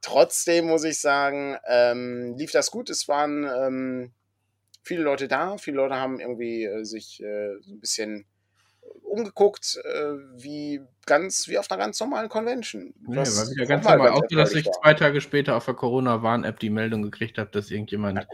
Trotzdem 0.00 0.66
muss 0.66 0.82
ich 0.82 0.98
sagen, 0.98 1.58
ähm, 1.68 2.34
lief 2.38 2.50
das 2.50 2.70
gut. 2.70 2.88
Es 2.88 3.06
waren 3.06 3.44
ähm, 3.44 4.12
viele 4.82 5.02
Leute 5.02 5.28
da. 5.28 5.58
Viele 5.58 5.76
Leute 5.76 5.96
haben 5.96 6.18
irgendwie 6.18 6.64
äh, 6.64 6.84
sich 6.84 7.22
äh, 7.22 7.60
so 7.60 7.74
ein 7.74 7.80
bisschen 7.80 8.24
umgeguckt, 9.02 9.78
äh, 9.84 10.14
wie 10.36 10.80
ganz 11.04 11.48
wie 11.48 11.58
auf 11.58 11.70
einer 11.70 11.78
ganz 11.78 12.00
normalen 12.00 12.30
Convention. 12.30 12.94
Nee, 13.06 13.18
Was 13.18 13.36
war 13.36 13.50
wieder 13.50 13.64
auch 13.64 13.68
ganz 13.68 13.84
mal 13.84 13.96
normal. 13.98 14.12
Außer, 14.12 14.36
dass 14.36 14.54
ich 14.54 14.64
war. 14.64 14.72
zwei 14.72 14.94
Tage 14.94 15.20
später 15.20 15.54
auf 15.54 15.66
der 15.66 15.74
Corona-Warn-App 15.74 16.60
die 16.60 16.70
Meldung 16.70 17.02
gekriegt 17.02 17.36
habe, 17.36 17.50
dass 17.50 17.70
irgendjemand. 17.70 18.26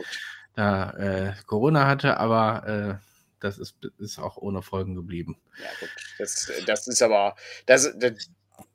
Da 0.59 0.91
äh, 0.91 1.33
Corona 1.47 1.87
hatte, 1.87 2.19
aber 2.19 3.01
äh, 3.01 3.07
das 3.41 3.59
ist, 3.59 3.77
ist 3.99 4.19
auch 4.19 4.37
ohne 4.37 4.63
Folgen 4.63 4.95
geblieben. 4.95 5.37
Ja, 5.63 5.71
gut. 5.79 5.91
Das, 6.19 6.51
das 6.67 6.89
ist 6.89 7.01
aber, 7.03 7.37
das, 7.67 7.97
das, 7.99 8.13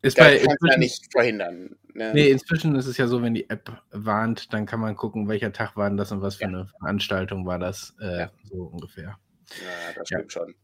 Ist 0.01 0.17
bei 0.17 0.37
kannst 0.37 0.61
du 0.61 0.67
ja 0.67 0.77
nicht 0.77 1.11
verhindern. 1.11 1.75
Ne? 1.93 2.11
nee, 2.13 2.29
inzwischen 2.29 2.75
ist 2.75 2.87
es 2.87 2.97
ja 2.97 3.07
so, 3.07 3.21
wenn 3.21 3.33
die 3.33 3.49
App 3.49 3.69
warnt, 3.91 4.53
dann 4.53 4.65
kann 4.65 4.79
man 4.79 4.95
gucken, 4.95 5.27
welcher 5.27 5.51
Tag 5.51 5.75
war 5.75 5.89
denn 5.89 5.97
das 5.97 6.11
und 6.11 6.21
was 6.21 6.35
für 6.35 6.43
Ja. 6.43 6.47
eine 6.47 6.67
Veranstaltung 6.79 7.45
war 7.45 7.59
das, 7.59 7.93
äh, 7.99 8.19
Ja. 8.19 8.31
so 8.43 8.63
ungefähr. 8.63 9.17
Ja, 9.61 9.93
das 9.95 10.09
Ja. 10.09 10.19
stimmt 10.19 10.31
schon. 10.31 10.55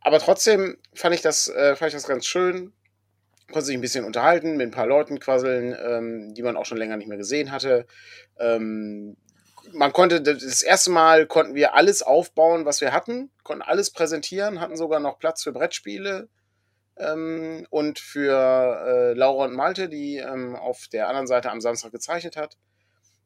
Aber 0.00 0.20
trotzdem 0.20 0.76
fand 0.94 1.14
ich 1.14 1.20
das, 1.22 1.48
äh, 1.48 1.74
fand 1.74 1.88
ich 1.88 1.94
das 1.94 2.06
ganz 2.06 2.26
schön. 2.26 2.72
Konnte 3.48 3.66
sich 3.66 3.76
ein 3.76 3.80
bisschen 3.82 4.04
unterhalten, 4.04 4.56
mit 4.56 4.68
ein 4.68 4.70
paar 4.70 4.86
Leuten 4.86 5.18
quasseln, 5.18 5.76
ähm, 5.84 6.34
die 6.34 6.42
man 6.42 6.56
auch 6.56 6.64
schon 6.64 6.78
länger 6.78 6.96
nicht 6.96 7.08
mehr 7.08 7.18
gesehen 7.18 7.50
hatte. 7.50 7.86
Ähm, 8.38 9.16
man 9.72 9.92
konnte 9.92 10.22
das 10.22 10.62
erste 10.62 10.90
Mal 10.90 11.26
konnten 11.26 11.54
wir 11.54 11.74
alles 11.74 12.02
aufbauen, 12.02 12.64
was 12.64 12.80
wir 12.80 12.92
hatten, 12.92 13.30
konnten 13.42 13.62
alles 13.62 13.90
präsentieren, 13.90 14.60
hatten 14.60 14.76
sogar 14.76 15.00
noch 15.00 15.18
Platz 15.18 15.42
für 15.42 15.52
Brettspiele. 15.52 16.28
Ähm, 16.96 17.66
und 17.70 17.98
für 17.98 18.32
äh, 18.86 19.12
Laura 19.14 19.46
und 19.46 19.54
Malte, 19.54 19.88
die 19.88 20.18
ähm, 20.18 20.54
auf 20.54 20.86
der 20.92 21.08
anderen 21.08 21.26
Seite 21.26 21.50
am 21.50 21.60
Samstag 21.60 21.90
gezeichnet 21.90 22.36
hat. 22.36 22.56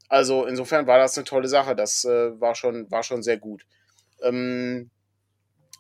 Also 0.09 0.47
insofern 0.47 0.87
war 0.87 0.99
das 0.99 1.19
eine 1.19 1.25
tolle 1.25 1.49
Sache. 1.49 1.77
Das 1.77 2.05
äh, 2.05 2.41
war, 2.41 2.55
schon, 2.55 2.91
war 2.91 3.03
schon 3.03 3.23
sehr 3.23 3.37
gut. 3.37 3.67
Ähm, 4.23 4.91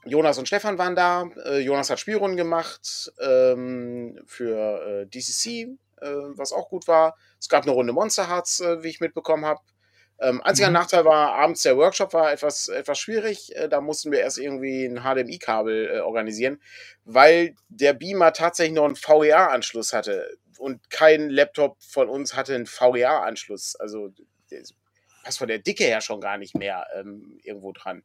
Jonas 0.04 0.38
und 0.38 0.46
Stefan 0.46 0.78
waren 0.78 0.94
da. 0.94 1.30
Äh, 1.46 1.60
Jonas 1.60 1.90
hat 1.90 1.98
Spielrunden 1.98 2.36
gemacht 2.36 3.10
ähm, 3.20 4.20
für 4.26 4.82
äh, 4.86 5.06
DCC, 5.06 5.78
äh, 6.00 6.06
was 6.36 6.52
auch 6.52 6.68
gut 6.68 6.86
war. 6.88 7.16
Es 7.40 7.48
gab 7.48 7.62
eine 7.62 7.72
Runde 7.72 7.92
Monster 7.92 8.28
Hearts, 8.28 8.60
äh, 8.60 8.82
wie 8.82 8.88
ich 8.88 9.00
mitbekommen 9.00 9.46
habe. 9.46 9.60
Ähm, 10.20 10.42
einziger 10.42 10.68
mhm. 10.68 10.74
Nachteil 10.74 11.04
war, 11.04 11.34
abends 11.34 11.62
der 11.62 11.76
Workshop 11.76 12.12
war 12.12 12.32
etwas, 12.32 12.68
etwas 12.68 12.98
schwierig. 12.98 13.54
Äh, 13.54 13.68
da 13.68 13.80
mussten 13.80 14.10
wir 14.10 14.20
erst 14.20 14.38
irgendwie 14.38 14.84
ein 14.84 15.02
HDMI-Kabel 15.02 15.96
äh, 15.96 16.00
organisieren, 16.00 16.60
weil 17.04 17.54
der 17.68 17.92
Beamer 17.92 18.32
tatsächlich 18.32 18.74
noch 18.74 18.84
einen 18.84 18.96
VGA-Anschluss 18.96 19.92
hatte. 19.92 20.36
Und 20.58 20.90
kein 20.90 21.30
Laptop 21.30 21.76
von 21.82 22.08
uns 22.08 22.34
hatte 22.34 22.54
einen 22.54 22.66
VGA-Anschluss. 22.66 23.76
Also 23.76 24.12
passt 25.22 25.38
von 25.38 25.48
der 25.48 25.58
Dicke 25.58 25.84
her 25.84 26.00
schon 26.00 26.20
gar 26.20 26.36
nicht 26.36 26.56
mehr 26.56 26.86
ähm, 26.96 27.38
irgendwo 27.42 27.72
dran. 27.72 28.02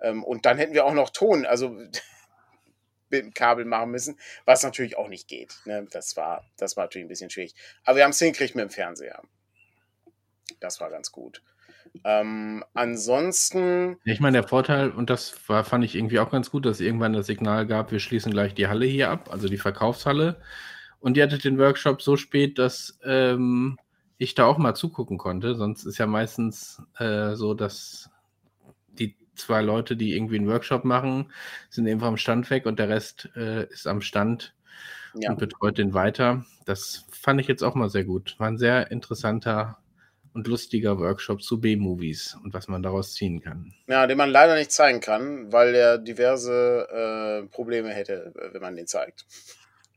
Ähm, 0.00 0.24
und 0.24 0.46
dann 0.46 0.58
hätten 0.58 0.74
wir 0.74 0.86
auch 0.86 0.94
noch 0.94 1.10
Ton, 1.10 1.44
also 1.44 1.68
mit 3.10 3.24
dem 3.24 3.34
Kabel 3.34 3.66
machen 3.66 3.90
müssen, 3.90 4.18
was 4.46 4.62
natürlich 4.62 4.96
auch 4.96 5.08
nicht 5.08 5.28
geht. 5.28 5.54
Ne? 5.66 5.86
Das, 5.90 6.16
war, 6.16 6.44
das 6.56 6.76
war 6.76 6.84
natürlich 6.84 7.04
ein 7.04 7.08
bisschen 7.08 7.30
schwierig. 7.30 7.54
Aber 7.84 7.96
wir 7.96 8.04
haben 8.04 8.10
es 8.10 8.18
hingekriegt 8.18 8.54
mit 8.54 8.62
dem 8.62 8.70
Fernseher. 8.70 9.22
Das 10.62 10.80
war 10.80 10.90
ganz 10.90 11.12
gut. 11.12 11.42
Ähm, 12.04 12.64
ansonsten. 12.74 13.98
Ich 14.04 14.20
meine, 14.20 14.38
der 14.38 14.48
Vorteil, 14.48 14.90
und 14.90 15.10
das 15.10 15.48
war, 15.48 15.64
fand 15.64 15.84
ich 15.84 15.94
irgendwie 15.94 16.20
auch 16.20 16.30
ganz 16.30 16.50
gut, 16.50 16.64
dass 16.64 16.76
es 16.76 16.86
irgendwann 16.86 17.12
das 17.12 17.26
Signal 17.26 17.66
gab, 17.66 17.92
wir 17.92 17.98
schließen 17.98 18.32
gleich 18.32 18.54
die 18.54 18.68
Halle 18.68 18.86
hier 18.86 19.10
ab, 19.10 19.28
also 19.30 19.48
die 19.48 19.58
Verkaufshalle. 19.58 20.40
Und 21.00 21.16
ihr 21.16 21.24
hattet 21.24 21.44
den 21.44 21.58
Workshop 21.58 22.00
so 22.00 22.16
spät, 22.16 22.58
dass 22.58 22.98
ähm, 23.04 23.76
ich 24.18 24.34
da 24.34 24.44
auch 24.46 24.58
mal 24.58 24.74
zugucken 24.74 25.18
konnte. 25.18 25.54
Sonst 25.56 25.84
ist 25.84 25.98
ja 25.98 26.06
meistens 26.06 26.80
äh, 26.98 27.34
so, 27.34 27.54
dass 27.54 28.10
die 28.88 29.16
zwei 29.34 29.62
Leute, 29.62 29.96
die 29.96 30.14
irgendwie 30.14 30.36
einen 30.36 30.48
Workshop 30.48 30.84
machen, 30.84 31.32
sind 31.70 31.86
eben 31.86 32.00
vom 32.00 32.16
Stand 32.16 32.48
weg 32.50 32.66
und 32.66 32.78
der 32.78 32.88
Rest 32.88 33.30
äh, 33.34 33.64
ist 33.64 33.86
am 33.86 34.00
Stand 34.00 34.54
ja. 35.14 35.30
und 35.30 35.38
betreut 35.38 35.78
den 35.78 35.92
weiter. 35.92 36.44
Das 36.66 37.04
fand 37.10 37.40
ich 37.40 37.48
jetzt 37.48 37.62
auch 37.62 37.74
mal 37.74 37.90
sehr 37.90 38.04
gut. 38.04 38.36
War 38.38 38.46
ein 38.46 38.58
sehr 38.58 38.90
interessanter 38.90 39.81
und 40.34 40.46
lustiger 40.46 40.98
Workshop 40.98 41.42
zu 41.42 41.60
B-Movies 41.60 42.36
und 42.42 42.54
was 42.54 42.68
man 42.68 42.82
daraus 42.82 43.14
ziehen 43.14 43.40
kann. 43.40 43.72
Ja, 43.86 44.06
den 44.06 44.18
man 44.18 44.30
leider 44.30 44.54
nicht 44.54 44.72
zeigen 44.72 45.00
kann, 45.00 45.52
weil 45.52 45.74
er 45.74 45.98
diverse 45.98 47.44
äh, 47.44 47.48
Probleme 47.48 47.90
hätte, 47.90 48.32
wenn 48.52 48.62
man 48.62 48.76
den 48.76 48.86
zeigt. 48.86 49.26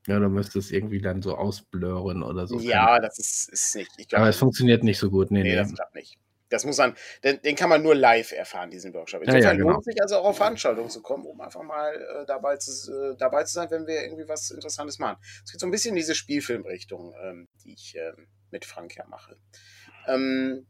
Ja, 0.08 0.20
du 0.20 0.30
müsstest 0.30 0.72
irgendwie 0.72 1.02
dann 1.02 1.22
so 1.22 1.36
ausblurren 1.36 2.22
oder 2.22 2.46
so. 2.46 2.60
Ja, 2.60 3.00
das 3.00 3.18
ist, 3.18 3.50
ist 3.50 3.76
nicht. 3.76 4.10
Glaub, 4.10 4.22
Aber 4.22 4.30
es 4.30 4.38
funktioniert 4.38 4.84
nicht 4.84 5.00
so 5.00 5.10
gut. 5.10 5.32
Nee, 5.32 5.42
nee, 5.42 5.50
nee. 5.50 5.56
das 5.56 5.74
klappt 5.74 5.96
nicht. 5.96 6.20
Das 6.50 6.64
muss 6.64 6.78
man, 6.78 6.96
den, 7.24 7.42
den, 7.42 7.56
kann 7.56 7.70
man 7.70 7.82
nur 7.82 7.96
live 7.96 8.32
erfahren, 8.32 8.70
diesen 8.70 8.94
Workshop. 8.94 9.22
Insofern 9.22 9.42
ja, 9.42 9.50
ja, 9.50 9.58
genau. 9.58 9.72
lohnt 9.72 9.84
sich 9.84 10.00
also 10.00 10.18
auch 10.18 10.26
auf 10.26 10.38
Veranstaltungen 10.38 10.92
zu 10.92 11.02
kommen, 11.02 11.26
um 11.26 11.42
einfach 11.42 11.64
mal 11.64 11.96
äh, 11.96 12.26
dabei, 12.28 12.58
zu, 12.58 12.92
äh, 12.94 13.18
dabei 13.18 13.44
zu 13.46 13.54
sein, 13.54 13.72
wenn 13.72 13.88
wir 13.88 14.04
irgendwie 14.04 14.28
was 14.28 14.52
Interessantes 14.52 15.00
machen. 15.00 15.18
Es 15.44 15.52
geht 15.52 15.60
so 15.60 15.66
ein 15.66 15.72
bisschen 15.72 15.90
in 15.90 15.96
diese 15.96 16.14
Spielfilmrichtung, 16.14 17.16
ähm, 17.24 17.48
die 17.64 17.74
ich 17.74 17.96
äh, 17.96 18.14
mit 18.52 18.64
Frank 18.64 18.96
ja 18.96 19.06
mache. 19.08 19.38
Ähm, 20.08 20.66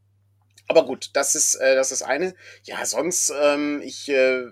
aber 0.67 0.86
gut, 0.86 1.11
das 1.13 1.36
ist 1.36 1.55
äh, 1.55 1.75
das 1.75 1.91
ist 1.91 2.01
eine. 2.01 2.36
Ja, 2.63 2.86
sonst, 2.86 3.31
ähm, 3.41 3.81
ich 3.83 4.09
äh, 4.09 4.45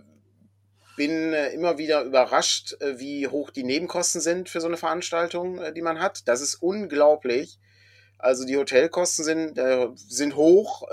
bin 0.95 1.33
äh, 1.33 1.49
immer 1.49 1.77
wieder 1.77 2.03
überrascht, 2.03 2.79
äh, 2.81 2.99
wie 2.99 3.27
hoch 3.27 3.49
die 3.49 3.63
Nebenkosten 3.63 4.21
sind 4.21 4.49
für 4.49 4.61
so 4.61 4.67
eine 4.67 4.77
Veranstaltung, 4.77 5.59
äh, 5.59 5.73
die 5.73 5.81
man 5.81 5.99
hat. 5.99 6.27
Das 6.27 6.41
ist 6.41 6.55
unglaublich. 6.55 7.59
Also 8.19 8.45
die 8.45 8.57
Hotelkosten 8.57 9.25
sind, 9.25 9.57
äh, 9.57 9.89
sind 9.95 10.35
hoch, 10.37 10.87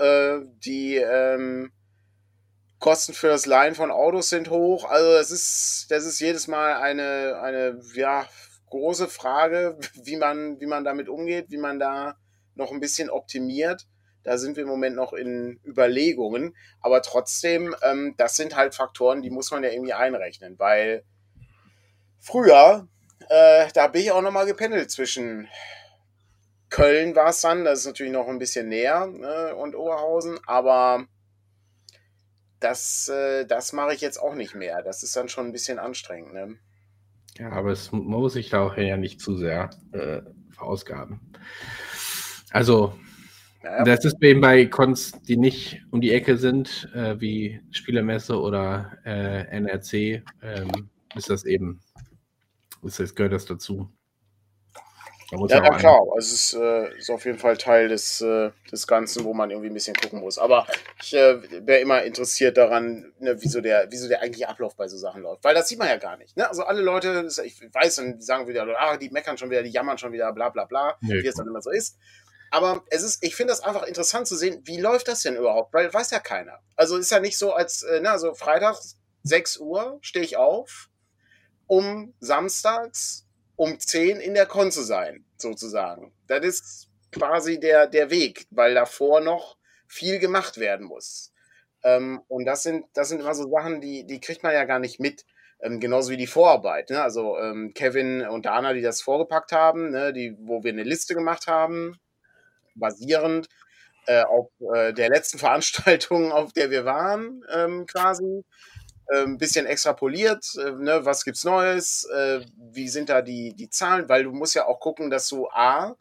die 0.65 0.97
ähm, 0.97 1.71
Kosten 2.79 3.13
für 3.13 3.27
das 3.27 3.45
Leihen 3.45 3.75
von 3.75 3.91
Autos 3.91 4.29
sind 4.29 4.49
hoch. 4.49 4.83
Also 4.85 5.13
das 5.13 5.31
ist, 5.31 5.85
das 5.89 6.03
ist 6.03 6.19
jedes 6.19 6.47
Mal 6.47 6.73
eine, 6.73 7.39
eine 7.41 7.79
ja, 7.93 8.27
große 8.69 9.07
Frage, 9.07 9.77
wie 10.03 10.17
man, 10.17 10.59
wie 10.59 10.65
man 10.65 10.83
damit 10.83 11.07
umgeht, 11.07 11.45
wie 11.49 11.57
man 11.57 11.79
da 11.79 12.17
noch 12.61 12.71
ein 12.71 12.79
bisschen 12.79 13.09
optimiert. 13.09 13.87
Da 14.23 14.37
sind 14.37 14.55
wir 14.55 14.63
im 14.63 14.69
Moment 14.69 14.95
noch 14.95 15.13
in 15.13 15.59
Überlegungen. 15.65 16.55
Aber 16.79 17.01
trotzdem, 17.01 17.75
ähm, 17.81 18.13
das 18.17 18.35
sind 18.35 18.55
halt 18.55 18.75
Faktoren, 18.75 19.21
die 19.21 19.31
muss 19.31 19.51
man 19.51 19.63
ja 19.63 19.71
irgendwie 19.71 19.93
einrechnen, 19.93 20.59
weil 20.59 21.03
früher, 22.19 22.87
äh, 23.29 23.67
da 23.73 23.87
bin 23.87 24.03
ich 24.03 24.11
auch 24.11 24.21
nochmal 24.21 24.45
gependelt 24.45 24.91
zwischen 24.91 25.47
Köln 26.69 27.15
war 27.15 27.29
es 27.29 27.41
dann, 27.41 27.65
das 27.65 27.79
ist 27.79 27.85
natürlich 27.85 28.13
noch 28.13 28.29
ein 28.29 28.39
bisschen 28.39 28.69
näher, 28.69 29.05
ne, 29.05 29.53
und 29.55 29.75
Oberhausen, 29.75 30.39
aber 30.47 31.05
das, 32.61 33.09
äh, 33.09 33.45
das 33.45 33.73
mache 33.73 33.93
ich 33.93 34.01
jetzt 34.01 34.17
auch 34.17 34.35
nicht 34.35 34.55
mehr. 34.55 34.81
Das 34.81 35.03
ist 35.03 35.15
dann 35.15 35.27
schon 35.27 35.47
ein 35.47 35.51
bisschen 35.51 35.79
anstrengend. 35.79 36.33
Ne? 36.33 36.57
Ja, 37.37 37.51
aber 37.51 37.71
es 37.71 37.91
muss 37.91 38.33
sich 38.33 38.49
da 38.49 38.61
auch 38.65 38.77
ja 38.77 38.97
nicht 38.97 39.19
zu 39.19 39.35
sehr 39.35 39.71
äh, 39.91 40.21
verausgaben. 40.51 41.19
Also, 42.51 42.93
naja. 43.63 43.83
das 43.83 44.05
ist 44.05 44.21
eben 44.21 44.41
bei 44.41 44.65
Cons, 44.65 45.13
die 45.27 45.37
nicht 45.37 45.81
um 45.91 46.01
die 46.01 46.13
Ecke 46.13 46.37
sind, 46.37 46.89
äh, 46.93 47.19
wie 47.19 47.61
Spielermesse 47.71 48.39
oder 48.39 48.97
äh, 49.05 49.45
NRC, 49.57 50.23
ähm, 50.41 50.89
ist 51.15 51.29
das 51.29 51.45
eben, 51.45 51.79
ist 52.83 52.99
das, 52.99 53.15
gehört 53.15 53.33
das 53.33 53.45
dazu. 53.45 53.89
Da 55.31 55.57
ja, 55.57 55.63
ja 55.63 55.77
klar. 55.77 56.01
Also 56.13 56.17
es 56.17 56.31
ist, 56.33 56.53
äh, 56.55 56.97
ist, 56.97 57.09
auf 57.09 57.23
jeden 57.25 57.37
Fall 57.37 57.55
Teil 57.55 57.87
des, 57.87 58.19
äh, 58.19 58.51
des 58.69 58.85
Ganzen, 58.85 59.23
wo 59.23 59.33
man 59.33 59.49
irgendwie 59.49 59.69
ein 59.69 59.73
bisschen 59.73 59.95
gucken 59.95 60.19
muss. 60.19 60.37
Aber 60.37 60.67
ich 61.01 61.13
äh, 61.13 61.41
wäre 61.65 61.79
immer 61.79 62.03
interessiert 62.03 62.57
daran, 62.57 63.13
ne, 63.19 63.37
wieso, 63.39 63.61
der, 63.61 63.87
wieso 63.89 64.09
der 64.09 64.21
eigentliche 64.21 64.49
Ablauf 64.49 64.75
bei 64.75 64.89
so 64.89 64.97
Sachen 64.97 65.21
läuft. 65.21 65.43
Weil 65.43 65.55
das 65.55 65.69
sieht 65.69 65.79
man 65.79 65.87
ja 65.87 65.97
gar 65.97 66.17
nicht. 66.17 66.35
Ne? 66.35 66.47
Also 66.49 66.63
alle 66.63 66.81
Leute, 66.81 67.27
ich 67.45 67.61
weiß, 67.73 67.95
dann 67.95 68.19
sagen 68.19 68.47
wieder, 68.47 68.67
ah, 68.77 68.97
die 68.97 69.09
meckern 69.09 69.37
schon 69.37 69.49
wieder, 69.49 69.63
die 69.63 69.69
jammern 69.69 69.97
schon 69.97 70.11
wieder, 70.11 70.33
bla 70.33 70.49
bla 70.49 70.65
bla, 70.65 70.97
nee, 70.99 71.23
wie 71.23 71.27
es 71.27 71.35
dann 71.35 71.47
immer 71.47 71.61
so 71.61 71.71
ist. 71.71 71.97
Aber 72.51 72.83
es 72.89 73.01
ist, 73.01 73.23
ich 73.23 73.35
finde 73.35 73.53
das 73.53 73.61
einfach 73.61 73.83
interessant 73.83 74.27
zu 74.27 74.35
sehen, 74.35 74.61
wie 74.65 74.79
läuft 74.79 75.07
das 75.07 75.23
denn 75.23 75.37
überhaupt? 75.37 75.73
Weil 75.73 75.91
weiß 75.91 76.11
ja 76.11 76.19
keiner. 76.19 76.59
Also 76.75 76.97
ist 76.97 77.09
ja 77.09 77.21
nicht 77.21 77.37
so, 77.37 77.53
als, 77.53 77.81
äh, 77.83 78.01
na, 78.03 78.19
so 78.19 78.33
Freitag 78.33 78.77
6 79.23 79.57
Uhr 79.57 79.97
stehe 80.01 80.25
ich 80.25 80.35
auf, 80.35 80.89
um 81.67 82.13
samstags 82.19 83.25
um 83.55 83.79
10 83.79 84.19
in 84.19 84.33
der 84.33 84.47
Con 84.47 84.71
zu 84.71 84.81
sein, 84.81 85.23
sozusagen. 85.37 86.13
Das 86.27 86.43
ist 86.43 86.89
quasi 87.11 87.59
der, 87.59 87.87
der 87.87 88.09
Weg, 88.09 88.47
weil 88.49 88.73
davor 88.73 89.21
noch 89.21 89.57
viel 89.87 90.19
gemacht 90.19 90.57
werden 90.57 90.87
muss. 90.87 91.31
Ähm, 91.83 92.21
und 92.27 92.45
das 92.45 92.63
sind, 92.63 92.85
das 92.93 93.09
sind 93.09 93.21
immer 93.21 93.33
so 93.33 93.49
Sachen, 93.49 93.79
die, 93.79 94.05
die 94.05 94.19
kriegt 94.19 94.43
man 94.43 94.53
ja 94.53 94.65
gar 94.65 94.79
nicht 94.79 94.99
mit. 94.99 95.25
Ähm, 95.61 95.79
genauso 95.79 96.11
wie 96.11 96.17
die 96.17 96.27
Vorarbeit. 96.27 96.89
Ne? 96.89 97.01
Also 97.01 97.37
ähm, 97.37 97.73
Kevin 97.73 98.23
und 98.27 98.45
Dana, 98.45 98.73
die 98.73 98.81
das 98.81 99.01
vorgepackt 99.01 99.51
haben, 99.51 99.91
ne? 99.91 100.11
die, 100.11 100.35
wo 100.41 100.63
wir 100.63 100.73
eine 100.73 100.83
Liste 100.83 101.13
gemacht 101.13 101.47
haben, 101.47 101.99
basierend 102.75 103.47
äh, 104.07 104.23
auf 104.23 104.49
äh, 104.73 104.93
der 104.93 105.09
letzten 105.09 105.37
Veranstaltung, 105.39 106.31
auf 106.31 106.53
der 106.53 106.69
wir 106.69 106.85
waren, 106.85 107.43
ähm, 107.53 107.85
quasi. 107.85 108.43
Ein 109.13 109.23
ähm, 109.23 109.37
bisschen 109.37 109.65
extrapoliert, 109.65 110.45
äh, 110.57 110.71
ne, 110.71 111.01
was 111.03 111.25
gibt's 111.25 111.43
Neues, 111.43 112.07
äh, 112.15 112.45
wie 112.71 112.87
sind 112.87 113.09
da 113.09 113.21
die, 113.21 113.53
die 113.53 113.69
Zahlen, 113.69 114.07
weil 114.07 114.23
du 114.23 114.31
musst 114.31 114.55
ja 114.55 114.67
auch 114.67 114.79
gucken, 114.79 115.09
dass 115.09 115.27
du 115.27 115.49
A, 115.49 115.97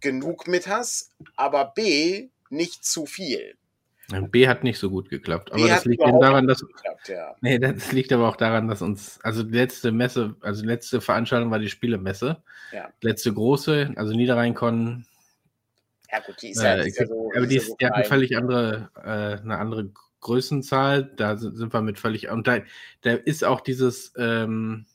genug 0.00 0.46
mit 0.46 0.68
hast, 0.68 1.12
aber 1.36 1.72
B, 1.74 2.28
nicht 2.48 2.84
zu 2.84 3.06
viel. 3.06 3.56
B 4.30 4.46
hat 4.46 4.62
nicht 4.62 4.78
so 4.78 4.88
gut 4.88 5.10
geklappt. 5.10 5.52
Aber 5.52 5.64
B 5.64 5.68
das 5.68 5.84
liegt 5.84 6.02
eben 6.02 6.20
daran, 6.20 6.46
dass. 6.46 6.60
Geklappt, 6.60 7.08
ja. 7.08 7.34
Nee, 7.40 7.58
das 7.58 7.90
liegt 7.90 8.12
aber 8.12 8.28
auch 8.28 8.36
daran, 8.36 8.68
dass 8.68 8.80
uns. 8.80 9.18
Also 9.22 9.42
die 9.42 9.56
letzte 9.56 9.90
Messe, 9.90 10.36
also 10.40 10.62
die 10.62 10.68
letzte 10.68 11.00
Veranstaltung 11.00 11.50
war 11.50 11.58
die 11.58 11.68
Spielemesse. 11.68 12.42
Ja. 12.72 12.88
Letzte 13.00 13.32
große, 13.32 13.94
also 13.96 14.14
Niederrhein-Con 14.14 15.06
ja, 16.16 16.22
gut, 16.24 16.42
die 16.42 16.50
ist 16.50 16.62
ja, 16.62 16.74
äh, 16.76 16.86
ist 16.86 16.98
ja 16.98 17.06
so. 17.06 17.30
Aber 17.34 17.46
die, 17.46 17.56
ist, 17.56 17.76
die 17.80 17.86
hat 17.86 17.94
eine 17.94 18.04
völlig 18.04 18.36
andere, 18.36 18.90
äh, 18.96 19.40
eine 19.42 19.58
andere 19.58 19.90
Größenzahl. 20.20 21.04
Da 21.16 21.36
sind, 21.36 21.56
sind 21.56 21.72
wir 21.72 21.82
mit 21.82 21.98
völlig. 21.98 22.28
Und 22.28 22.46
da, 22.46 22.58
da 23.02 23.12
ist 23.12 23.44
auch 23.44 23.60
dieses. 23.60 24.12
Ähm, 24.16 24.86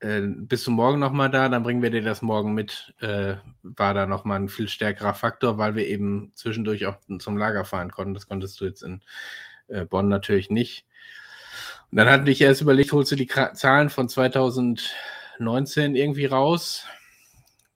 äh, 0.00 0.22
bist 0.22 0.66
du 0.66 0.70
morgen 0.70 0.98
nochmal 0.98 1.30
da, 1.30 1.48
dann 1.50 1.62
bringen 1.62 1.82
wir 1.82 1.90
dir 1.90 2.02
das 2.02 2.22
morgen 2.22 2.54
mit. 2.54 2.94
Äh, 3.00 3.36
war 3.62 3.94
da 3.94 4.06
nochmal 4.06 4.40
ein 4.40 4.48
viel 4.48 4.68
stärkerer 4.68 5.14
Faktor, 5.14 5.58
weil 5.58 5.74
wir 5.74 5.86
eben 5.86 6.32
zwischendurch 6.34 6.86
auch 6.86 6.96
zum 7.18 7.36
Lager 7.36 7.64
fahren 7.64 7.90
konnten. 7.90 8.14
Das 8.14 8.26
konntest 8.26 8.60
du 8.60 8.64
jetzt 8.64 8.82
in 8.82 9.02
äh, 9.68 9.84
Bonn 9.84 10.08
natürlich 10.08 10.50
nicht. 10.50 10.86
Und 11.90 11.98
dann 11.98 12.08
hatte 12.08 12.30
ich 12.30 12.40
erst 12.40 12.62
überlegt, 12.62 12.92
holst 12.92 13.12
du 13.12 13.16
die 13.16 13.26
Kra 13.26 13.52
Zahlen 13.52 13.90
von 13.90 14.08
2019 14.08 15.96
irgendwie 15.96 16.26
raus? 16.26 16.86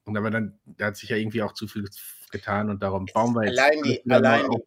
Und 0.05 0.17
aber 0.17 0.31
dann, 0.31 0.57
da 0.65 0.87
hat 0.87 0.97
sich 0.97 1.09
ja 1.09 1.17
irgendwie 1.17 1.41
auch 1.41 1.53
zu 1.53 1.67
viel 1.67 1.85
getan 2.37 2.69
und 2.69 2.81
darum 2.83 3.05
bauen 3.13 3.33
wir 3.33 3.45
jetzt. 3.45 3.59
Allein 3.59 3.83
die, 3.83 4.03
allein 4.09 4.49
die 4.49 4.63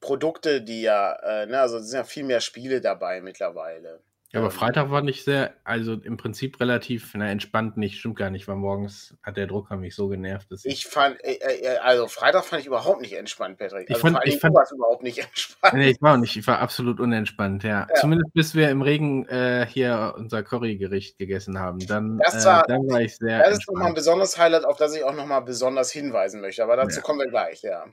Produkte, 0.00 0.62
die 0.62 0.82
ja, 0.82 1.12
äh, 1.12 1.46
ne, 1.46 1.60
also 1.60 1.78
es 1.78 1.88
sind 1.88 1.98
ja 1.98 2.04
viel 2.04 2.24
mehr 2.24 2.40
Spiele 2.40 2.80
dabei 2.80 3.20
mittlerweile. 3.20 4.00
Ja, 4.30 4.40
aber 4.40 4.50
Freitag 4.50 4.90
war 4.90 5.00
nicht 5.00 5.24
sehr, 5.24 5.54
also 5.64 5.94
im 5.94 6.18
Prinzip 6.18 6.60
relativ 6.60 7.12
na, 7.14 7.30
entspannt 7.30 7.78
nicht, 7.78 7.98
stimmt 7.98 8.16
gar 8.16 8.28
nicht, 8.28 8.46
weil 8.46 8.56
morgens 8.56 9.16
hat 9.22 9.38
der 9.38 9.46
Drucker 9.46 9.78
mich 9.78 9.94
so 9.94 10.08
genervt. 10.08 10.52
Dass 10.52 10.66
ich, 10.66 10.72
ich 10.74 10.86
fand, 10.86 11.16
äh, 11.24 11.36
äh, 11.36 11.78
also 11.78 12.08
Freitag 12.08 12.44
fand 12.44 12.60
ich 12.60 12.66
überhaupt 12.66 13.00
nicht 13.00 13.14
entspannt, 13.14 13.56
Patrick. 13.56 13.90
Also 13.90 13.94
ich 13.94 13.98
fand, 13.98 14.26
ich 14.26 14.38
fand 14.38 14.54
du 14.70 14.76
überhaupt 14.76 15.02
nicht 15.02 15.18
entspannt. 15.26 15.72
Nee, 15.72 15.90
ich 15.90 16.02
war 16.02 16.12
auch 16.12 16.18
nicht, 16.18 16.36
ich 16.36 16.46
war 16.46 16.58
absolut 16.58 17.00
unentspannt, 17.00 17.62
ja. 17.64 17.86
ja. 17.88 17.94
Zumindest 17.94 18.34
bis 18.34 18.54
wir 18.54 18.68
im 18.68 18.82
Regen 18.82 19.26
äh, 19.28 19.66
hier 19.66 20.14
unser 20.18 20.42
Currygericht 20.42 21.16
gegessen 21.16 21.58
haben. 21.58 21.78
Dann, 21.86 22.18
das 22.18 22.44
war, 22.44 22.64
äh, 22.64 22.68
dann 22.68 22.86
war 22.86 23.00
ich 23.00 23.16
sehr. 23.16 23.38
Das 23.38 23.60
ist 23.60 23.68
nochmal 23.68 23.88
ein 23.88 23.94
besonderes 23.94 24.36
Highlight, 24.36 24.66
auf 24.66 24.76
das 24.76 24.94
ich 24.94 25.04
auch 25.04 25.14
nochmal 25.14 25.40
besonders 25.40 25.90
hinweisen 25.90 26.42
möchte, 26.42 26.62
aber 26.62 26.76
dazu 26.76 26.96
ja. 26.96 27.02
kommen 27.02 27.20
wir 27.20 27.28
gleich, 27.28 27.62
ja. 27.62 27.86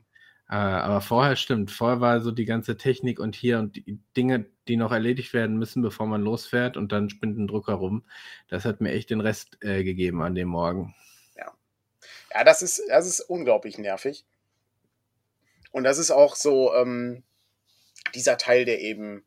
Äh, 0.49 0.55
aber 0.55 1.01
vorher 1.01 1.35
stimmt, 1.35 1.71
vorher 1.71 2.01
war 2.01 2.21
so 2.21 2.31
die 2.31 2.45
ganze 2.45 2.77
Technik 2.77 3.19
und 3.19 3.35
hier 3.35 3.59
und 3.59 3.75
die 3.75 3.99
Dinge, 4.15 4.45
die 4.67 4.77
noch 4.77 4.91
erledigt 4.91 5.33
werden 5.33 5.57
müssen, 5.57 5.81
bevor 5.81 6.05
man 6.05 6.21
losfährt 6.21 6.77
und 6.77 6.91
dann 6.91 7.09
spinnt 7.09 7.37
ein 7.37 7.47
Drucker 7.47 7.73
rum. 7.73 8.03
Das 8.47 8.65
hat 8.65 8.81
mir 8.81 8.91
echt 8.91 9.09
den 9.09 9.21
Rest 9.21 9.57
äh, 9.61 9.83
gegeben 9.83 10.21
an 10.21 10.35
dem 10.35 10.49
Morgen. 10.49 10.93
Ja. 11.35 11.51
Ja, 12.33 12.43
das 12.43 12.61
ist, 12.61 12.81
das 12.89 13.07
ist 13.07 13.21
unglaublich 13.21 13.77
nervig. 13.77 14.25
Und 15.71 15.83
das 15.83 15.97
ist 15.97 16.11
auch 16.11 16.35
so 16.35 16.73
ähm, 16.75 17.23
dieser 18.13 18.37
Teil, 18.37 18.65
der 18.65 18.81
eben 18.81 19.23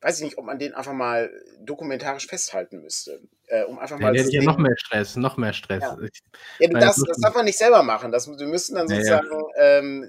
weiß 0.00 0.18
ich 0.18 0.24
nicht, 0.24 0.38
ob 0.38 0.44
man 0.44 0.58
den 0.58 0.74
einfach 0.74 0.92
mal 0.92 1.30
dokumentarisch 1.60 2.26
festhalten 2.26 2.80
müsste. 2.80 3.20
Äh, 3.50 3.64
um 3.64 3.80
einfach 3.80 3.98
mal 3.98 4.16
ja, 4.16 4.22
ja 4.22 4.42
noch 4.42 4.58
mehr 4.58 4.76
Stress, 4.76 5.16
noch 5.16 5.36
mehr 5.36 5.52
Stress. 5.52 5.82
Ja, 5.82 5.98
ja 6.60 6.68
das, 6.68 7.02
das 7.04 7.18
darf 7.18 7.34
man 7.34 7.44
nicht 7.44 7.58
selber 7.58 7.82
machen. 7.82 8.12
Das, 8.12 8.28
wir 8.28 8.46
müssen 8.46 8.76
dann 8.76 8.86
sozusagen, 8.86 9.26
ja, 9.28 9.78
ähm, 9.78 10.08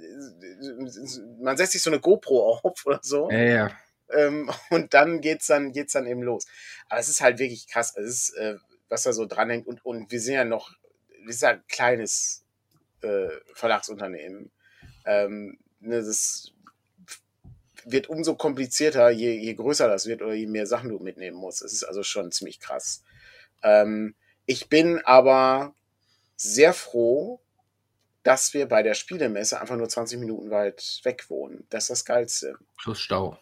man 1.42 1.58
setzt 1.58 1.72
sich 1.72 1.82
so 1.82 1.90
eine 1.90 2.00
GoPro 2.00 2.60
auf 2.64 2.86
oder 2.86 3.00
so. 3.02 3.32
Ja, 3.32 3.40
ja. 3.40 3.72
Ähm, 4.14 4.52
und 4.70 4.94
dann 4.94 5.22
geht's 5.22 5.48
dann, 5.48 5.72
geht's 5.72 5.94
dann 5.94 6.06
eben 6.06 6.22
los. 6.22 6.46
Aber 6.88 7.00
es 7.00 7.10
ist 7.10 7.22
halt 7.22 7.40
wirklich 7.40 7.68
krass. 7.68 7.96
Es 7.98 8.06
ist, 8.06 8.38
äh, 8.38 8.58
was 8.90 9.04
da 9.04 9.14
so 9.14 9.26
dranhängt. 9.26 9.66
Und, 9.66 9.84
und 9.84 10.12
wir 10.12 10.20
sind 10.20 10.36
ja 10.36 10.46
noch, 10.46 10.76
wir 11.24 11.34
sind 11.34 11.42
ja 11.42 11.50
ein 11.56 11.64
kleines 11.68 12.46
äh, 13.02 13.30
Verlagsunternehmen. 13.56 14.52
Ähm, 15.06 15.58
ne, 15.80 16.04
das 16.04 16.52
wird 17.86 18.08
umso 18.08 18.36
komplizierter, 18.36 19.10
je, 19.10 19.32
je 19.32 19.56
größer 19.56 19.88
das 19.88 20.06
wird 20.06 20.22
oder 20.22 20.34
je 20.34 20.46
mehr 20.46 20.68
Sachen 20.68 20.90
du 20.90 21.00
mitnehmen 21.00 21.38
musst. 21.38 21.64
Es 21.64 21.74
ist 21.74 21.86
also 21.86 22.04
schon 22.04 22.32
ziemlich 22.32 22.60
krass. 22.60 23.02
Ähm, 23.64 24.16
ich 24.46 24.70
bin 24.70 25.02
aber 25.06 25.74
sehr 26.36 26.74
froh, 26.74 27.42
dass 28.24 28.54
wir 28.54 28.68
bei 28.68 28.84
der 28.84 28.94
Spielemesse 28.94 29.60
einfach 29.60 29.78
nur 29.78 29.90
20 29.90 30.20
Minuten 30.20 30.52
weit 30.52 31.02
weg 31.04 31.30
wohnen. 31.30 31.66
Das 31.70 31.86
ist 31.86 31.90
das 31.90 32.06
Geilste. 32.06 32.56
Plus 32.78 33.00
Stau. 33.00 33.38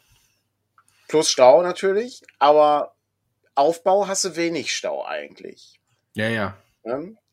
Plus 1.07 1.29
Stau 1.29 1.61
natürlich, 1.61 2.21
aber 2.37 2.95
Aufbau 3.55 4.07
hast 4.07 4.25
du 4.25 4.35
wenig 4.35 4.73
Stau 4.73 5.05
eigentlich. 5.05 5.79
Ja, 6.13 6.29
ja. 6.29 6.57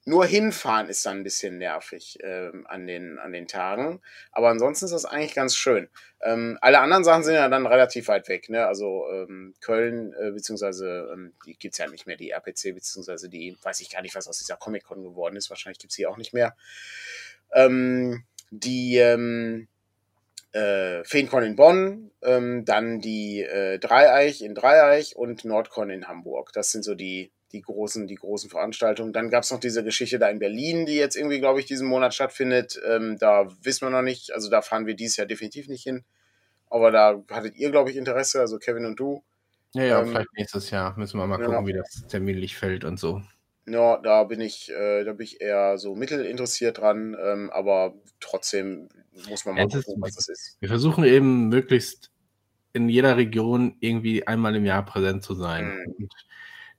Nur 0.09 0.25
hinfahren 0.25 0.89
ist 0.89 1.05
dann 1.05 1.19
ein 1.19 1.23
bisschen 1.25 1.59
nervig 1.59 2.19
ähm, 2.23 2.65
an, 2.69 2.87
den, 2.87 3.19
an 3.19 3.33
den 3.33 3.49
Tagen. 3.49 4.01
Aber 4.31 4.51
ansonsten 4.51 4.85
ist 4.85 4.93
das 4.93 5.05
eigentlich 5.05 5.35
ganz 5.35 5.57
schön. 5.57 5.89
Ähm, 6.23 6.59
alle 6.61 6.79
anderen 6.79 7.03
Sachen 7.03 7.25
sind 7.25 7.35
ja 7.35 7.49
dann 7.49 7.67
relativ 7.67 8.07
weit 8.07 8.29
weg. 8.29 8.49
Ne? 8.49 8.65
Also 8.65 9.05
ähm, 9.11 9.55
Köln, 9.61 10.13
äh, 10.13 10.31
beziehungsweise 10.31 11.11
ähm, 11.13 11.33
die 11.45 11.59
gibt 11.59 11.75
es 11.75 11.79
ja 11.79 11.89
nicht 11.89 12.07
mehr, 12.07 12.17
die 12.17 12.31
RPC, 12.31 12.73
beziehungsweise 12.73 13.29
die, 13.29 13.57
weiß 13.61 13.81
ich 13.81 13.91
gar 13.91 14.01
nicht, 14.01 14.15
was 14.15 14.29
aus 14.29 14.39
dieser 14.39 14.57
Comic-Con 14.57 15.03
geworden 15.03 15.35
ist. 15.35 15.51
Wahrscheinlich 15.51 15.81
gibt 15.81 15.91
es 15.91 15.97
die 15.97 16.07
auch 16.07 16.17
nicht 16.17 16.33
mehr. 16.33 16.57
Ähm, 17.53 18.23
die 18.51 18.99
ähm, 18.99 19.67
äh, 20.53 21.03
Feencon 21.03 21.43
in 21.43 21.57
Bonn, 21.57 22.13
ähm, 22.23 22.65
dann 22.65 23.01
die 23.01 23.43
äh, 23.43 23.81
Dreieich 23.81 24.41
in 24.41 24.55
Dreieich 24.55 25.17
und 25.17 25.45
Nordcon 25.45 25.91
in 25.91 26.07
Hamburg. 26.07 26.53
Das 26.53 26.71
sind 26.71 26.85
so 26.85 26.95
die 26.95 27.33
die 27.53 27.63
großen, 27.63 28.07
die 28.07 28.17
großen 28.17 28.51
Veranstaltungen. 28.51 29.13
Dann 29.13 29.31
gab 29.31 29.45
es 29.45 29.51
noch 29.51 29.61
diese 29.61 29.85
Geschichte 29.85 30.19
da 30.19 30.29
in 30.29 30.39
Berlin, 30.39 30.87
die 30.87 30.97
jetzt 30.97 31.17
irgendwie, 31.17 31.39
glaube 31.39 31.61
ich, 31.61 31.67
diesen 31.67 31.87
Monat 31.87 32.15
stattfindet. 32.15 32.81
Ähm, 32.87 33.19
da 33.19 33.49
wissen 33.63 33.87
wir 33.87 33.91
noch 33.91 34.03
nicht, 34.03 34.33
also 34.33 34.51
da 34.51 34.63
fahren 34.63 34.87
wir 34.87 34.95
dieses 34.95 35.17
Jahr 35.17 35.27
definitiv 35.27 35.69
nicht 35.69 35.83
hin. 35.83 36.05
Aber 36.69 36.91
da 36.91 37.23
hattet 37.31 37.57
ihr, 37.57 37.71
glaube 37.71 37.91
ich, 37.91 37.97
Interesse, 37.97 38.41
also 38.41 38.59
Kevin 38.59 38.87
und 38.87 38.99
du. 38.99 39.23
Ja, 39.75 39.85
ja, 39.85 40.01
ähm, 40.01 40.09
vielleicht 40.09 40.33
nächstes 40.37 40.71
Jahr 40.71 40.99
müssen 40.99 41.19
wir 41.19 41.27
mal 41.27 41.37
gucken, 41.37 41.53
genau. 41.53 41.67
wie 41.67 41.75
das 41.75 42.07
terminlich 42.09 42.57
fällt 42.57 42.85
und 42.85 42.99
so. 42.99 43.23
Ja, 43.67 43.99
da 43.99 44.25
bin 44.25 44.41
ich, 44.41 44.71
äh, 44.71 45.05
da 45.05 45.13
bin 45.13 45.25
ich 45.25 45.41
eher 45.41 45.77
so 45.79 45.95
mittelinteressiert 45.95 46.79
dran, 46.79 47.17
ähm, 47.21 47.51
aber 47.51 47.95
trotzdem 48.21 48.89
muss 49.29 49.45
man 49.45 49.57
mal 49.57 49.69
ja, 49.69 49.81
gucken, 49.81 50.01
was 50.01 50.15
das 50.15 50.29
ist. 50.29 50.57
Wir 50.61 50.69
versuchen 50.69 51.05
eben 51.05 51.49
möglichst 51.49 52.11
in 52.73 52.89
jeder 52.89 53.17
Region 53.17 53.77
irgendwie 53.81 54.27
einmal 54.27 54.55
im 54.55 54.65
Jahr 54.65 54.85
präsent 54.85 55.25
zu 55.25 55.35
sein. 55.35 55.85
Mhm. 55.99 56.09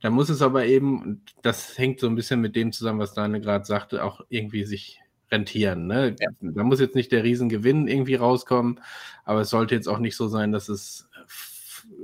Da 0.02 0.10
muss 0.10 0.30
es 0.30 0.41
aber 0.41 0.66
eben, 0.66 1.24
das 1.41 1.78
hängt 1.78 2.00
so 2.00 2.08
ein 2.08 2.16
bisschen 2.16 2.39
mit 2.39 2.56
dem 2.56 2.72
zusammen, 2.72 3.00
was 3.00 3.14
Daniel 3.14 3.41
gerade 3.41 3.66
sagte, 3.66 4.04
auch 4.04 4.22
irgendwie 4.30 4.64
sich 4.64 5.00
rentieren. 5.32 5.88
Ne? 5.88 6.16
Ja. 6.20 6.30
Da 6.39 6.64
muss 6.64 6.80
jetzt 6.80 6.95
nicht 6.95 7.12
der 7.12 7.24
Riesengewinn 7.24 7.88
irgendwie 7.88 8.16
rauskommen, 8.16 8.80
aber 9.26 9.41
es 9.41 9.50
sollte 9.50 9.76
jetzt 9.76 9.88
auch 9.88 10.00
nicht 10.00 10.16
so 10.16 10.28
sein, 10.28 10.52
dass 10.52 10.70
es 10.70 11.10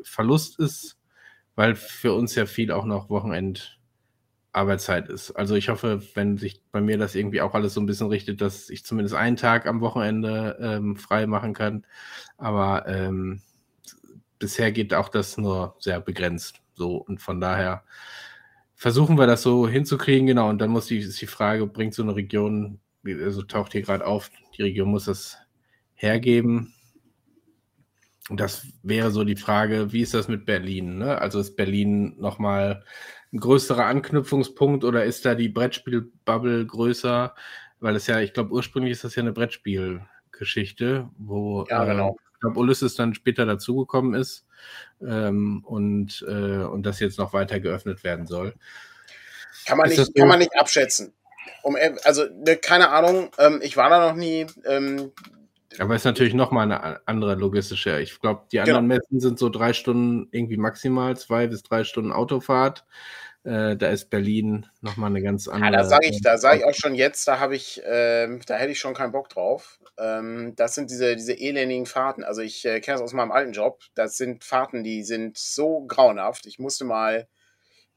Verlust 0.04 0.60
ist, 0.60 0.98
weil 1.56 1.76
für 1.76 2.14
uns 2.14 2.36
ja 2.36 2.46
viel 2.46 2.72
auch 2.72 2.86
noch 2.86 3.10
Wochenend 3.10 3.80
Arbeitszeit 4.54 5.10
ist. 5.10 5.32
Also 5.32 5.56
ich 5.56 5.70
hoffe, 5.70 6.02
wenn 6.14 6.38
sich 6.38 6.62
bei 6.72 6.80
mir 6.80 6.98
das 6.98 7.16
irgendwie 7.16 7.41
auch 7.41 7.56
alles 7.56 7.74
so 7.74 7.82
ein 7.82 7.86
bisschen 7.88 8.08
richtet, 8.08 8.39
dass 8.39 8.70
ich 8.70 8.86
zumindest 8.86 9.16
einen 9.16 9.36
Tag 9.36 9.66
am 9.66 9.82
Wochenende 9.82 10.58
ähm, 10.62 10.96
frei 10.96 11.26
machen 11.26 11.54
kann. 11.54 11.86
Aber 12.38 12.88
ähm, 12.88 13.41
bisher 14.38 14.72
geht 14.72 14.94
auch 14.94 15.10
das 15.10 15.38
nur 15.38 15.76
sehr 15.80 16.00
begrenzt. 16.00 16.62
So, 16.74 16.98
und 16.98 17.22
von 17.22 17.40
daher 17.40 17.84
versuchen 18.76 19.18
wir 19.18 19.28
das 19.28 19.42
so 19.44 19.68
hinzukriegen, 19.68 20.28
genau. 20.28 20.50
Und 20.50 20.60
dann 20.60 20.70
muss 20.70 20.88
die, 20.88 20.98
ist 20.98 21.22
die 21.22 21.28
Frage, 21.28 21.68
bringt 21.68 21.94
so 21.94 22.04
eine 22.04 22.16
Region, 22.16 22.80
also 23.06 23.42
taucht 23.44 23.72
hier 23.72 23.82
gerade 23.82 24.06
auf, 24.06 24.30
die 24.58 24.64
Region 24.64 24.90
muss 24.90 25.06
das 25.06 25.38
hergeben. 25.94 26.74
Und 28.30 28.40
das 28.40 28.68
wäre 28.84 29.12
so 29.12 29.24
die 29.24 29.36
Frage, 29.36 29.92
wie 29.92 30.02
ist 30.02 30.14
das 30.14 30.28
mit 30.28 30.46
Berlin? 30.46 30.98
Ne? 30.98 31.20
Also 31.20 31.40
ist 31.40 31.56
Berlin 31.56 32.16
nochmal 32.20 32.84
ein 33.32 33.40
größerer 33.40 33.86
Anknüpfungspunkt 33.86 34.84
oder 34.84 35.04
ist 35.04 35.26
da 35.26 35.36
die 35.36 35.50
Brettspielbubble 35.50 36.66
größer? 36.66 37.36
Weil 37.80 37.96
es 37.96 38.08
ja, 38.08 38.20
ich 38.20 38.34
glaube, 38.34 38.52
ursprünglich 38.52 38.92
ist 38.94 39.04
das 39.04 39.16
ja 39.16 39.24
eine 39.24 39.34
Brettspielgeschichte, 39.34 41.10
wo 41.18 41.66
ja, 41.70 41.84
genau. 41.84 42.10
äh, 42.10 42.34
ich 42.34 42.40
glaube, 42.40 42.60
Ulysses 42.60 42.96
dann 42.96 43.14
später 43.14 43.46
dazugekommen 43.46 44.14
ist 44.14 44.46
ähm, 45.01 45.64
und, 45.66 46.26
äh, 46.28 46.64
und 46.64 46.84
das 46.86 46.99
jetzt 46.99 47.20
noch 47.20 47.34
weiter 47.34 47.59
geöffnet 47.59 48.03
werden 48.03 48.28
soll. 48.28 48.53
Kann 49.66 49.78
man, 49.78 49.89
nicht, 49.89 50.03
so? 50.03 50.11
kann 50.14 50.28
man 50.28 50.39
nicht 50.39 50.57
abschätzen. 50.59 51.14
Um, 51.61 51.78
also, 52.03 52.26
ne, 52.26 52.57
keine 52.57 52.89
Ahnung, 52.89 53.32
ähm, 53.38 53.59
ich 53.64 53.78
war 53.78 53.89
da 53.89 54.09
noch 54.09 54.16
nie. 54.16 54.45
Ähm, 54.66 55.11
aber 55.80 55.95
es 55.95 56.01
ist 56.01 56.05
natürlich 56.05 56.34
nochmal 56.34 56.72
eine 56.72 57.07
andere 57.07 57.36
logistische. 57.36 57.99
Ich 57.99 58.20
glaube, 58.20 58.43
die 58.51 58.59
anderen 58.59 58.88
genau. 58.88 58.99
Messen 58.99 59.20
sind 59.20 59.39
so 59.39 59.49
drei 59.49 59.74
Stunden 59.74 60.28
irgendwie 60.32 60.57
maximal, 60.57 61.18
zwei 61.18 61.47
bis 61.47 61.64
drei 61.64 61.84
Stunden 61.84 62.11
Autofahrt. 62.11 62.86
Äh, 63.44 63.76
da 63.76 63.89
ist 63.89 64.10
Berlin 64.10 64.68
nochmal 64.80 65.10
eine 65.10 65.22
ganz 65.22 65.50
andere. 65.50 65.72
Ja, 65.72 65.78
da 65.78 65.84
sage 65.84 66.08
ich, 66.08 66.22
da 66.22 66.38
sage 66.38 66.60
ich 66.60 66.66
auch 66.66 66.74
schon 66.74 66.96
jetzt, 66.96 67.28
da 67.28 67.39
habe 67.39 67.56
ich, 67.56 67.84
äh, 67.84 68.39
da 68.46 68.56
hätte 68.56 68.72
ich 68.72 68.80
schon 68.80 68.94
keinen 68.94 69.12
Bock 69.12 69.28
drauf. 69.28 69.80
Ähm, 69.98 70.56
das 70.56 70.76
sind 70.76 70.89
diese, 70.89 71.16
diese 71.18 71.34
elendigen 71.34 71.86
Fahrten. 71.86 72.24
Also 72.24 72.41
ich 72.41 72.64
äh, 72.66 72.80
kenne 72.80 72.96
das 72.96 73.02
aus 73.02 73.14
meinem 73.14 73.32
alten 73.32 73.52
Job. 73.52 73.82
Das 73.96 74.16
sind 74.16 74.46
Fahrten, 74.46 74.84
die 74.84 75.04
sind 75.04 75.38
so 75.38 75.82
grauenhaft. 75.82 76.46
Ich 76.46 76.58
musste 76.58 76.86
mal 76.86 77.28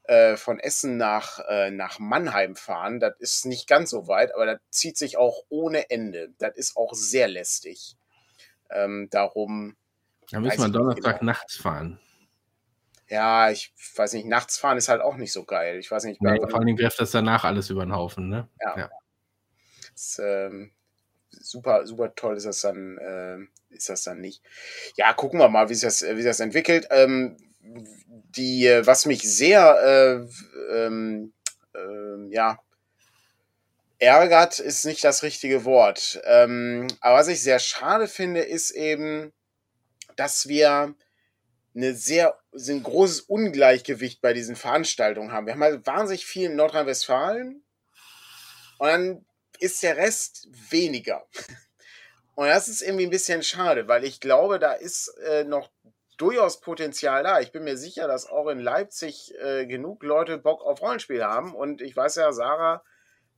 äh, 0.03 0.35
von 0.35 0.59
Essen 0.59 0.97
nach, 0.97 1.39
äh, 1.47 1.71
nach 1.71 1.97
Mannheim 1.99 2.55
fahren. 2.55 2.99
Das 2.99 3.15
ist 3.19 3.45
nicht 3.45 3.67
ganz 3.67 3.89
so 3.89 4.07
weit, 4.07 4.35
aber 4.35 4.45
das 4.45 4.59
zieht 4.69 4.97
sich 4.97 5.17
auch 5.17 5.43
ohne 5.47 5.89
Ende. 5.89 6.29
Das 6.39 6.55
ist 6.55 6.75
auch 6.75 6.93
sehr 6.93 7.29
lästig. 7.29 7.95
Ähm, 8.69 9.07
darum. 9.11 9.77
Da 10.29 10.41
müssen 10.41 10.61
wir 10.61 10.69
Donnerstag 10.69 11.19
genau. 11.19 11.31
nachts 11.31 11.55
fahren. 11.55 11.99
Ja, 13.09 13.49
ich 13.49 13.73
weiß 13.95 14.13
nicht, 14.13 14.25
nachts 14.25 14.57
fahren 14.57 14.77
ist 14.77 14.89
halt 14.89 15.01
auch 15.01 15.15
nicht 15.15 15.31
so 15.31 15.45
geil. 15.45 15.79
Ich 15.79 15.89
weiß 15.89 16.03
nicht. 16.03 16.21
Nee, 16.21 16.39
vor 16.39 16.59
allem 16.59 16.77
wirft 16.77 16.99
das 16.99 17.11
danach 17.11 17.45
alles 17.45 17.69
über 17.69 17.85
den 17.85 17.95
Haufen, 17.95 18.27
ne? 18.27 18.49
Ja. 18.61 18.77
ja. 18.77 18.89
Das, 19.91 20.21
ähm, 20.23 20.71
super, 21.29 21.87
super 21.87 22.13
toll 22.15 22.35
ist 22.35 22.45
das 22.45 22.61
dann, 22.61 22.97
äh, 22.97 23.37
ist 23.73 23.89
das 23.89 24.03
dann 24.03 24.19
nicht. 24.19 24.43
Ja, 24.95 25.13
gucken 25.13 25.39
wir 25.39 25.47
mal, 25.49 25.69
wie 25.69 25.73
sich 25.73 25.83
das, 25.83 26.01
wie 26.01 26.21
sich 26.21 26.25
das 26.25 26.39
entwickelt. 26.39 26.87
Ähm, 26.89 27.37
die, 27.61 28.67
äh, 28.67 28.85
was 28.85 29.05
mich 29.05 29.23
sehr, 29.23 30.27
äh, 30.69 30.75
ähm, 30.75 31.33
äh, 31.73 32.33
ja, 32.33 32.59
ärgert, 33.99 34.59
ist 34.59 34.85
nicht 34.85 35.03
das 35.03 35.23
richtige 35.23 35.65
Wort. 35.65 36.21
Ähm, 36.25 36.87
aber 37.01 37.17
was 37.17 37.27
ich 37.27 37.41
sehr 37.41 37.59
schade 37.59 38.07
finde, 38.07 38.41
ist 38.41 38.71
eben, 38.71 39.33
dass 40.15 40.47
wir 40.47 40.93
eine 41.75 41.93
sehr, 41.93 42.37
ein 42.57 42.83
großes 42.83 43.21
Ungleichgewicht 43.21 44.21
bei 44.21 44.33
diesen 44.33 44.55
Veranstaltungen 44.55 45.31
haben. 45.31 45.45
Wir 45.45 45.53
haben 45.53 45.63
halt 45.63 45.85
wahnsinnig 45.85 46.25
viel 46.25 46.49
in 46.49 46.55
Nordrhein-Westfalen 46.55 47.63
und 48.79 48.87
dann 48.87 49.25
ist 49.59 49.83
der 49.83 49.97
Rest 49.97 50.47
weniger. 50.69 51.25
Und 52.35 52.47
das 52.47 52.67
ist 52.67 52.83
irgendwie 52.83 53.05
ein 53.05 53.11
bisschen 53.11 53.41
schade, 53.41 53.87
weil 53.87 54.03
ich 54.03 54.19
glaube, 54.19 54.59
da 54.59 54.73
ist 54.73 55.07
äh, 55.25 55.43
noch 55.43 55.71
durchaus 56.17 56.61
Potenzial 56.61 57.23
da. 57.23 57.39
Ich 57.39 57.51
bin 57.51 57.63
mir 57.63 57.77
sicher, 57.77 58.07
dass 58.07 58.29
auch 58.29 58.47
in 58.47 58.59
Leipzig 58.59 59.33
äh, 59.39 59.65
genug 59.65 60.03
Leute 60.03 60.37
Bock 60.37 60.63
auf 60.63 60.81
Rollenspiel 60.81 61.23
haben. 61.23 61.55
Und 61.55 61.81
ich 61.81 61.95
weiß 61.95 62.15
ja, 62.15 62.31
Sarah 62.31 62.83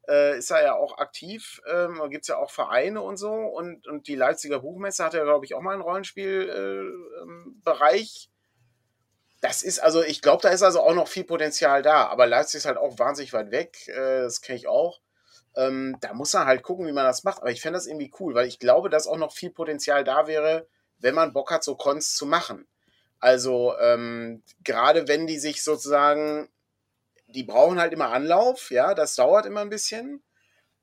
äh, 0.10 0.38
ist 0.38 0.50
ja 0.50 0.74
auch 0.74 0.98
aktiv. 0.98 1.62
Ähm, 1.68 2.02
Gibt 2.10 2.24
es 2.24 2.30
ja 2.30 2.38
auch 2.38 2.52
Vereine 2.52 3.02
und 3.02 3.18
so. 3.18 3.32
Und, 3.32 3.88
und 3.88 4.08
die 4.08 4.16
Leipziger 4.16 4.60
Buchmesse 4.60 5.04
hat 5.06 5.14
ja, 5.14 5.24
glaube 5.24 5.46
ich, 5.46 5.56
auch 5.56 5.62
mal 5.62 5.74
einen 5.74 5.82
Rollenspielbereich. 5.82 8.29
Das 9.42 9.64
ist 9.64 9.80
also, 9.80 10.04
ich 10.04 10.22
glaube, 10.22 10.42
da 10.42 10.50
ist 10.50 10.64
also 10.64 10.82
auch 10.82 10.94
noch 10.94 11.08
viel 11.08 11.24
Potenzial 11.24 11.82
da. 11.82 12.08
Aber 12.08 12.28
Leipzig 12.28 12.60
ist 12.60 12.66
halt 12.66 12.78
auch 12.78 13.00
wahnsinnig 13.00 13.34
weit 13.34 13.52
weg. 13.52 13.88
Äh, 13.88 14.22
das 14.22 14.42
kenne 14.42 14.58
ich 14.58 14.68
auch. 14.68 15.00
Ähm, 15.56 15.98
da 16.02 16.14
muss 16.14 16.34
man 16.34 16.46
halt 16.46 16.64
gucken, 16.64 16.88
wie 16.88 16.92
man 16.92 17.06
das 17.06 17.24
macht. 17.24 17.42
Aber 17.42 17.52
ich 17.52 17.62
fände 17.62 17.78
das 17.78 17.88
irgendwie 17.88 18.12
cool, 18.20 18.36
weil 18.36 18.48
ich 18.48 18.60
glaube, 18.60 18.90
dass 18.90 19.08
auch 19.08 19.18
noch 19.18 19.32
viel 19.32 19.50
Potenzial 19.50 20.04
da 20.04 20.28
wäre, 20.28 20.68
wenn 21.00 21.16
man 21.16 21.34
Bock 21.34 21.52
hat, 21.52 21.64
so 21.64 21.76
Cons 21.76 22.16
zu 22.16 22.26
machen. 22.26 22.68
Also 23.20 23.78
ähm, 23.80 24.44
gerade 24.64 25.08
wenn 25.08 25.28
die 25.28 25.40
sich 25.40 25.64
sozusagen, 25.64 26.50
die 27.28 27.44
brauchen 27.44 27.80
halt 27.80 27.94
immer 27.94 28.12
Anlauf, 28.12 28.72
ja, 28.72 28.94
das 28.94 29.16
dauert 29.16 29.46
immer 29.46 29.62
ein 29.62 29.70
bisschen. 29.70 30.24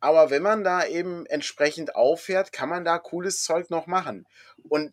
Aber 0.01 0.31
wenn 0.31 0.43
man 0.43 0.63
da 0.63 0.85
eben 0.85 1.27
entsprechend 1.27 1.97
auffährt, 1.97 2.53
kann 2.53 2.69
man 2.69 2.85
da 2.85 2.99
cooles 2.99 3.43
Zeug 3.43 3.71
noch 3.71 3.87
machen. 3.87 4.27
Und 4.69 4.93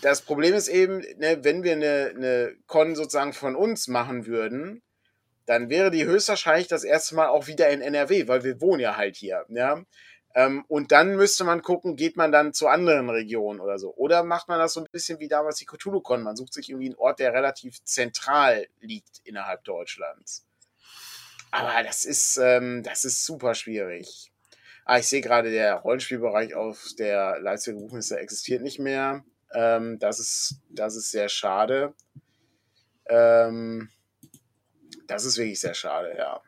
das 0.00 0.22
Problem 0.22 0.54
ist 0.54 0.68
eben, 0.68 0.98
ne, 1.18 1.38
wenn 1.42 1.62
wir 1.62 1.72
eine, 1.72 2.12
eine 2.14 2.56
Con 2.66 2.94
sozusagen 2.96 3.32
von 3.32 3.56
uns 3.56 3.88
machen 3.88 4.26
würden, 4.26 4.82
dann 5.46 5.70
wäre 5.70 5.90
die 5.90 6.04
höchstwahrscheinlich 6.04 6.68
das 6.68 6.84
erste 6.84 7.14
Mal 7.14 7.28
auch 7.28 7.46
wieder 7.46 7.68
in 7.70 7.80
NRW, 7.80 8.28
weil 8.28 8.44
wir 8.44 8.60
wohnen 8.60 8.80
ja 8.80 8.96
halt 8.96 9.16
hier. 9.16 9.46
Ja? 9.48 9.82
Ähm, 10.34 10.64
und 10.68 10.92
dann 10.92 11.16
müsste 11.16 11.44
man 11.44 11.62
gucken, 11.62 11.96
geht 11.96 12.16
man 12.16 12.30
dann 12.30 12.52
zu 12.52 12.68
anderen 12.68 13.08
Regionen 13.08 13.60
oder 13.60 13.78
so. 13.78 13.94
Oder 13.94 14.24
macht 14.24 14.48
man 14.48 14.58
das 14.58 14.74
so 14.74 14.80
ein 14.80 14.86
bisschen 14.92 15.20
wie 15.20 15.28
damals 15.28 15.56
die 15.56 15.64
Cthulhu-Con. 15.64 16.22
Man 16.22 16.36
sucht 16.36 16.52
sich 16.52 16.68
irgendwie 16.68 16.88
einen 16.88 16.98
Ort, 16.98 17.18
der 17.18 17.32
relativ 17.32 17.82
zentral 17.84 18.66
liegt 18.80 19.20
innerhalb 19.24 19.64
Deutschlands. 19.64 20.44
Aber 21.50 21.82
das 21.82 22.04
ist, 22.04 22.36
ähm, 22.36 22.82
das 22.82 23.04
ist 23.04 23.24
super 23.24 23.54
schwierig. 23.54 24.30
Ah, 24.84 24.98
ich 24.98 25.06
sehe 25.06 25.22
gerade, 25.22 25.50
der 25.50 25.76
Rollenspielbereich 25.76 26.54
auf 26.54 26.82
der 26.98 27.38
Leipziger 27.40 27.78
Buchmesse 27.78 28.18
existiert 28.18 28.62
nicht 28.62 28.78
mehr. 28.78 29.24
Ähm, 29.52 29.98
das, 29.98 30.20
ist, 30.20 30.60
das 30.68 30.96
ist 30.96 31.10
sehr 31.10 31.28
schade. 31.28 31.94
Ähm, 33.08 33.88
das 35.06 35.24
ist 35.24 35.38
wirklich 35.38 35.60
sehr 35.60 35.74
schade, 35.74 36.14
ja. 36.16 36.40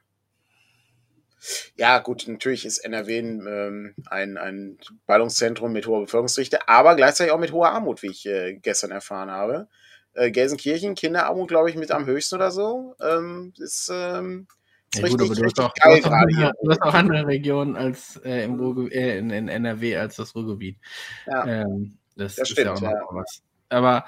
Ja, 1.74 1.98
gut, 2.01 2.28
natürlich 2.28 2.66
ist 2.66 2.78
NRW 2.78 3.18
ähm, 3.18 3.94
ein, 4.07 4.36
ein 4.36 4.78
Ballungszentrum 5.07 5.72
mit 5.72 5.86
hoher 5.86 6.03
Bevölkerungsdichte, 6.03 6.68
aber 6.68 6.96
gleichzeitig 6.96 7.32
auch 7.32 7.38
mit 7.38 7.53
hoher 7.53 7.70
Armut, 7.70 8.03
wie 8.03 8.11
ich 8.11 8.26
äh, 8.26 8.55
gestern 8.57 8.90
erfahren 8.90 9.30
habe. 9.30 9.68
Äh, 10.12 10.30
Gelsenkirchen, 10.30 10.94
Kinderarmut, 10.94 11.48
glaube 11.48 11.70
ich, 11.70 11.76
mit 11.76 11.92
am 11.92 12.05
höchsten 12.05 12.34
oder 12.34 12.51
so. 12.51 12.94
Ähm, 13.01 13.55
ist, 13.57 13.90
ähm, 13.90 14.48
ist 14.92 14.98
ja, 14.98 15.07
richtig, 15.07 15.28
gut, 15.28 15.40
richtig 15.40 15.64
auch, 15.64 15.74
geil 15.74 16.01
gerade 16.01 16.34
hier. 16.34 16.53
Du 16.62 16.70
hast 16.70 16.82
auch 16.82 16.94
andere 16.94 17.26
Regionen 17.26 17.76
als 17.76 18.16
äh, 18.24 18.44
im 18.44 18.61
Ruhrge 18.61 18.92
äh, 18.92 19.18
in, 19.18 19.30
in, 19.30 19.48
NRW 19.48 19.96
als 19.96 20.16
das 20.16 20.34
Ruhrgebiet. 20.34 20.78
Ja, 21.26 21.46
ähm, 21.46 21.99
das, 22.21 22.37
das, 22.37 22.49
ist 22.49 22.53
stimmt, 22.53 22.66
ja 22.66 22.75
auch 22.75 22.81
noch 22.81 22.91
ja. 22.91 23.07
was. 23.11 23.43
Aber 23.68 24.05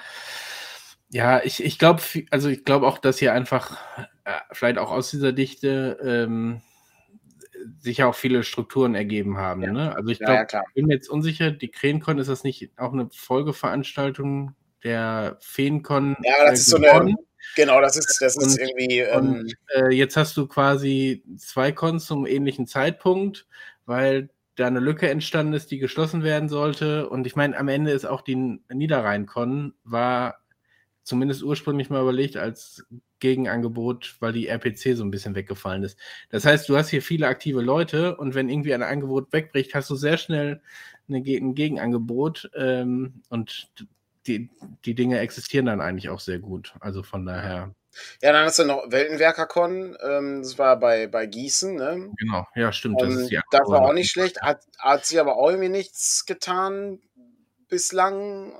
ja, 1.11 1.43
ich, 1.45 1.63
ich 1.63 1.79
glaube, 1.79 2.03
also 2.31 2.49
ich 2.49 2.65
glaube 2.65 2.87
auch, 2.87 2.99
dass 2.99 3.19
hier 3.19 3.33
einfach 3.33 3.79
äh, 4.25 4.33
vielleicht 4.53 4.79
auch 4.79 4.91
aus 4.91 5.11
dieser 5.11 5.33
Dichte 5.33 5.99
ähm, 6.03 6.63
sich 7.81 8.03
auch 8.03 8.15
viele 8.15 8.43
Strukturen 8.45 8.95
ergeben 8.95 9.37
haben. 9.37 9.63
Ja. 9.63 9.73
Ne? 9.73 9.95
Also 9.95 10.09
ich 10.09 10.19
glaube, 10.19 10.35
ja, 10.35 10.47
ja, 10.51 10.63
bin 10.75 10.87
mir 10.87 10.95
jetzt 10.95 11.09
unsicher, 11.09 11.51
die 11.51 11.71
Krähenkon, 11.71 12.19
ist 12.19 12.29
das 12.29 12.45
nicht 12.45 12.71
auch 12.77 12.93
eine 12.93 13.09
Folgeveranstaltung 13.13 14.55
der 14.83 15.37
Feenkon? 15.41 16.17
Ja, 16.23 16.45
das 16.45 16.51
äh, 16.51 16.55
ist 16.55 16.67
so 16.67 16.77
eine, 16.77 17.15
genau, 17.57 17.81
das 17.81 17.97
ist, 17.97 18.19
das 18.21 18.37
ist 18.37 18.59
und, 18.59 18.61
irgendwie. 18.61 19.01
Ähm, 19.01 19.41
und, 19.41 19.55
äh, 19.75 19.95
jetzt 19.95 20.17
hast 20.17 20.37
du 20.37 20.47
quasi 20.47 21.25
zwei 21.37 21.73
Cons 21.73 22.07
zum 22.07 22.27
ähnlichen 22.27 22.67
Zeitpunkt, 22.67 23.47
weil 23.87 24.31
da 24.57 24.67
eine 24.67 24.81
Lücke 24.81 25.09
entstanden 25.09 25.55
ist, 25.55 25.71
die 25.71 25.79
geschlossen 25.79 26.23
werden 26.23 26.49
sollte. 26.49 27.09
Und 27.09 27.27
ich 27.27 27.37
meine, 27.37 27.57
am 27.57 27.69
Ende 27.69 27.93
ist 27.93 28.05
auch 28.05 28.21
die 28.21 28.61
Niederrhein-Con, 28.69 29.75
war 29.85 30.43
zumindest 31.03 31.43
ursprünglich 31.43 31.91
mal 31.91 32.03
überlegt 32.03 32.37
als 32.37 32.87
Gegenangebot, 33.19 34.17
weil 34.21 34.33
die 34.33 34.49
RPC 34.49 34.97
so 34.97 35.05
ein 35.05 35.11
bisschen 35.11 35.35
weggefallen 35.35 35.85
ist. 35.85 35.99
Das 36.31 36.45
heißt, 36.45 36.69
du 36.69 36.77
hast 36.77 36.89
hier 36.89 37.03
viele 37.03 37.29
aktive 37.29 37.61
Leute 37.61 38.17
und 38.17 38.35
wenn 38.35 38.49
irgendwie 38.49 38.75
ein 38.75 38.83
Angebot 38.83 39.33
wegbricht, 39.33 39.75
hast 39.75 39.91
du 39.91 39.97
sehr 39.97 40.19
schnell 40.19 40.61
eine, 41.09 41.19
ein 41.19 41.55
Gegenangebot 41.55 42.51
ähm, 42.55 43.23
und 43.29 43.71
die, 44.27 44.51
die 44.85 44.95
Dinge 44.95 45.19
existieren 45.19 45.67
dann 45.67 45.81
eigentlich 45.81 46.09
auch 46.09 46.21
sehr 46.21 46.39
gut. 46.39 46.75
Also 46.81 47.03
von 47.03 47.25
daher. 47.25 47.75
Ja, 48.21 48.33
dann 48.33 48.47
hast 48.47 48.59
du 48.59 48.65
noch 48.65 48.91
Weltenwerker-Con, 48.91 49.97
ähm, 50.03 50.43
das 50.43 50.59
war 50.59 50.79
bei, 50.79 51.07
bei 51.07 51.27
Gießen, 51.27 51.75
ne? 51.75 52.11
Genau, 52.19 52.47
ja, 52.55 52.73
stimmt. 52.73 53.01
Das, 53.01 53.15
ist 53.15 53.33
das 53.51 53.69
war 53.69 53.83
auch 53.83 53.93
nicht 53.93 54.11
schlecht, 54.11 54.41
hat, 54.41 54.63
hat 54.79 55.05
sich 55.05 55.21
aber 55.21 55.37
auch 55.37 55.51
irgendwie 55.51 55.69
nichts 55.69 56.25
getan 56.27 57.01
bislang. 57.69 58.53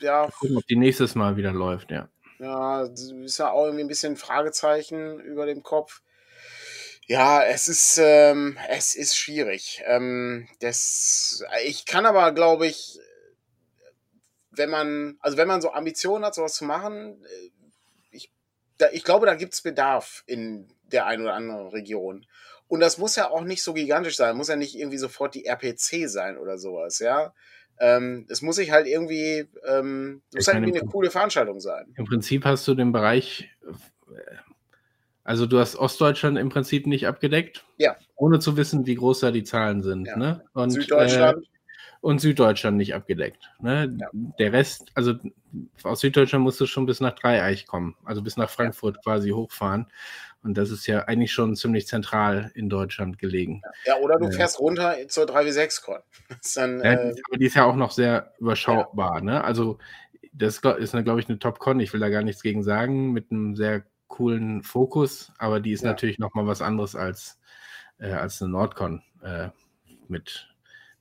Ja. 0.00 0.28
Gucken, 0.40 0.56
ob 0.56 0.66
die 0.66 0.76
nächstes 0.76 1.14
Mal 1.14 1.36
wieder 1.36 1.52
läuft, 1.52 1.90
ja. 1.90 2.08
Ja, 2.38 2.82
ist 2.82 3.38
ja 3.38 3.50
auch 3.50 3.64
irgendwie 3.64 3.84
ein 3.84 3.88
bisschen 3.88 4.14
ein 4.14 4.18
Fragezeichen 4.18 5.20
über 5.20 5.46
dem 5.46 5.62
Kopf. 5.62 6.02
Ja, 7.06 7.44
es 7.44 7.68
ist, 7.68 7.98
ähm, 8.02 8.58
es 8.68 8.96
ist 8.96 9.16
schwierig. 9.16 9.82
Ähm, 9.86 10.48
das, 10.60 11.44
ich 11.64 11.86
kann 11.86 12.04
aber, 12.04 12.32
glaube 12.32 12.66
ich, 12.66 12.98
wenn 14.50 14.70
man, 14.70 15.16
also 15.20 15.36
wenn 15.36 15.48
man 15.48 15.60
so 15.60 15.72
Ambitionen 15.72 16.24
hat, 16.24 16.34
sowas 16.34 16.54
zu 16.54 16.64
machen, 16.64 17.22
äh, 17.24 17.50
da, 18.78 18.86
ich 18.92 19.04
glaube, 19.04 19.26
da 19.26 19.34
gibt 19.34 19.54
es 19.54 19.62
Bedarf 19.62 20.22
in 20.26 20.68
der 20.92 21.06
einen 21.06 21.22
oder 21.22 21.34
anderen 21.34 21.68
Region. 21.68 22.26
Und 22.68 22.80
das 22.80 22.98
muss 22.98 23.16
ja 23.16 23.30
auch 23.30 23.42
nicht 23.42 23.62
so 23.62 23.74
gigantisch 23.74 24.16
sein, 24.16 24.36
muss 24.36 24.48
ja 24.48 24.56
nicht 24.56 24.76
irgendwie 24.76 24.98
sofort 24.98 25.34
die 25.34 25.46
RPC 25.46 26.08
sein 26.08 26.36
oder 26.36 26.58
sowas, 26.58 26.98
ja. 26.98 27.32
Ähm, 27.78 28.26
es 28.28 28.42
muss 28.42 28.56
sich 28.56 28.70
halt 28.70 28.86
irgendwie, 28.86 29.46
ähm, 29.66 30.22
muss 30.34 30.46
halt 30.48 30.56
irgendwie 30.56 30.80
eine 30.80 30.88
coole 30.88 31.10
Veranstaltung 31.10 31.60
sein. 31.60 31.92
Im 31.96 32.06
Prinzip 32.06 32.44
hast 32.44 32.66
du 32.66 32.74
den 32.74 32.90
Bereich, 32.90 33.50
äh, 34.08 34.36
also 35.22 35.46
du 35.46 35.58
hast 35.58 35.76
Ostdeutschland 35.76 36.38
im 36.38 36.48
Prinzip 36.48 36.86
nicht 36.86 37.06
abgedeckt. 37.06 37.64
Ja. 37.76 37.96
Ohne 38.14 38.38
zu 38.38 38.56
wissen, 38.56 38.86
wie 38.86 38.94
groß 38.94 39.20
da 39.20 39.30
die 39.30 39.44
Zahlen 39.44 39.82
sind. 39.82 40.06
Ja. 40.06 40.16
Ne? 40.16 40.44
Und, 40.54 40.70
Süddeutschland. 40.70 41.44
Äh, 41.44 41.55
und 42.06 42.20
Süddeutschland 42.20 42.76
nicht 42.76 42.94
abgedeckt. 42.94 43.50
Ne? 43.58 43.92
Ja. 44.00 44.08
Der 44.38 44.52
Rest, 44.52 44.92
also 44.94 45.14
aus 45.82 45.98
Süddeutschland 45.98 46.44
musst 46.44 46.60
du 46.60 46.66
schon 46.66 46.86
bis 46.86 47.00
nach 47.00 47.16
Dreieich 47.16 47.66
kommen, 47.66 47.96
also 48.04 48.22
bis 48.22 48.36
nach 48.36 48.48
Frankfurt 48.48 48.94
ja. 48.94 49.02
quasi 49.02 49.30
hochfahren. 49.30 49.88
Und 50.40 50.56
das 50.56 50.70
ist 50.70 50.86
ja 50.86 51.00
eigentlich 51.06 51.32
schon 51.32 51.56
ziemlich 51.56 51.88
zentral 51.88 52.52
in 52.54 52.68
Deutschland 52.68 53.18
gelegen. 53.18 53.62
Ja, 53.86 53.96
oder 53.96 54.20
du 54.20 54.30
fährst 54.30 54.60
runter 54.60 54.94
zur 55.08 55.24
3W6-Con. 55.24 55.98
ja, 56.84 56.92
äh, 56.92 57.14
die 57.36 57.46
ist 57.46 57.56
ja 57.56 57.64
auch 57.64 57.74
noch 57.74 57.90
sehr 57.90 58.34
überschaubar. 58.38 59.16
Ja. 59.16 59.24
Ne? 59.24 59.42
Also, 59.42 59.78
das 60.32 60.58
ist, 60.58 60.92
glaube 60.92 61.18
ich, 61.18 61.28
eine 61.28 61.40
Top-Con. 61.40 61.80
Ich 61.80 61.92
will 61.92 61.98
da 61.98 62.08
gar 62.08 62.22
nichts 62.22 62.40
gegen 62.40 62.62
sagen, 62.62 63.10
mit 63.10 63.32
einem 63.32 63.56
sehr 63.56 63.82
coolen 64.06 64.62
Fokus, 64.62 65.32
aber 65.38 65.58
die 65.58 65.72
ist 65.72 65.82
ja. 65.82 65.90
natürlich 65.90 66.20
noch 66.20 66.34
mal 66.34 66.46
was 66.46 66.62
anderes 66.62 66.94
als, 66.94 67.40
äh, 67.98 68.12
als 68.12 68.40
eine 68.40 68.52
Nordcon 68.52 69.02
äh, 69.24 69.48
mit 70.06 70.55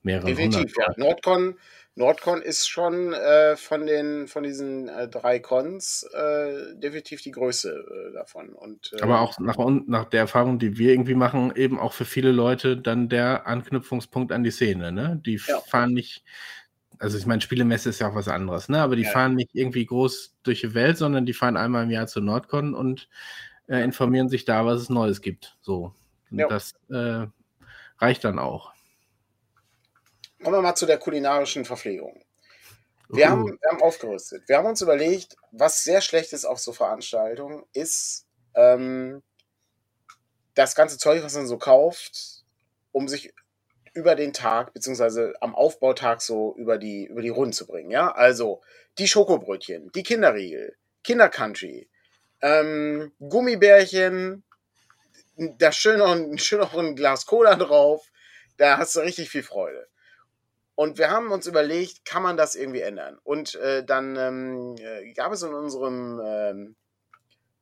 mehreren 0.05 0.27
Definitiv, 0.27 0.73
ja. 0.77 0.93
Nordcon 0.97 1.55
Nordcon 1.97 2.41
ist 2.41 2.67
schon 2.67 3.13
äh, 3.13 3.55
von 3.55 3.85
den 3.85 4.27
von 4.27 4.43
diesen 4.43 4.89
äh, 4.89 5.07
drei 5.07 5.39
Cons 5.39 6.03
äh, 6.13 6.75
definitiv 6.75 7.21
die 7.21 7.31
Größe 7.31 7.71
äh, 7.71 8.13
davon. 8.13 8.49
Und, 8.49 8.91
äh, 8.93 9.01
Aber 9.01 9.21
auch 9.21 9.39
nach, 9.39 9.57
nach 9.87 10.05
der 10.05 10.19
Erfahrung, 10.19 10.59
die 10.59 10.77
wir 10.77 10.91
irgendwie 10.91 11.15
machen, 11.15 11.53
eben 11.55 11.79
auch 11.79 11.93
für 11.93 12.03
viele 12.03 12.33
Leute 12.33 12.75
dann 12.75 13.07
der 13.07 13.47
Anknüpfungspunkt 13.47 14.33
an 14.33 14.43
die 14.43 14.51
Szene. 14.51 14.91
Ne? 14.91 15.21
Die 15.25 15.39
ja. 15.47 15.61
fahren 15.61 15.93
nicht, 15.93 16.25
also 16.99 17.17
ich 17.17 17.25
meine, 17.25 17.39
Spielemesse 17.39 17.89
ist 17.89 17.99
ja 17.99 18.09
auch 18.09 18.15
was 18.15 18.27
anderes, 18.27 18.67
ne? 18.67 18.81
aber 18.81 18.97
die 18.97 19.03
ja. 19.03 19.11
fahren 19.11 19.35
nicht 19.35 19.51
irgendwie 19.53 19.85
groß 19.85 20.35
durch 20.43 20.61
die 20.61 20.73
Welt, 20.73 20.97
sondern 20.97 21.25
die 21.25 21.33
fahren 21.33 21.55
einmal 21.55 21.85
im 21.85 21.91
Jahr 21.91 22.07
zur 22.07 22.23
Nordcon 22.23 22.73
und 22.73 23.07
äh, 23.67 23.81
informieren 23.81 24.27
sich 24.27 24.43
da, 24.43 24.65
was 24.65 24.81
es 24.81 24.89
Neues 24.89 25.21
gibt. 25.21 25.57
So. 25.61 25.93
Und 26.29 26.39
ja. 26.39 26.49
das 26.49 26.73
reicht 27.99 28.25
dann 28.25 28.39
auch. 28.39 28.74
Kommen 30.43 30.57
wir 30.57 30.61
mal 30.61 30.75
zu 30.75 30.85
der 30.85 30.97
kulinarischen 30.97 31.65
Verpflegung. 31.65 32.23
Wir, 33.09 33.25
uh. 33.25 33.29
haben, 33.29 33.45
wir 33.45 33.69
haben 33.69 33.81
aufgerüstet. 33.81 34.47
Wir 34.47 34.57
haben 34.57 34.67
uns 34.67 34.81
überlegt, 34.81 35.35
was 35.51 35.83
sehr 35.83 36.01
schlecht 36.01 36.33
ist 36.33 36.45
auf 36.45 36.59
so 36.59 36.73
Veranstaltungen, 36.73 37.63
ist 37.73 38.25
ähm, 38.55 39.21
das 40.55 40.75
ganze 40.75 40.97
Zeug, 40.97 41.23
was 41.23 41.35
man 41.35 41.47
so 41.47 41.57
kauft, 41.57 42.43
um 42.91 43.07
sich 43.07 43.33
über 43.93 44.15
den 44.15 44.33
Tag, 44.33 44.73
beziehungsweise 44.73 45.33
am 45.39 45.55
Aufbautag 45.55 46.21
so 46.21 46.55
über 46.57 46.77
die, 46.77 47.05
über 47.05 47.21
die 47.21 47.29
Runden 47.29 47.53
zu 47.53 47.65
bringen. 47.65 47.91
Ja, 47.91 48.11
also 48.11 48.61
die 48.97 49.07
Schokobrötchen, 49.07 49.91
die 49.93 50.03
Kinderriegel, 50.03 50.75
Kindercountry, 51.03 51.89
ähm, 52.41 53.13
Gummibärchen, 53.19 54.43
da 55.37 55.71
schön 55.71 55.99
noch, 55.99 56.15
schön 56.37 56.59
noch 56.59 56.73
ein 56.73 56.95
Glas 56.95 57.25
Cola 57.25 57.55
drauf, 57.55 58.05
da 58.57 58.77
hast 58.77 58.95
du 58.95 59.01
richtig 59.01 59.29
viel 59.29 59.43
Freude. 59.43 59.87
Und 60.75 60.97
wir 60.97 61.09
haben 61.09 61.31
uns 61.31 61.47
überlegt, 61.47 62.03
kann 62.03 62.21
man 62.21 62.37
das 62.37 62.55
irgendwie 62.55 62.81
ändern? 62.81 63.17
Und 63.23 63.55
äh, 63.55 63.83
dann 63.83 64.15
ähm, 64.17 64.75
äh, 64.77 65.13
gab 65.13 65.31
es 65.31 65.41
in 65.41 65.53
unserem, 65.53 66.21
ähm, 66.23 66.75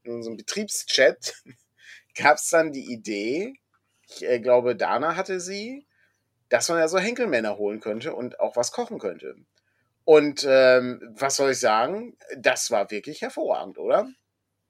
in 0.03 0.13
unserem 0.13 0.35
Betriebschat, 0.35 1.35
gab 2.17 2.37
es 2.37 2.49
dann 2.49 2.71
die 2.71 2.91
Idee, 2.91 3.53
ich 4.07 4.25
äh, 4.25 4.39
glaube, 4.39 4.75
Dana 4.75 5.15
hatte 5.15 5.39
sie, 5.39 5.85
dass 6.49 6.69
man 6.69 6.79
ja 6.79 6.87
so 6.87 6.97
Henkelmänner 6.97 7.57
holen 7.57 7.79
könnte 7.79 8.13
und 8.13 8.39
auch 8.39 8.55
was 8.55 8.71
kochen 8.71 8.99
könnte. 8.99 9.35
Und 10.05 10.45
ähm, 10.47 11.01
was 11.17 11.37
soll 11.37 11.51
ich 11.51 11.59
sagen? 11.59 12.17
Das 12.37 12.71
war 12.71 12.91
wirklich 12.91 13.21
hervorragend, 13.21 13.77
oder? 13.77 14.07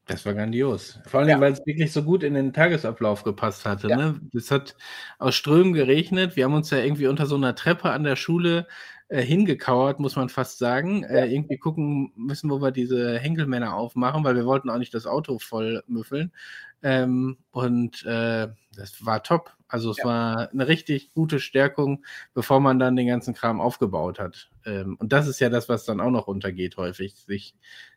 Das 0.05 0.25
war 0.25 0.33
grandios. 0.33 0.99
Vor 1.05 1.21
allem, 1.21 1.29
ja. 1.29 1.39
weil 1.39 1.53
es 1.53 1.65
wirklich 1.65 1.93
so 1.93 2.03
gut 2.03 2.23
in 2.23 2.33
den 2.33 2.51
Tagesablauf 2.51 3.23
gepasst 3.23 3.65
hatte. 3.65 3.87
Ja. 3.87 3.95
Ne? 3.95 4.19
Es 4.33 4.51
hat 4.51 4.75
aus 5.17 5.35
Strömen 5.35 5.73
geregnet. 5.73 6.35
Wir 6.35 6.45
haben 6.45 6.53
uns 6.53 6.69
ja 6.71 6.79
irgendwie 6.79 7.07
unter 7.07 7.25
so 7.25 7.35
einer 7.35 7.55
Treppe 7.55 7.91
an 7.91 8.03
der 8.03 8.17
Schule 8.17 8.67
äh, 9.07 9.21
hingekauert, 9.21 9.99
muss 9.99 10.17
man 10.17 10.27
fast 10.27 10.57
sagen. 10.57 11.03
Ja. 11.03 11.09
Äh, 11.09 11.33
irgendwie 11.33 11.57
gucken 11.57 12.11
müssen, 12.17 12.49
wo 12.49 12.61
wir 12.61 12.71
diese 12.71 13.17
Henkelmänner 13.17 13.75
aufmachen, 13.75 14.25
weil 14.25 14.35
wir 14.35 14.45
wollten 14.45 14.69
auch 14.69 14.77
nicht 14.77 14.93
das 14.93 15.07
Auto 15.07 15.39
voll 15.39 15.83
müffeln. 15.87 16.33
Ähm, 16.81 17.37
und 17.51 18.03
äh, 18.05 18.49
das 18.75 19.05
war 19.05 19.23
top. 19.23 19.55
Also 19.69 19.91
es 19.91 20.03
war 20.03 20.49
eine 20.51 20.67
richtig 20.67 21.13
gute 21.13 21.39
Stärkung, 21.39 22.03
bevor 22.33 22.59
man 22.59 22.77
dann 22.77 22.95
den 22.95 23.07
ganzen 23.07 23.33
Kram 23.33 23.61
aufgebaut 23.61 24.19
hat. 24.19 24.49
Ähm, 24.65 24.97
und 24.99 25.13
das 25.13 25.27
ist 25.27 25.39
ja 25.39 25.49
das, 25.49 25.69
was 25.69 25.85
dann 25.85 26.01
auch 26.01 26.11
noch 26.11 26.27
untergeht 26.27 26.77
häufig, 26.77 27.15
sich 27.15 27.55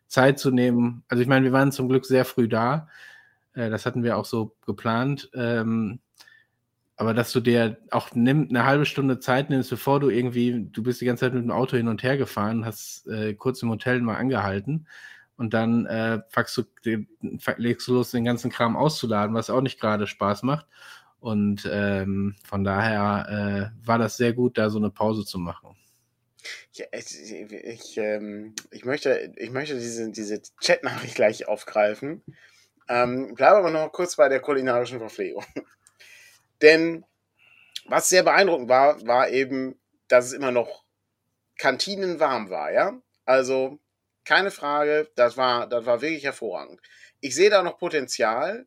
Zeit 0.09 0.39
zu 0.39 0.51
nehmen. 0.51 1.05
Also 1.09 1.23
ich 1.23 1.29
meine, 1.29 1.45
wir 1.45 1.53
waren 1.53 1.73
zum 1.73 1.89
Glück 1.89 2.07
sehr 2.07 2.25
früh 2.25 2.49
da. 2.49 2.89
Äh, 3.55 3.71
das 3.71 3.87
hatten 3.87 4.03
wir 4.03 4.17
auch 4.17 4.25
so 4.25 4.57
geplant. 4.65 5.31
Ähm, 5.35 6.01
aber 6.97 7.13
dass 7.13 7.33
du 7.33 7.41
dir 7.41 7.79
auch 7.91 8.13
nimm, 8.15 8.49
eine 8.49 8.65
halbe 8.65 8.87
Stunde 8.87 9.19
Zeit 9.21 9.51
nimmst, 9.51 9.71
bevor 9.71 10.01
du 10.01 10.09
irgendwie, 10.09 10.67
du 10.73 10.83
bist 10.83 11.01
die 11.01 11.05
ganze 11.05 11.27
Zeit 11.27 11.35
mit 11.35 11.43
dem 11.43 11.51
Auto 11.51 11.77
hin 11.77 11.89
und 11.89 12.03
her 12.03 12.17
gefahren, 12.17 12.65
hast 12.65 13.07
äh, 13.09 13.35
kurz 13.35 13.63
im 13.63 13.71
Hotel 13.71 14.01
mal 14.01 14.17
angehalten 14.17 14.87
und 15.37 15.53
dann 15.53 15.87
äh, 15.87 16.21
du, 16.55 17.07
legst 17.59 17.87
du 17.89 17.95
los, 17.95 18.11
den 18.11 18.25
ganzen 18.25 18.51
Kram 18.51 18.77
auszuladen, 18.77 19.35
was 19.35 19.51
auch 19.51 19.61
nicht 19.61 19.81
gerade 19.81 20.07
Spaß 20.07 20.43
macht. 20.43 20.67
Und 21.21 21.69
ähm, 21.71 22.37
von 22.45 22.65
daher 22.65 23.73
äh, 23.83 23.87
war 23.87 23.99
das 23.99 24.17
sehr 24.17 24.33
gut, 24.33 24.59
da 24.59 24.71
so 24.71 24.79
eine 24.79 24.91
Pause 24.91 25.25
zu 25.25 25.39
machen. 25.39 25.77
Ja, 26.73 26.87
ich, 26.93 27.33
ich, 27.33 27.97
ähm, 27.99 28.55
ich, 28.71 28.85
möchte, 28.85 29.33
ich 29.37 29.51
möchte 29.51 29.75
diese, 29.75 30.11
diese 30.11 30.43
Chat-Nachricht 30.61 31.15
gleich 31.15 31.49
aufgreifen. 31.49 32.23
Ähm, 32.89 33.35
bleibe 33.35 33.57
aber 33.57 33.71
noch 33.71 33.93
kurz 33.93 34.17
bei 34.17 34.29
der 34.29 34.41
kulinarischen 34.41 34.99
Verpflegung. 34.99 35.45
Denn 36.63 37.05
was 37.87 38.09
sehr 38.09 38.23
beeindruckend 38.23 38.69
war, 38.69 39.05
war 39.07 39.29
eben, 39.29 39.79
dass 40.09 40.27
es 40.27 40.33
immer 40.33 40.51
noch 40.51 40.85
kantinenwarm 41.59 42.51
war, 42.51 42.73
ja? 42.73 43.01
Also 43.25 43.79
keine 44.25 44.51
Frage, 44.51 45.11
das 45.15 45.37
war, 45.37 45.69
das 45.69 45.87
war 45.87 46.01
wirklich 46.01 46.25
hervorragend. 46.25 46.81
Ich 47.21 47.35
sehe 47.35 47.51
da 47.51 47.63
noch 47.63 47.79
Potenzial. 47.79 48.67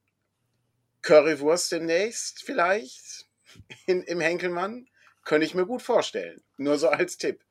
Currywurst 1.02 1.72
demnächst 1.72 2.44
vielleicht 2.44 3.28
in, 3.86 4.04
im 4.04 4.22
Henkelmann. 4.22 4.88
Könnte 5.24 5.46
ich 5.46 5.54
mir 5.54 5.66
gut 5.66 5.82
vorstellen. 5.82 6.42
Nur 6.58 6.78
so 6.78 6.90
als 6.90 7.18
Tipp. 7.18 7.44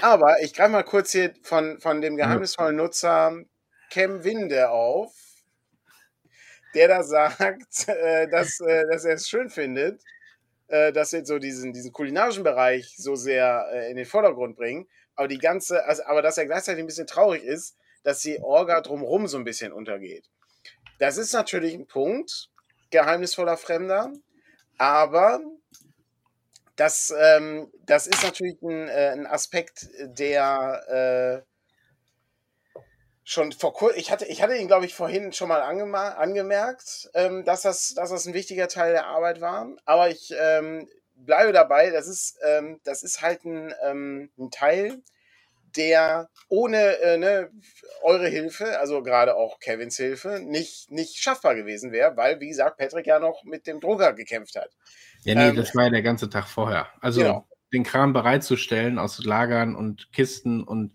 Aber 0.00 0.40
ich 0.42 0.54
greife 0.54 0.70
mal 0.70 0.82
kurz 0.82 1.12
hier 1.12 1.34
von, 1.42 1.80
von 1.80 2.00
dem 2.00 2.16
geheimnisvollen 2.16 2.76
Nutzer 2.76 3.44
Cam 3.90 4.24
Winde 4.24 4.70
auf, 4.70 5.14
der 6.74 6.88
da 6.88 7.02
sagt, 7.02 7.88
äh, 7.88 8.28
dass, 8.28 8.60
äh, 8.60 8.84
dass 8.90 9.04
er 9.04 9.14
es 9.14 9.28
schön 9.28 9.50
findet, 9.50 10.02
äh, 10.68 10.92
dass 10.92 11.12
wir 11.12 11.24
so 11.24 11.38
diesen, 11.38 11.72
diesen 11.72 11.92
kulinarischen 11.92 12.42
Bereich 12.42 12.94
so 12.96 13.14
sehr 13.14 13.68
äh, 13.72 13.90
in 13.90 13.96
den 13.96 14.06
Vordergrund 14.06 14.56
bringen. 14.56 14.88
Aber 15.14 15.28
die 15.28 15.38
ganze, 15.38 15.84
also, 15.84 16.02
aber 16.04 16.22
dass 16.22 16.38
er 16.38 16.46
gleichzeitig 16.46 16.82
ein 16.82 16.86
bisschen 16.86 17.06
traurig 17.06 17.44
ist, 17.44 17.76
dass 18.02 18.20
die 18.20 18.40
Orga 18.40 18.80
drumherum 18.80 19.28
so 19.28 19.38
ein 19.38 19.44
bisschen 19.44 19.72
untergeht. 19.72 20.28
Das 20.98 21.16
ist 21.16 21.32
natürlich 21.32 21.74
ein 21.74 21.86
Punkt, 21.86 22.50
geheimnisvoller 22.90 23.56
Fremder, 23.56 24.12
aber 24.78 25.40
das, 26.76 27.14
ähm, 27.16 27.70
das 27.86 28.06
ist 28.06 28.22
natürlich 28.22 28.60
ein, 28.62 28.88
äh, 28.88 29.10
ein 29.12 29.26
Aspekt, 29.26 29.88
der 30.00 31.44
äh, 31.44 31.54
schon 33.24 33.52
vor 33.52 33.72
kurzem, 33.72 33.98
ich 33.98 34.10
hatte, 34.10 34.26
ich 34.26 34.42
hatte 34.42 34.56
ihn, 34.56 34.66
glaube 34.66 34.84
ich, 34.84 34.94
vorhin 34.94 35.32
schon 35.32 35.48
mal 35.48 35.60
angemerkt, 35.62 37.10
ähm, 37.14 37.44
dass, 37.44 37.62
das, 37.62 37.94
dass 37.94 38.10
das 38.10 38.26
ein 38.26 38.34
wichtiger 38.34 38.68
Teil 38.68 38.92
der 38.92 39.06
Arbeit 39.06 39.40
war. 39.40 39.68
Aber 39.84 40.10
ich 40.10 40.34
ähm, 40.38 40.88
bleibe 41.14 41.52
dabei, 41.52 41.90
das 41.90 42.06
ist, 42.06 42.38
ähm, 42.44 42.80
das 42.84 43.02
ist 43.02 43.22
halt 43.22 43.44
ein, 43.44 43.74
ähm, 43.82 44.30
ein 44.38 44.50
Teil, 44.50 45.02
der 45.76 46.30
ohne 46.48 46.98
äh, 46.98 47.16
ne, 47.16 47.50
eure 48.02 48.28
Hilfe, 48.28 48.78
also 48.78 49.02
gerade 49.02 49.34
auch 49.34 49.58
Kevins 49.58 49.96
Hilfe, 49.96 50.40
nicht, 50.40 50.90
nicht 50.90 51.16
schaffbar 51.16 51.54
gewesen 51.54 51.90
wäre, 51.92 52.16
weil, 52.16 52.40
wie 52.40 52.48
gesagt, 52.48 52.76
Patrick 52.78 53.06
ja 53.06 53.18
noch 53.18 53.42
mit 53.44 53.66
dem 53.66 53.80
Drucker 53.80 54.12
gekämpft 54.12 54.56
hat. 54.56 54.70
Ja, 55.24 55.34
nee, 55.34 55.48
ähm, 55.48 55.56
das 55.56 55.74
war 55.74 55.84
ja 55.84 55.90
der 55.90 56.02
ganze 56.02 56.30
Tag 56.30 56.46
vorher. 56.46 56.88
Also 57.00 57.20
genau. 57.20 57.48
den 57.72 57.82
Kram 57.82 58.12
bereitzustellen 58.12 58.98
aus 58.98 59.24
Lagern 59.24 59.74
und 59.74 60.12
Kisten 60.12 60.62
und 60.62 60.92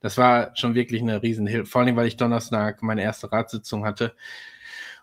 das 0.00 0.18
war 0.18 0.54
schon 0.56 0.74
wirklich 0.74 1.00
eine 1.00 1.22
Riesenhilfe. 1.22 1.70
Vor 1.70 1.82
allem, 1.82 1.96
weil 1.96 2.08
ich 2.08 2.16
Donnerstag 2.16 2.82
meine 2.82 3.02
erste 3.02 3.30
Ratssitzung 3.30 3.84
hatte 3.84 4.14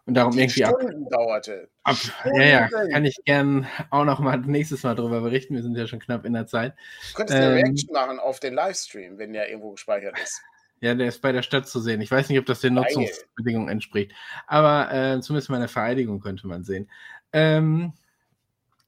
und 0.05 0.15
darum 0.15 0.33
Die 0.33 0.39
irgendwie 0.39 0.63
Stunden 0.63 1.05
ab, 1.05 1.11
dauerte. 1.11 1.69
Ab, 1.83 1.95
ja, 2.33 2.41
ja, 2.41 2.67
kann 2.67 3.05
ich 3.05 3.17
gern 3.25 3.67
auch 3.91 4.05
noch 4.05 4.19
mal 4.19 4.37
nächstes 4.37 4.83
Mal 4.83 4.95
darüber 4.95 5.21
berichten. 5.21 5.55
Wir 5.55 5.61
sind 5.61 5.77
ja 5.77 5.87
schon 5.87 5.99
knapp 5.99 6.25
in 6.25 6.33
der 6.33 6.47
Zeit. 6.47 6.73
Du 7.11 7.15
könntest 7.15 7.37
ähm, 7.37 7.45
eine 7.45 7.55
Reaction 7.55 7.93
machen 7.93 8.19
auf 8.19 8.39
den 8.39 8.53
Livestream, 8.53 9.17
wenn 9.17 9.33
der 9.33 9.49
irgendwo 9.49 9.71
gespeichert 9.71 10.19
ist. 10.21 10.41
Ja, 10.81 10.95
der 10.95 11.07
ist 11.07 11.21
bei 11.21 11.31
der 11.31 11.43
Stadt 11.43 11.67
zu 11.67 11.79
sehen. 11.79 12.01
Ich 12.01 12.09
weiß 12.09 12.29
nicht, 12.29 12.39
ob 12.39 12.45
das 12.45 12.61
den 12.61 12.73
Nutzungsbedingungen 12.73 13.69
entspricht. 13.69 14.13
Aber 14.47 14.91
äh, 14.91 15.19
zumindest 15.21 15.49
meine 15.49 15.67
Vereidigung 15.67 16.21
könnte 16.21 16.47
man 16.47 16.63
sehen. 16.63 16.89
Ähm, 17.33 17.93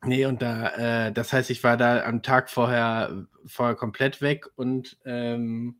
Nee, 0.03 0.25
und 0.25 0.41
da, 0.41 1.07
äh, 1.07 1.11
das 1.11 1.31
heißt, 1.31 1.51
ich 1.51 1.63
war 1.63 1.77
da 1.77 2.03
am 2.03 2.23
Tag 2.23 2.49
vorher, 2.49 3.27
vorher 3.45 3.75
komplett 3.75 4.21
weg 4.21 4.47
und 4.55 4.97
ähm, 5.05 5.79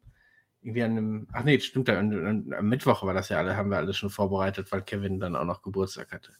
irgendwie 0.61 0.83
an 0.83 0.91
einem, 0.91 1.27
ach 1.33 1.43
nee, 1.43 1.59
stimmt, 1.59 1.89
am, 1.89 2.53
am 2.55 2.69
Mittwoch 2.69 3.03
war 3.03 3.15
das 3.15 3.29
ja 3.29 3.37
alle, 3.37 3.55
haben 3.55 3.71
wir 3.71 3.77
alles 3.77 3.97
schon 3.97 4.11
vorbereitet, 4.11 4.71
weil 4.71 4.83
Kevin 4.83 5.19
dann 5.19 5.35
auch 5.35 5.45
noch 5.45 5.63
Geburtstag 5.63 6.11
hatte. 6.11 6.33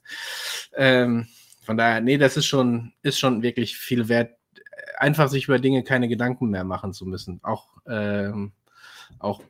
Ähm, 0.76 1.28
von 1.64 1.76
daher, 1.76 2.02
nee, 2.02 2.18
das 2.18 2.38
ist 2.38 2.46
schon, 2.46 2.94
ist 3.02 3.20
schon 3.20 3.42
wirklich 3.42 3.78
viel 3.78 4.08
wert, 4.10 4.38
einfach 4.98 5.30
sich 5.30 5.46
über 5.46 5.58
Dinge 5.58 5.84
keine 5.84 6.08
Gedanken 6.08 6.50
mehr 6.50 6.64
machen 6.64 6.94
zu 6.94 7.08
müssen. 7.08 7.40
Auch, 7.44 7.78
ähm, 7.88 8.52
auch 9.18 9.42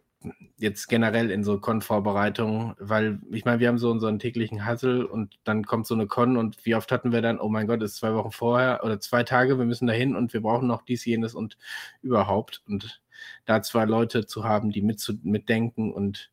jetzt 0.57 0.87
generell 0.87 1.31
in 1.31 1.43
so 1.43 1.59
Con-Vorbereitungen, 1.59 2.75
weil 2.79 3.19
ich 3.31 3.45
meine, 3.45 3.59
wir 3.59 3.67
haben 3.67 3.77
so 3.77 3.89
unseren 3.89 4.19
täglichen 4.19 4.67
Hustle 4.67 5.07
und 5.07 5.39
dann 5.43 5.65
kommt 5.65 5.87
so 5.87 5.95
eine 5.95 6.07
Con 6.07 6.37
und 6.37 6.63
wie 6.65 6.75
oft 6.75 6.91
hatten 6.91 7.11
wir 7.11 7.21
dann, 7.21 7.39
oh 7.39 7.49
mein 7.49 7.67
Gott, 7.67 7.81
ist 7.81 7.95
zwei 7.95 8.13
Wochen 8.13 8.31
vorher 8.31 8.83
oder 8.83 8.99
zwei 8.99 9.23
Tage, 9.23 9.57
wir 9.57 9.65
müssen 9.65 9.87
dahin 9.87 10.15
und 10.15 10.33
wir 10.33 10.41
brauchen 10.41 10.67
noch 10.67 10.83
dies, 10.83 11.05
jenes 11.05 11.33
und 11.33 11.57
überhaupt. 12.01 12.61
Und 12.67 13.01
da 13.45 13.61
zwei 13.61 13.85
Leute 13.85 14.25
zu 14.25 14.43
haben, 14.43 14.71
die 14.71 14.81
mit 14.81 15.01
mitdenken 15.23 15.91
und 15.91 16.31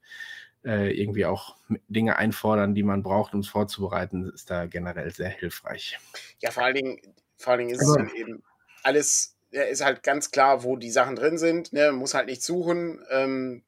äh, 0.65 0.91
irgendwie 0.91 1.25
auch 1.25 1.57
Dinge 1.89 2.17
einfordern, 2.17 2.75
die 2.75 2.83
man 2.83 3.03
braucht, 3.03 3.33
um 3.33 3.41
es 3.41 3.49
vorzubereiten, 3.49 4.31
ist 4.35 4.51
da 4.51 4.67
generell 4.67 5.11
sehr 5.11 5.31
hilfreich. 5.31 5.99
Ja, 6.41 6.51
vor 6.51 6.65
allen 6.65 6.75
Dingen, 6.75 7.01
vor 7.37 7.53
allen 7.53 7.61
Dingen 7.61 7.75
ist 7.75 7.89
Aber, 7.89 8.05
es 8.05 8.13
eben 8.13 8.43
alles 8.83 9.39
ja, 9.51 9.63
ist 9.63 9.83
halt 9.83 10.03
ganz 10.03 10.31
klar, 10.31 10.63
wo 10.63 10.77
die 10.77 10.91
Sachen 10.91 11.17
drin 11.17 11.39
sind. 11.39 11.73
Ne? 11.73 11.87
Man 11.91 12.01
muss 12.01 12.15
halt 12.15 12.27
nicht 12.27 12.43
suchen. 12.43 13.01
Ähm, 13.11 13.63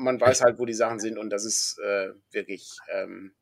man 0.00 0.20
weiß 0.20 0.40
halt, 0.40 0.58
wo 0.58 0.64
die 0.64 0.74
Sachen 0.74 0.98
sind 0.98 1.18
und 1.18 1.30
das 1.30 1.44
ist 1.44 1.78
äh, 1.78 2.10
wirklich 2.32 2.78
ähm, 2.92 3.32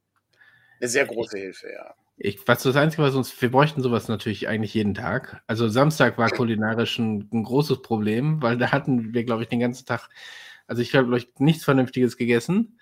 eine 0.80 0.88
sehr 0.88 1.06
große 1.06 1.38
Hilfe, 1.38 1.70
ja. 1.72 1.94
Ich, 2.20 2.46
was 2.48 2.64
das 2.64 2.74
Einzige, 2.74 3.04
was 3.04 3.14
uns, 3.14 3.40
wir 3.40 3.50
bräuchten 3.50 3.80
sowas 3.80 4.08
natürlich 4.08 4.48
eigentlich 4.48 4.74
jeden 4.74 4.94
Tag. 4.94 5.40
Also 5.46 5.68
Samstag 5.68 6.18
war 6.18 6.30
kulinarisch 6.30 6.98
ein, 6.98 7.28
ein 7.32 7.44
großes 7.44 7.80
Problem, 7.82 8.42
weil 8.42 8.58
da 8.58 8.72
hatten 8.72 9.14
wir, 9.14 9.22
glaube 9.22 9.44
ich, 9.44 9.48
den 9.48 9.60
ganzen 9.60 9.86
Tag, 9.86 10.08
also 10.66 10.82
ich 10.82 10.94
habe, 10.96 11.24
nichts 11.38 11.64
Vernünftiges 11.64 12.16
gegessen. 12.16 12.80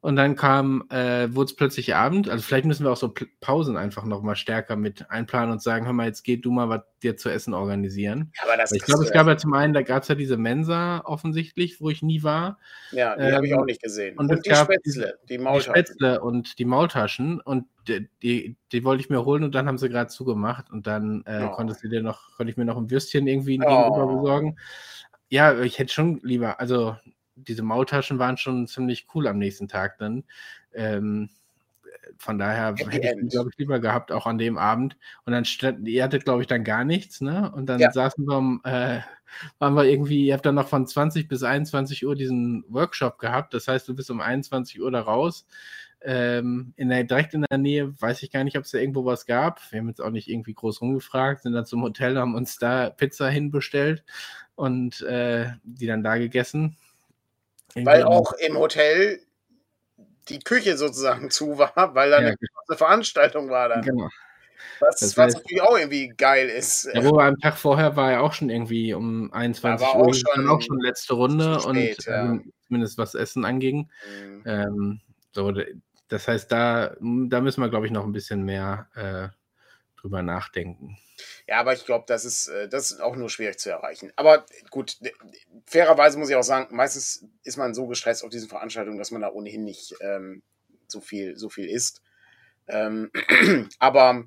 Und 0.00 0.14
dann 0.14 0.36
kam, 0.36 0.84
äh, 0.90 1.34
wurde 1.34 1.46
es 1.46 1.56
plötzlich 1.56 1.96
Abend. 1.96 2.28
Also 2.28 2.44
vielleicht 2.44 2.66
müssen 2.66 2.84
wir 2.84 2.92
auch 2.92 2.96
so 2.96 3.12
Pausen 3.40 3.76
einfach 3.76 4.04
noch 4.04 4.22
mal 4.22 4.36
stärker 4.36 4.76
mit 4.76 5.10
einplanen 5.10 5.50
und 5.50 5.60
sagen, 5.60 5.86
hör 5.86 5.92
mal, 5.92 6.06
jetzt 6.06 6.22
geh 6.22 6.36
du 6.36 6.52
mal 6.52 6.68
was 6.68 6.82
dir 7.02 7.16
zu 7.16 7.28
essen 7.30 7.52
organisieren. 7.52 8.30
Ja, 8.36 8.44
aber 8.44 8.56
das 8.56 8.70
ich 8.70 8.82
glaube, 8.82 9.02
es 9.02 9.10
gab 9.10 9.26
ja 9.26 9.36
zum 9.36 9.54
einen, 9.54 9.74
da 9.74 9.82
gab 9.82 10.02
es 10.02 10.08
ja 10.08 10.14
diese 10.14 10.36
Mensa 10.36 11.00
offensichtlich, 11.04 11.80
wo 11.80 11.90
ich 11.90 12.02
nie 12.02 12.22
war. 12.22 12.60
Ja, 12.92 13.16
die 13.16 13.22
ähm, 13.22 13.34
habe 13.34 13.46
ich 13.48 13.54
auch 13.54 13.64
nicht 13.64 13.82
gesehen. 13.82 14.16
Und, 14.16 14.30
und 14.30 14.46
die 14.46 14.54
Spätzle, 14.54 15.18
die 15.28 15.38
Maultaschen. 15.38 15.74
Die 15.74 15.80
Spätzle 15.80 16.20
und 16.20 16.58
die 16.60 16.64
Maultaschen. 16.64 17.40
Und 17.40 17.66
die, 17.88 18.08
die, 18.22 18.56
die, 18.70 18.84
wollte 18.84 19.02
ich 19.02 19.10
mir 19.10 19.24
holen 19.24 19.42
und 19.42 19.56
dann 19.56 19.66
haben 19.66 19.78
sie 19.78 19.88
gerade 19.88 20.10
zugemacht. 20.10 20.70
Und 20.70 20.86
dann 20.86 21.24
äh, 21.26 21.42
oh. 21.44 21.50
konntest 21.50 21.82
du 21.82 21.88
dir 21.88 22.02
noch, 22.02 22.36
konnte 22.36 22.52
ich 22.52 22.56
mir 22.56 22.64
noch 22.64 22.76
ein 22.76 22.90
Würstchen 22.90 23.26
irgendwie 23.26 23.60
oh. 23.60 23.66
gegenüber 23.66 24.06
besorgen. 24.16 24.58
Ja, 25.28 25.60
ich 25.60 25.80
hätte 25.80 25.92
schon 25.92 26.20
lieber, 26.22 26.60
also 26.60 26.96
diese 27.46 27.62
Maultaschen 27.62 28.18
waren 28.18 28.36
schon 28.36 28.66
ziemlich 28.66 29.06
cool 29.14 29.26
am 29.28 29.38
nächsten 29.38 29.68
Tag 29.68 29.98
dann. 29.98 30.24
Ähm, 30.72 31.30
von 32.16 32.38
daher 32.38 32.74
Happy 32.76 32.90
hätte 32.96 33.20
ich 33.20 33.30
glaube 33.30 33.50
ich, 33.52 33.58
lieber 33.58 33.80
gehabt, 33.80 34.12
auch 34.12 34.26
an 34.26 34.38
dem 34.38 34.58
Abend. 34.58 34.96
Und 35.24 35.32
dann 35.32 35.44
stand, 35.44 35.86
ihr 35.86 36.02
hattet, 36.04 36.24
glaube 36.24 36.42
ich, 36.42 36.46
dann 36.48 36.64
gar 36.64 36.84
nichts, 36.84 37.20
ne? 37.20 37.52
Und 37.54 37.66
dann 37.66 37.80
Ja. 37.80 37.92
saßen 37.92 38.24
wir, 38.26 38.36
um, 38.38 38.60
äh, 38.64 39.00
waren 39.58 39.74
wir 39.74 39.84
irgendwie, 39.84 40.26
ihr 40.26 40.34
habt 40.34 40.46
dann 40.46 40.54
noch 40.54 40.68
von 40.68 40.86
20 40.86 41.28
bis 41.28 41.42
21 41.42 42.06
Uhr 42.06 42.14
diesen 42.16 42.64
Workshop 42.68 43.18
gehabt. 43.18 43.54
Das 43.54 43.68
heißt, 43.68 43.86
du 43.88 43.94
bist 43.94 44.10
um 44.10 44.20
21 44.20 44.80
Uhr 44.80 44.90
da 44.90 45.00
raus. 45.02 45.46
Ähm, 46.00 46.72
in 46.76 46.88
der, 46.88 47.04
direkt 47.04 47.34
in 47.34 47.44
der 47.50 47.58
Nähe 47.58 48.00
weiß 48.00 48.22
ich 48.22 48.30
gar 48.30 48.44
nicht, 48.44 48.56
ob 48.56 48.64
es 48.64 48.70
da 48.70 48.78
irgendwo 48.78 49.04
was 49.04 49.26
gab. 49.26 49.60
Wir 49.72 49.80
haben 49.80 49.88
jetzt 49.88 50.00
auch 50.00 50.10
nicht 50.10 50.28
irgendwie 50.28 50.54
groß 50.54 50.80
rumgefragt, 50.80 51.42
sind 51.42 51.52
dann 51.54 51.66
zum 51.66 51.82
Hotel, 51.82 52.16
haben 52.16 52.34
uns 52.36 52.58
da 52.58 52.90
Pizza 52.90 53.28
hinbestellt 53.28 54.04
und 54.54 55.02
äh, 55.02 55.50
die 55.64 55.86
dann 55.86 56.02
da 56.04 56.16
gegessen. 56.16 56.76
Weil 57.74 58.02
auch 58.02 58.32
im 58.32 58.56
Hotel 58.58 59.20
die 60.28 60.38
Küche 60.40 60.76
sozusagen 60.76 61.30
zu 61.30 61.58
war, 61.58 61.94
weil 61.94 62.10
da 62.10 62.20
Ja, 62.20 62.28
eine 62.28 62.36
große 62.36 62.78
Veranstaltung 62.78 63.50
war 63.50 63.68
dann. 63.68 63.82
Genau. 63.82 64.08
Was, 64.80 65.00
Das 65.00 65.16
was 65.16 65.34
heißt- 65.34 65.38
natürlich 65.38 65.62
auch 65.62 65.76
irgendwie 65.78 66.08
geil 66.08 66.48
ist. 66.48 66.88
Ja, 66.92 67.04
wo 67.04 67.18
am 67.18 67.38
Tag 67.38 67.56
vorher 67.56 67.96
war 67.96 68.12
ja 68.12 68.20
auch 68.20 68.32
schon 68.32 68.50
irgendwie 68.50 68.92
um 68.94 69.32
21 69.32 69.86
war 69.86 69.96
Uhr, 69.96 70.08
auch 70.08 70.14
schon 70.14 70.48
auch 70.48 70.60
schon 70.60 70.80
letzte 70.80 71.14
Runde 71.14 71.58
zu 71.58 71.68
und 71.68 71.76
spät, 71.76 72.04
ja. 72.06 72.24
ähm, 72.24 72.52
zumindest 72.66 72.98
was 72.98 73.14
Essen 73.14 73.44
anging. 73.44 73.88
Mhm. 74.22 74.42
Ähm, 74.46 75.00
so, 75.32 75.52
das 76.08 76.26
heißt, 76.28 76.50
da, 76.50 76.96
da 77.00 77.40
müssen 77.40 77.60
wir, 77.60 77.68
glaube 77.68 77.86
ich, 77.86 77.92
noch 77.92 78.04
ein 78.04 78.12
bisschen 78.12 78.44
mehr 78.44 78.88
äh, 78.94 79.28
drüber 80.00 80.22
nachdenken. 80.22 80.96
Ja, 81.46 81.58
aber 81.58 81.72
ich 81.72 81.84
glaube, 81.84 82.04
das 82.06 82.24
ist, 82.24 82.48
äh, 82.48 82.68
das 82.68 82.90
ist 82.90 83.00
auch 83.00 83.16
nur 83.16 83.28
schwierig 83.28 83.58
zu 83.58 83.70
erreichen. 83.70 84.12
Aber 84.16 84.46
gut, 84.70 84.96
d- 85.04 85.12
fairerweise 85.66 86.18
muss 86.18 86.30
ich 86.30 86.36
auch 86.36 86.42
sagen, 86.42 86.74
meistens 86.74 87.24
ist 87.42 87.56
man 87.56 87.74
so 87.74 87.86
gestresst 87.86 88.24
auf 88.24 88.30
diesen 88.30 88.48
Veranstaltungen, 88.48 88.98
dass 88.98 89.10
man 89.10 89.22
da 89.22 89.30
ohnehin 89.30 89.64
nicht 89.64 89.94
ähm, 90.00 90.42
so 90.86 91.00
viel, 91.00 91.36
so 91.36 91.48
viel 91.50 91.68
isst. 91.68 92.02
Ähm, 92.68 93.10
aber 93.78 94.24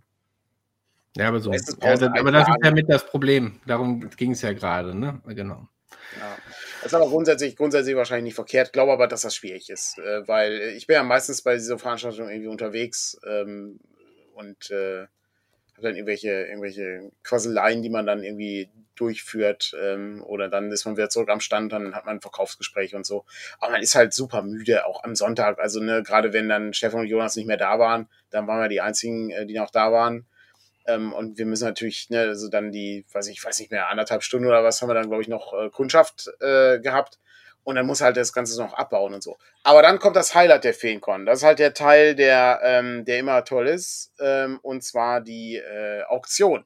Ja, 1.16 1.28
aber 1.30 1.40
so. 1.40 1.52
Das, 1.52 1.80
aber 1.82 2.32
das 2.32 2.48
ist 2.50 2.56
ja 2.64 2.72
mit 2.72 2.90
das 2.90 3.06
Problem. 3.06 3.60
Darum 3.66 4.10
ging 4.12 4.32
es 4.32 4.42
ja 4.42 4.54
gerade, 4.54 4.94
ne? 4.94 5.22
Genau. 5.28 5.68
Ja. 6.20 6.38
Das 6.82 6.88
ist 6.88 6.94
aber 6.94 7.08
grundsätzlich, 7.08 7.56
grundsätzlich 7.56 7.96
wahrscheinlich 7.96 8.26
nicht 8.26 8.36
verkehrt. 8.36 8.74
Glaube 8.74 8.92
aber, 8.92 9.08
dass 9.08 9.22
das 9.22 9.36
schwierig 9.36 9.70
ist, 9.70 9.98
äh, 10.00 10.28
weil 10.28 10.74
ich 10.76 10.88
bin 10.88 10.96
ja 10.96 11.04
meistens 11.04 11.42
bei 11.42 11.54
dieser 11.54 11.80
Veranstaltung 11.80 12.30
irgendwie 12.30 12.50
unterwegs 12.50 13.18
ähm, 13.26 13.80
und 14.34 14.72
äh, 14.72 15.06
habe 15.82 15.90
dann 15.90 15.96
irgendwelche, 15.96 16.30
irgendwelche 16.30 17.12
Quasseleien, 17.24 17.82
die 17.82 17.90
man 17.90 18.06
dann 18.06 18.24
irgendwie 18.24 18.70
durchführt 18.96 19.76
ähm, 19.82 20.24
oder 20.24 20.48
dann 20.48 20.72
ist 20.72 20.86
man 20.86 20.96
wieder 20.96 21.10
zurück 21.10 21.30
am 21.30 21.40
Stand, 21.40 21.74
dann 21.74 21.96
hat 21.96 22.06
man 22.06 22.18
ein 22.18 22.22
Verkaufsgespräch 22.22 22.94
und 22.94 23.06
so. 23.06 23.26
Aber 23.60 23.72
man 23.72 23.82
ist 23.82 23.96
halt 23.96 24.14
super 24.14 24.44
müde, 24.44 24.86
auch 24.86 25.04
am 25.04 25.16
Sonntag. 25.16 25.60
Also 25.60 25.80
ne, 25.80 26.04
gerade 26.04 26.34
wenn 26.34 26.50
dann 26.50 26.74
Stefan 26.74 27.02
und 27.02 27.08
Jonas 27.08 27.36
nicht 27.36 27.48
mehr 27.48 27.58
da 27.58 27.80
waren, 27.80 28.08
dann 28.30 28.48
waren 28.48 28.62
wir 28.62 28.70
die 28.70 28.82
einzigen, 28.82 29.32
äh, 29.32 29.46
die 29.46 29.58
noch 29.58 29.72
da 29.72 29.92
waren. 29.92 30.28
Ähm, 30.86 31.14
und 31.14 31.38
wir 31.38 31.46
müssen 31.46 31.66
natürlich, 31.66 32.10
ne, 32.10 32.20
also 32.20 32.48
dann 32.50 32.72
die, 32.72 33.06
weiß 33.12 33.28
ich, 33.28 33.44
weiß 33.44 33.60
nicht 33.60 33.72
mehr, 33.72 33.90
anderthalb 33.90 34.24
Stunden 34.24 34.48
oder 34.48 34.64
was 34.64 34.82
haben 34.82 34.90
wir 34.90 34.94
dann, 34.94 35.08
glaube 35.08 35.24
ich, 35.24 35.28
noch 35.28 35.54
äh, 35.54 35.70
Kundschaft 35.70 36.30
äh, 36.40 36.80
gehabt. 36.80 37.20
Und 37.64 37.76
dann 37.76 37.86
muss 37.86 38.02
halt 38.02 38.18
das 38.18 38.34
Ganze 38.34 38.60
noch 38.60 38.74
abbauen 38.74 39.14
und 39.14 39.22
so. 39.22 39.38
Aber 39.64 39.82
dann 39.82 40.00
kommt 40.00 40.16
das 40.16 40.34
Highlight 40.34 40.64
der 40.64 40.74
Feencon. 40.74 41.26
Das 41.26 41.40
ist 41.40 41.44
halt 41.44 41.60
der 41.60 41.74
Teil, 41.74 42.16
der, 42.16 42.60
ähm, 42.64 43.06
der 43.06 43.20
immer 43.20 43.44
toll 43.46 43.68
ist. 43.68 44.12
Ähm, 44.20 44.60
und 44.64 44.84
zwar 44.84 45.22
die 45.22 45.58
äh, 45.58 46.04
Auktion. 46.04 46.66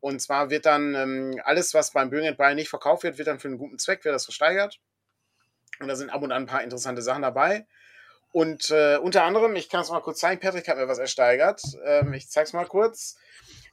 Und 0.00 0.20
zwar 0.20 0.50
wird 0.50 0.66
dann 0.66 0.94
ähm, 0.94 1.40
alles, 1.44 1.74
was 1.74 1.92
beim 1.92 2.10
Bögen 2.10 2.36
Bayern 2.36 2.56
nicht 2.56 2.68
verkauft 2.68 3.02
wird, 3.02 3.18
wird 3.18 3.28
dann 3.28 3.40
für 3.40 3.48
einen 3.48 3.58
guten 3.58 3.78
Zweck, 3.78 4.04
wird 4.04 4.14
das 4.14 4.24
versteigert. 4.24 4.78
Und 5.80 5.88
da 5.88 5.96
sind 5.96 6.10
ab 6.10 6.22
und 6.22 6.32
an 6.32 6.42
ein 6.42 6.46
paar 6.46 6.62
interessante 6.62 7.02
Sachen 7.02 7.22
dabei. 7.22 7.66
Und 8.30 8.70
äh, 8.70 8.98
unter 8.98 9.24
anderem, 9.24 9.56
ich 9.56 9.68
kann 9.68 9.80
es 9.80 9.90
mal 9.90 10.00
kurz 10.00 10.20
zeigen, 10.20 10.40
Patrick 10.40 10.68
hat 10.68 10.76
mir 10.76 10.88
was 10.88 10.98
ersteigert. 10.98 11.62
Ähm, 11.84 12.12
ich 12.12 12.28
zeig's 12.28 12.52
mal 12.52 12.66
kurz. 12.66 13.16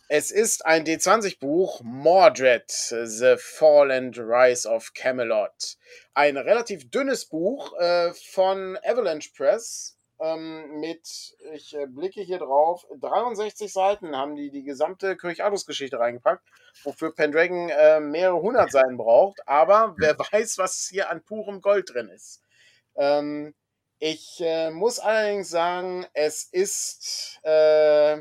Es 0.08 0.30
ist 0.30 0.68
ein 0.68 0.86
D20-Buch, 0.86 1.82
Mordred, 1.84 2.70
The 2.70 3.38
Fall 3.39 3.89
and 3.89 4.16
Rise 4.20 4.70
of 4.70 4.93
Camelot. 4.93 5.78
Ein 6.14 6.38
relativ 6.38 6.91
dünnes 6.91 7.26
Buch 7.26 7.74
äh, 7.80 8.14
von 8.14 8.78
Avalanche 8.84 9.32
Press 9.36 9.97
ähm, 10.20 10.80
mit, 10.80 11.36
ich 11.53 11.76
äh, 11.76 11.88
blicke 11.88 12.22
hier 12.22 12.38
drauf, 12.38 12.86
63 13.01 13.74
Seiten 13.74 14.16
haben 14.16 14.36
die 14.36 14.51
die 14.51 14.64
gesamte 14.64 15.18
König-Artus-Geschichte 15.18 15.97
reingepackt, 15.97 16.43
wofür 16.84 17.12
Pendragon 17.16 17.70
äh, 17.70 17.99
mehrere 17.99 18.39
hundert 18.39 18.72
Seiten 18.72 18.97
braucht. 18.97 19.39
Aber 19.47 19.95
wer 19.97 20.20
weiß, 20.20 20.60
was 20.60 20.88
hier 20.88 21.10
an 21.10 21.24
purem 21.24 21.62
Gold 21.62 21.91
drin 21.91 22.10
ist. 22.10 22.43
Ähm, 22.95 23.56
ich 23.97 24.39
äh, 24.39 24.70
muss 24.70 24.99
allerdings 24.99 25.49
sagen, 25.49 26.06
es 26.14 26.43
ist 26.43 27.39
äh, 27.41 28.20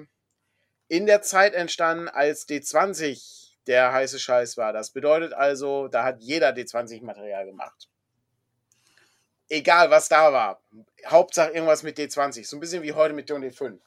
in 0.94 1.06
der 1.06 1.22
Zeit 1.22 1.54
entstanden, 1.54 2.08
als 2.08 2.46
D20 2.48 3.56
der 3.66 3.92
heiße 3.92 4.20
Scheiß 4.20 4.56
war. 4.56 4.72
Das 4.72 4.90
bedeutet 4.90 5.32
also, 5.32 5.88
da 5.88 6.04
hat 6.04 6.20
jeder 6.20 6.50
D20-Material 6.50 7.46
gemacht. 7.46 7.88
Egal, 9.48 9.90
was 9.90 10.08
da 10.08 10.32
war. 10.32 10.62
Hauptsache 11.06 11.50
irgendwas 11.50 11.82
mit 11.82 11.98
D20. 11.98 12.46
So 12.46 12.56
ein 12.56 12.60
bisschen 12.60 12.84
wie 12.84 12.92
heute 12.92 13.12
mit 13.12 13.28
D5. 13.28 13.78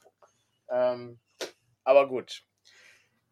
Ähm, 0.70 1.18
aber 1.82 2.08
gut. 2.08 2.42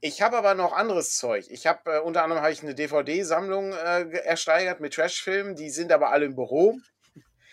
Ich 0.00 0.22
habe 0.22 0.38
aber 0.38 0.54
noch 0.54 0.72
anderes 0.72 1.18
Zeug. 1.18 1.46
Ich 1.50 1.66
habe 1.66 1.96
äh, 1.96 2.00
unter 2.00 2.22
anderem 2.22 2.42
habe 2.42 2.52
ich 2.52 2.62
eine 2.62 2.74
DVD-Sammlung 2.74 3.72
äh, 3.72 4.06
ge- 4.10 4.20
ersteigert 4.20 4.80
mit 4.80 4.94
Trashfilmen. 4.94 5.54
Die 5.54 5.68
sind 5.68 5.92
aber 5.92 6.10
alle 6.12 6.24
im 6.24 6.34
Büro. 6.34 6.78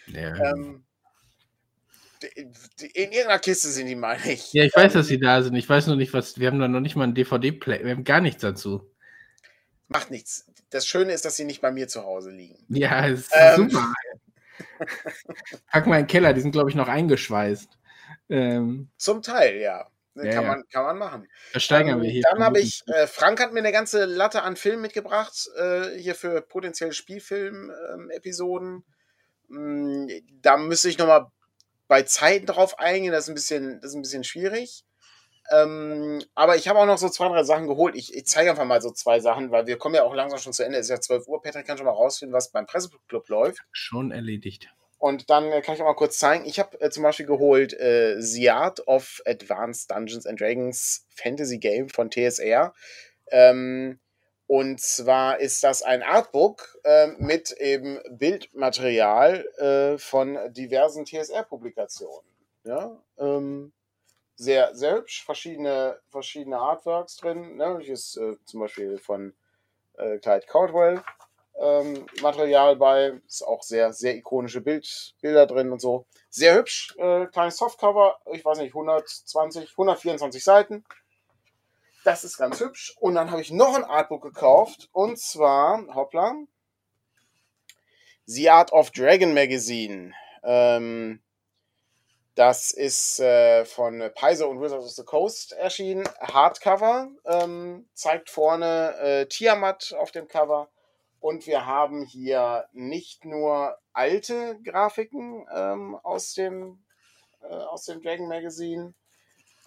Ja, 0.07 0.35
Ähm, 0.35 0.85
in 2.27 2.53
irgendeiner 3.11 3.39
Kiste 3.39 3.67
sind 3.69 3.87
die, 3.87 3.95
meine 3.95 4.31
ich. 4.31 4.51
ja 4.53 4.63
ich 4.63 4.75
weiß, 4.75 4.93
dass 4.93 5.07
sie 5.07 5.19
da 5.19 5.41
sind. 5.41 5.55
Ich 5.55 5.67
weiß 5.69 5.87
nur 5.87 5.95
nicht, 5.95 6.13
was. 6.13 6.39
Wir 6.39 6.47
haben 6.47 6.59
da 6.59 6.67
noch 6.67 6.79
nicht 6.79 6.95
mal 6.95 7.03
einen 7.05 7.15
DVD-Play. 7.15 7.83
Wir 7.83 7.91
haben 7.91 8.03
gar 8.03 8.21
nichts 8.21 8.41
dazu. 8.41 8.89
Macht 9.87 10.11
nichts. 10.11 10.47
Das 10.69 10.87
Schöne 10.87 11.13
ist, 11.13 11.25
dass 11.25 11.35
sie 11.35 11.45
nicht 11.45 11.61
bei 11.61 11.71
mir 11.71 11.87
zu 11.87 12.03
Hause 12.03 12.31
liegen. 12.31 12.57
Ja, 12.69 13.05
ist 13.05 13.29
Ähm. 13.33 13.69
super. 13.69 13.93
Pack 15.71 15.87
mal 15.87 15.97
in 15.99 16.03
den 16.03 16.07
Keller, 16.07 16.33
die 16.33 16.41
sind, 16.41 16.51
glaube 16.51 16.69
ich, 16.69 16.75
noch 16.75 16.87
eingeschweißt. 16.87 17.69
Ähm, 18.29 18.89
Zum 18.97 19.21
Teil, 19.21 19.57
ja. 19.57 19.87
Ja, 20.15 20.23
kann, 20.25 20.31
ja. 20.31 20.41
Man, 20.43 20.63
kann 20.71 20.83
man 20.83 20.97
machen. 20.99 21.27
das 21.53 21.63
steigern 21.63 21.97
Ähm, 21.97 22.03
wir 22.03 22.09
hier. 22.11 22.23
Dann 22.29 22.43
habe 22.43 22.59
ich, 22.59 22.83
äh, 22.87 23.07
Frank 23.07 23.39
hat 23.39 23.51
mir 23.51 23.59
eine 23.59 23.71
ganze 23.71 24.05
Latte 24.05 24.43
an 24.43 24.55
Filmen 24.55 24.81
mitgebracht, 24.83 25.49
äh, 25.57 25.97
hier 25.97 26.13
für 26.13 26.41
potenzielle 26.41 26.93
Spielfilm-Episoden. 26.93 28.83
Mm, 29.47 30.07
da 30.41 30.57
müsste 30.57 30.89
ich 30.89 30.97
nochmal 30.99 31.27
bei 31.87 32.03
Zeiten 32.03 32.45
drauf 32.45 32.79
eingehen, 32.79 33.11
das 33.11 33.25
ist 33.25 33.29
ein 33.29 33.35
bisschen, 33.35 33.79
das 33.81 33.91
ist 33.91 33.95
ein 33.95 34.01
bisschen 34.01 34.23
schwierig. 34.23 34.85
Ähm, 35.51 36.23
aber 36.35 36.55
ich 36.55 36.67
habe 36.67 36.79
auch 36.79 36.85
noch 36.85 36.97
so 36.97 37.09
zwei, 37.09 37.27
drei 37.27 37.43
Sachen 37.43 37.67
geholt. 37.67 37.95
Ich, 37.95 38.13
ich 38.15 38.25
zeige 38.25 38.51
einfach 38.51 38.65
mal 38.65 38.81
so 38.81 38.91
zwei 38.91 39.19
Sachen, 39.19 39.51
weil 39.51 39.67
wir 39.67 39.77
kommen 39.77 39.95
ja 39.95 40.03
auch 40.03 40.13
langsam 40.13 40.39
schon 40.39 40.53
zu 40.53 40.63
Ende. 40.63 40.77
Es 40.77 40.85
ist 40.85 40.91
ja 40.91 41.01
12 41.01 41.27
Uhr. 41.27 41.41
Patrick 41.41 41.67
kann 41.67 41.77
schon 41.77 41.85
mal 41.85 41.91
rausfinden, 41.91 42.33
was 42.33 42.51
beim 42.51 42.65
Presseclub 42.65 43.27
läuft. 43.27 43.59
Schon 43.71 44.11
erledigt. 44.11 44.69
Und 44.97 45.29
dann 45.29 45.51
äh, 45.51 45.61
kann 45.61 45.75
ich 45.75 45.81
auch 45.81 45.85
mal 45.85 45.95
kurz 45.95 46.17
zeigen. 46.17 46.45
Ich 46.45 46.59
habe 46.59 46.79
äh, 46.79 46.89
zum 46.89 47.03
Beispiel 47.03 47.25
geholt 47.25 47.73
äh, 47.73 48.21
The 48.21 48.51
Art 48.51 48.87
of 48.87 49.21
Advanced 49.25 49.91
Dungeons 49.91 50.25
and 50.25 50.39
Dragons 50.39 51.05
Fantasy 51.09 51.57
Game 51.57 51.89
von 51.89 52.09
TSR. 52.09 52.73
Ähm, 53.29 53.99
und 54.47 54.79
zwar 54.81 55.39
ist 55.39 55.63
das 55.63 55.83
ein 55.83 56.03
Artbook 56.03 56.77
ähm, 56.83 57.15
mit 57.19 57.51
eben 57.53 57.99
Bildmaterial 58.09 59.45
äh, 59.57 59.97
von 59.97 60.37
diversen 60.53 61.05
TSR-Publikationen. 61.05 62.27
Ja, 62.65 62.97
ähm, 63.17 63.73
sehr, 64.35 64.75
sehr 64.75 64.95
hübsch. 64.97 65.25
Verschiedene, 65.25 65.99
verschiedene 66.09 66.57
Artworks 66.57 67.17
drin. 67.17 67.57
Ne? 67.57 67.79
Hier 67.81 67.93
ist 67.93 68.17
äh, 68.17 68.35
zum 68.45 68.61
Beispiel 68.61 68.97
von 68.97 69.33
äh, 69.97 70.17
Clyde 70.19 70.45
Caldwell 70.47 71.03
ähm, 71.59 72.05
Material 72.21 72.75
bei. 72.75 73.21
Ist 73.27 73.43
auch 73.43 73.63
sehr, 73.63 73.93
sehr 73.93 74.15
ikonische 74.15 74.61
Bild, 74.61 75.15
Bilder 75.21 75.45
drin 75.45 75.71
und 75.71 75.79
so. 75.79 76.05
Sehr 76.29 76.55
hübsch. 76.55 76.95
Äh, 76.97 77.27
kleines 77.27 77.57
Softcover. 77.57 78.19
Ich 78.31 78.43
weiß 78.43 78.57
nicht, 78.59 78.73
120, 78.73 79.71
124 79.71 80.43
Seiten. 80.43 80.83
Das 82.03 82.23
ist 82.23 82.37
ganz 82.37 82.59
hübsch. 82.59 82.95
Und 82.99 83.15
dann 83.15 83.31
habe 83.31 83.41
ich 83.41 83.51
noch 83.51 83.75
ein 83.75 83.83
Artbook 83.83 84.23
gekauft. 84.23 84.89
Und 84.91 85.17
zwar, 85.19 85.85
hoppla, 85.95 86.35
The 88.25 88.49
Art 88.49 88.71
of 88.71 88.91
Dragon 88.91 89.33
Magazine. 89.33 90.13
Ähm, 90.43 91.21
das 92.35 92.71
ist 92.71 93.19
äh, 93.19 93.63
von 93.63 94.11
Paizo 94.15 94.49
und 94.49 94.59
Wizards 94.59 94.85
of 94.85 94.91
the 94.91 95.03
Coast 95.03 95.53
erschienen. 95.53 96.03
Hardcover. 96.19 97.09
Ähm, 97.25 97.87
zeigt 97.93 98.29
vorne 98.29 98.95
äh, 98.97 99.25
Tiamat 99.27 99.93
auf 99.97 100.11
dem 100.11 100.27
Cover. 100.27 100.69
Und 101.19 101.47
wir 101.47 101.65
haben 101.65 102.03
hier 102.03 102.67
nicht 102.73 103.23
nur 103.23 103.77
alte 103.93 104.59
Grafiken 104.61 105.47
ähm, 105.55 105.95
aus, 106.03 106.33
dem, 106.33 106.83
äh, 107.41 107.53
aus 107.53 107.85
dem 107.85 108.01
Dragon 108.01 108.27
Magazine, 108.27 108.93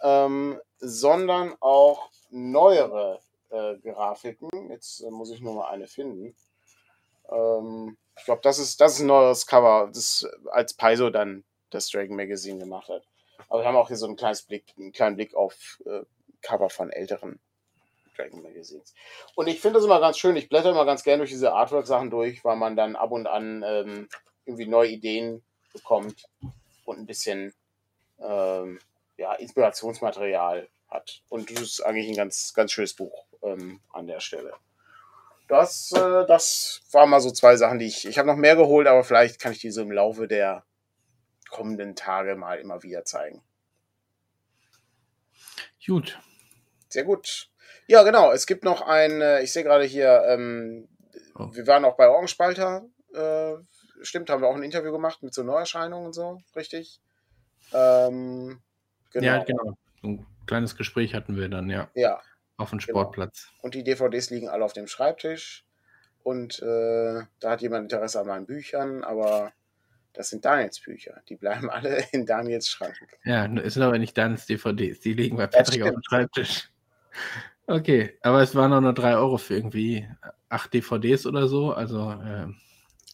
ähm, 0.02 0.60
sondern 0.78 1.54
auch 1.60 2.10
neuere 2.30 3.20
äh, 3.50 3.76
Grafiken. 3.78 4.70
Jetzt 4.70 5.00
äh, 5.00 5.10
muss 5.10 5.30
ich 5.30 5.40
nur 5.40 5.54
mal 5.54 5.68
eine 5.68 5.86
finden. 5.86 6.34
Ähm, 7.30 7.96
ich 8.18 8.24
glaube, 8.24 8.40
das 8.42 8.58
ist, 8.58 8.80
das 8.80 8.94
ist 8.94 9.00
ein 9.00 9.06
neues 9.06 9.46
Cover, 9.46 9.90
das 9.92 10.26
als 10.50 10.74
Paizo 10.74 11.10
dann 11.10 11.44
das 11.70 11.88
Dragon 11.90 12.16
Magazine 12.16 12.58
gemacht 12.58 12.88
hat. 12.88 13.02
Aber 13.48 13.60
wir 13.60 13.68
haben 13.68 13.76
auch 13.76 13.88
hier 13.88 13.96
so 13.96 14.06
einen, 14.06 14.16
kleines 14.16 14.42
Blick, 14.42 14.64
einen 14.76 14.92
kleinen 14.92 15.16
Blick 15.16 15.34
auf 15.34 15.80
äh, 15.84 16.02
Cover 16.42 16.70
von 16.70 16.90
älteren 16.90 17.38
Dragon 18.16 18.42
Magazines. 18.42 18.94
Und 19.34 19.46
ich 19.46 19.60
finde 19.60 19.78
das 19.78 19.84
immer 19.84 20.00
ganz 20.00 20.18
schön. 20.18 20.36
Ich 20.36 20.48
blätter 20.48 20.70
immer 20.70 20.86
ganz 20.86 21.02
gerne 21.02 21.18
durch 21.18 21.30
diese 21.30 21.52
Artwork-Sachen 21.52 22.10
durch, 22.10 22.44
weil 22.44 22.56
man 22.56 22.76
dann 22.76 22.96
ab 22.96 23.12
und 23.12 23.26
an 23.26 23.62
ähm, 23.66 24.08
irgendwie 24.46 24.66
neue 24.66 24.88
Ideen 24.90 25.44
bekommt 25.72 26.24
und 26.84 26.98
ein 26.98 27.06
bisschen 27.06 27.52
ähm, 28.18 28.78
ja, 29.16 29.34
Inspirationsmaterial 29.34 30.68
hat. 30.88 31.22
Und 31.28 31.50
das 31.50 31.60
ist 31.60 31.80
eigentlich 31.80 32.08
ein 32.08 32.16
ganz, 32.16 32.54
ganz 32.54 32.72
schönes 32.72 32.94
Buch 32.94 33.26
ähm, 33.42 33.80
an 33.92 34.06
der 34.06 34.20
Stelle. 34.20 34.52
Das, 35.48 35.92
äh, 35.92 36.26
das 36.26 36.82
waren 36.90 37.10
mal 37.10 37.20
so 37.20 37.30
zwei 37.30 37.56
Sachen, 37.56 37.78
die 37.78 37.86
ich. 37.86 38.06
Ich 38.06 38.18
habe 38.18 38.28
noch 38.28 38.36
mehr 38.36 38.56
geholt, 38.56 38.86
aber 38.86 39.04
vielleicht 39.04 39.40
kann 39.40 39.52
ich 39.52 39.60
diese 39.60 39.82
im 39.82 39.92
Laufe 39.92 40.26
der 40.26 40.64
kommenden 41.50 41.94
Tage 41.94 42.34
mal 42.34 42.58
immer 42.58 42.82
wieder 42.82 43.04
zeigen. 43.04 43.42
Gut. 45.86 46.18
Sehr 46.88 47.04
gut. 47.04 47.48
Ja, 47.86 48.02
genau. 48.02 48.32
Es 48.32 48.46
gibt 48.46 48.64
noch 48.64 48.82
ein, 48.82 49.20
äh, 49.20 49.42
ich 49.42 49.52
sehe 49.52 49.62
gerade 49.62 49.84
hier, 49.84 50.24
ähm, 50.26 50.88
oh. 51.36 51.48
wir 51.52 51.66
waren 51.68 51.84
auch 51.84 51.96
bei 51.96 52.08
Orgenspalter. 52.08 52.84
Äh, 53.14 53.54
stimmt, 54.02 54.28
haben 54.30 54.42
wir 54.42 54.48
auch 54.48 54.56
ein 54.56 54.64
Interview 54.64 54.90
gemacht 54.90 55.22
mit 55.22 55.32
so 55.32 55.44
Neuerscheinungen 55.44 56.06
und 56.06 56.12
so, 56.12 56.40
richtig? 56.56 57.00
Ähm, 57.72 58.60
genau. 59.20 59.26
Ja, 59.26 59.44
genau. 59.44 59.76
Ein 60.02 60.26
kleines 60.46 60.76
Gespräch 60.76 61.14
hatten 61.14 61.36
wir 61.36 61.48
dann, 61.48 61.70
ja. 61.70 61.88
Ja. 61.94 62.20
Auf 62.56 62.70
dem 62.70 62.78
genau. 62.78 62.90
Sportplatz. 62.90 63.48
Genau. 63.48 63.64
Und 63.64 63.74
die 63.74 63.84
DVDs 63.84 64.30
liegen 64.30 64.48
alle 64.48 64.64
auf 64.64 64.72
dem 64.72 64.86
Schreibtisch. 64.86 65.64
Und 66.22 66.60
äh, 66.60 67.22
da 67.40 67.50
hat 67.50 67.62
jemand 67.62 67.84
Interesse 67.84 68.20
an 68.20 68.26
meinen 68.26 68.46
Büchern, 68.46 69.04
aber 69.04 69.52
das 70.12 70.30
sind 70.30 70.44
Daniels 70.44 70.80
Bücher. 70.80 71.22
Die 71.28 71.36
bleiben 71.36 71.70
alle 71.70 72.04
in 72.12 72.26
Daniels 72.26 72.68
Schrank. 72.68 72.96
Ja, 73.24 73.46
es 73.46 73.74
sind 73.74 73.82
aber 73.82 73.98
nicht 73.98 74.16
Daniels 74.16 74.46
DVDs. 74.46 75.00
Die 75.00 75.14
liegen 75.14 75.36
bei 75.36 75.46
Patrick 75.46 75.82
auf 75.82 75.90
dem 75.90 76.02
Schreibtisch. 76.02 76.70
Okay, 77.66 78.18
aber 78.22 78.42
es 78.42 78.54
waren 78.54 78.72
auch 78.72 78.80
nur 78.80 78.92
3 78.92 79.16
Euro 79.16 79.38
für 79.38 79.54
irgendwie 79.54 80.08
acht 80.48 80.72
DVDs 80.72 81.26
oder 81.26 81.48
so. 81.48 81.72
Also. 81.72 82.10
Äh, 82.12 82.46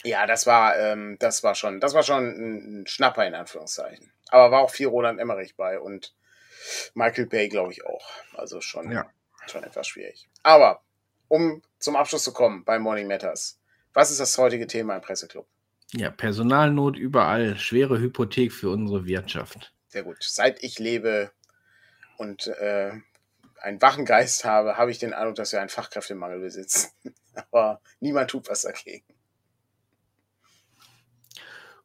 ja, 0.04 0.26
das 0.26 0.46
war, 0.46 0.76
ähm, 0.78 1.16
das 1.18 1.42
war 1.42 1.54
schon, 1.54 1.80
das 1.80 1.94
war 1.94 2.02
schon 2.02 2.82
ein 2.82 2.86
Schnapper 2.86 3.26
in 3.26 3.34
Anführungszeichen. 3.34 4.12
Aber 4.30 4.50
war 4.50 4.60
auch 4.62 4.70
viel 4.70 4.88
Roland 4.88 5.20
Emmerich 5.20 5.56
bei 5.56 5.78
und 5.78 6.14
Michael 6.94 7.26
Bay, 7.26 7.48
glaube 7.48 7.72
ich, 7.72 7.84
auch. 7.84 8.08
Also 8.34 8.60
schon, 8.60 8.90
ja. 8.90 9.10
schon 9.46 9.64
etwas 9.64 9.86
schwierig. 9.86 10.28
Aber 10.42 10.82
um 11.28 11.62
zum 11.78 11.96
Abschluss 11.96 12.24
zu 12.24 12.32
kommen 12.32 12.64
bei 12.64 12.78
Morning 12.78 13.08
Matters, 13.08 13.58
was 13.92 14.10
ist 14.10 14.20
das 14.20 14.36
heutige 14.38 14.66
Thema 14.66 14.96
im 14.96 15.02
Presseclub? 15.02 15.46
Ja, 15.92 16.10
Personalnot 16.10 16.96
überall, 16.96 17.58
schwere 17.58 17.98
Hypothek 17.98 18.52
für 18.52 18.70
unsere 18.70 19.04
Wirtschaft. 19.04 19.74
Sehr 19.88 20.04
gut. 20.04 20.16
Seit 20.20 20.62
ich 20.62 20.78
lebe 20.78 21.30
und 22.16 22.46
äh, 22.46 22.92
einen 23.60 23.82
wachen 23.82 24.06
Geist 24.06 24.44
habe, 24.44 24.78
habe 24.78 24.90
ich 24.90 24.98
den 24.98 25.12
Eindruck, 25.12 25.36
dass 25.36 25.52
wir 25.52 25.60
einen 25.60 25.68
Fachkräftemangel 25.68 26.40
besitzen. 26.40 26.90
Aber 27.50 27.80
niemand 28.00 28.30
tut 28.30 28.48
was 28.48 28.62
dagegen. 28.62 29.04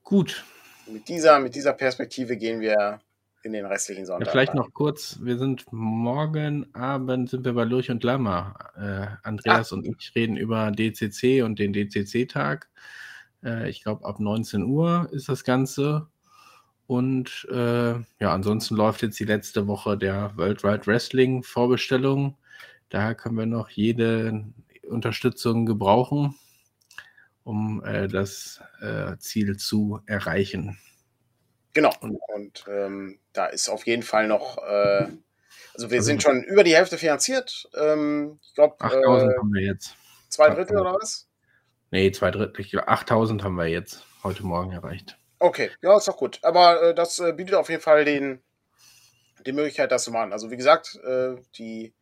Gut. 0.07 0.45
Mit 0.89 1.09
dieser, 1.09 1.37
mit 1.41 1.53
dieser 1.53 1.73
Perspektive 1.73 2.37
gehen 2.37 2.61
wir 2.61 3.01
in 3.43 3.51
den 3.51 3.65
restlichen 3.65 4.05
Sonntag. 4.05 4.27
Ja, 4.27 4.31
vielleicht 4.31 4.53
noch 4.53 4.71
kurz, 4.71 5.19
wir 5.21 5.37
sind 5.37 5.65
morgen 5.73 6.73
Abend 6.73 7.29
sind 7.29 7.43
wir 7.43 7.51
bei 7.51 7.65
Lurch 7.65 7.91
und 7.91 8.05
Lammer. 8.05 8.55
Äh, 8.77 9.27
Andreas 9.27 9.73
ah. 9.73 9.75
und 9.75 9.85
ich 9.85 10.15
reden 10.15 10.37
über 10.37 10.71
DCC 10.71 11.41
und 11.41 11.59
den 11.59 11.73
DCC-Tag. 11.73 12.69
Äh, 13.43 13.69
ich 13.69 13.83
glaube, 13.83 14.05
ab 14.05 14.21
19 14.21 14.63
Uhr 14.63 15.09
ist 15.11 15.27
das 15.27 15.43
Ganze. 15.43 16.07
Und 16.85 17.45
äh, 17.51 17.91
ja, 17.91 18.33
ansonsten 18.33 18.77
läuft 18.77 19.01
jetzt 19.01 19.19
die 19.19 19.25
letzte 19.25 19.67
Woche 19.67 19.97
der 19.97 20.31
World 20.37 20.63
Wide 20.63 20.87
Wrestling 20.87 21.43
Vorbestellung. 21.43 22.37
Daher 22.87 23.13
können 23.13 23.37
wir 23.37 23.45
noch 23.45 23.67
jede 23.67 24.45
Unterstützung 24.87 25.65
gebrauchen, 25.65 26.33
um 27.47 27.81
äh, 27.85 28.09
das 28.09 28.61
äh, 28.81 29.17
Ziel 29.19 29.55
zu 29.55 30.01
erreichen. 30.05 30.77
Genau. 31.73 31.93
Und, 32.01 32.19
und 32.27 32.65
ähm, 32.67 33.19
da 33.31 33.45
ist 33.45 33.69
auf 33.69 33.87
jeden 33.87 34.03
Fall 34.03 34.27
noch, 34.27 34.57
äh, 34.57 35.07
also 35.73 35.89
wir 35.89 35.99
also, 35.99 36.01
sind 36.01 36.21
schon 36.21 36.43
über 36.43 36.65
die 36.65 36.75
Hälfte 36.75 36.97
finanziert. 36.97 37.69
Ähm, 37.73 38.37
ich 38.43 38.53
glaube, 38.53 38.75
8000 38.81 39.31
äh, 39.31 39.37
haben 39.37 39.53
wir 39.53 39.61
jetzt. 39.61 39.95
Zwei 40.27 40.49
Drittel 40.49 40.77
oder 40.77 40.95
was? 40.95 41.29
Nee, 41.89 42.11
zwei 42.11 42.31
Drittel. 42.31 42.81
8000 42.85 43.43
haben 43.43 43.55
wir 43.55 43.67
jetzt 43.67 44.05
heute 44.23 44.45
Morgen 44.45 44.73
erreicht. 44.73 45.17
Okay, 45.39 45.71
ja, 45.81 45.95
ist 45.95 46.09
doch 46.09 46.17
gut. 46.17 46.39
Aber 46.43 46.81
äh, 46.81 46.95
das 46.95 47.19
äh, 47.19 47.31
bietet 47.31 47.55
auf 47.55 47.69
jeden 47.69 47.81
Fall 47.81 48.03
den, 48.03 48.43
die 49.45 49.53
Möglichkeit, 49.53 49.93
das 49.93 50.03
zu 50.03 50.11
machen. 50.11 50.33
Also 50.33 50.51
wie 50.51 50.57
gesagt, 50.57 50.99
die, 51.57 51.93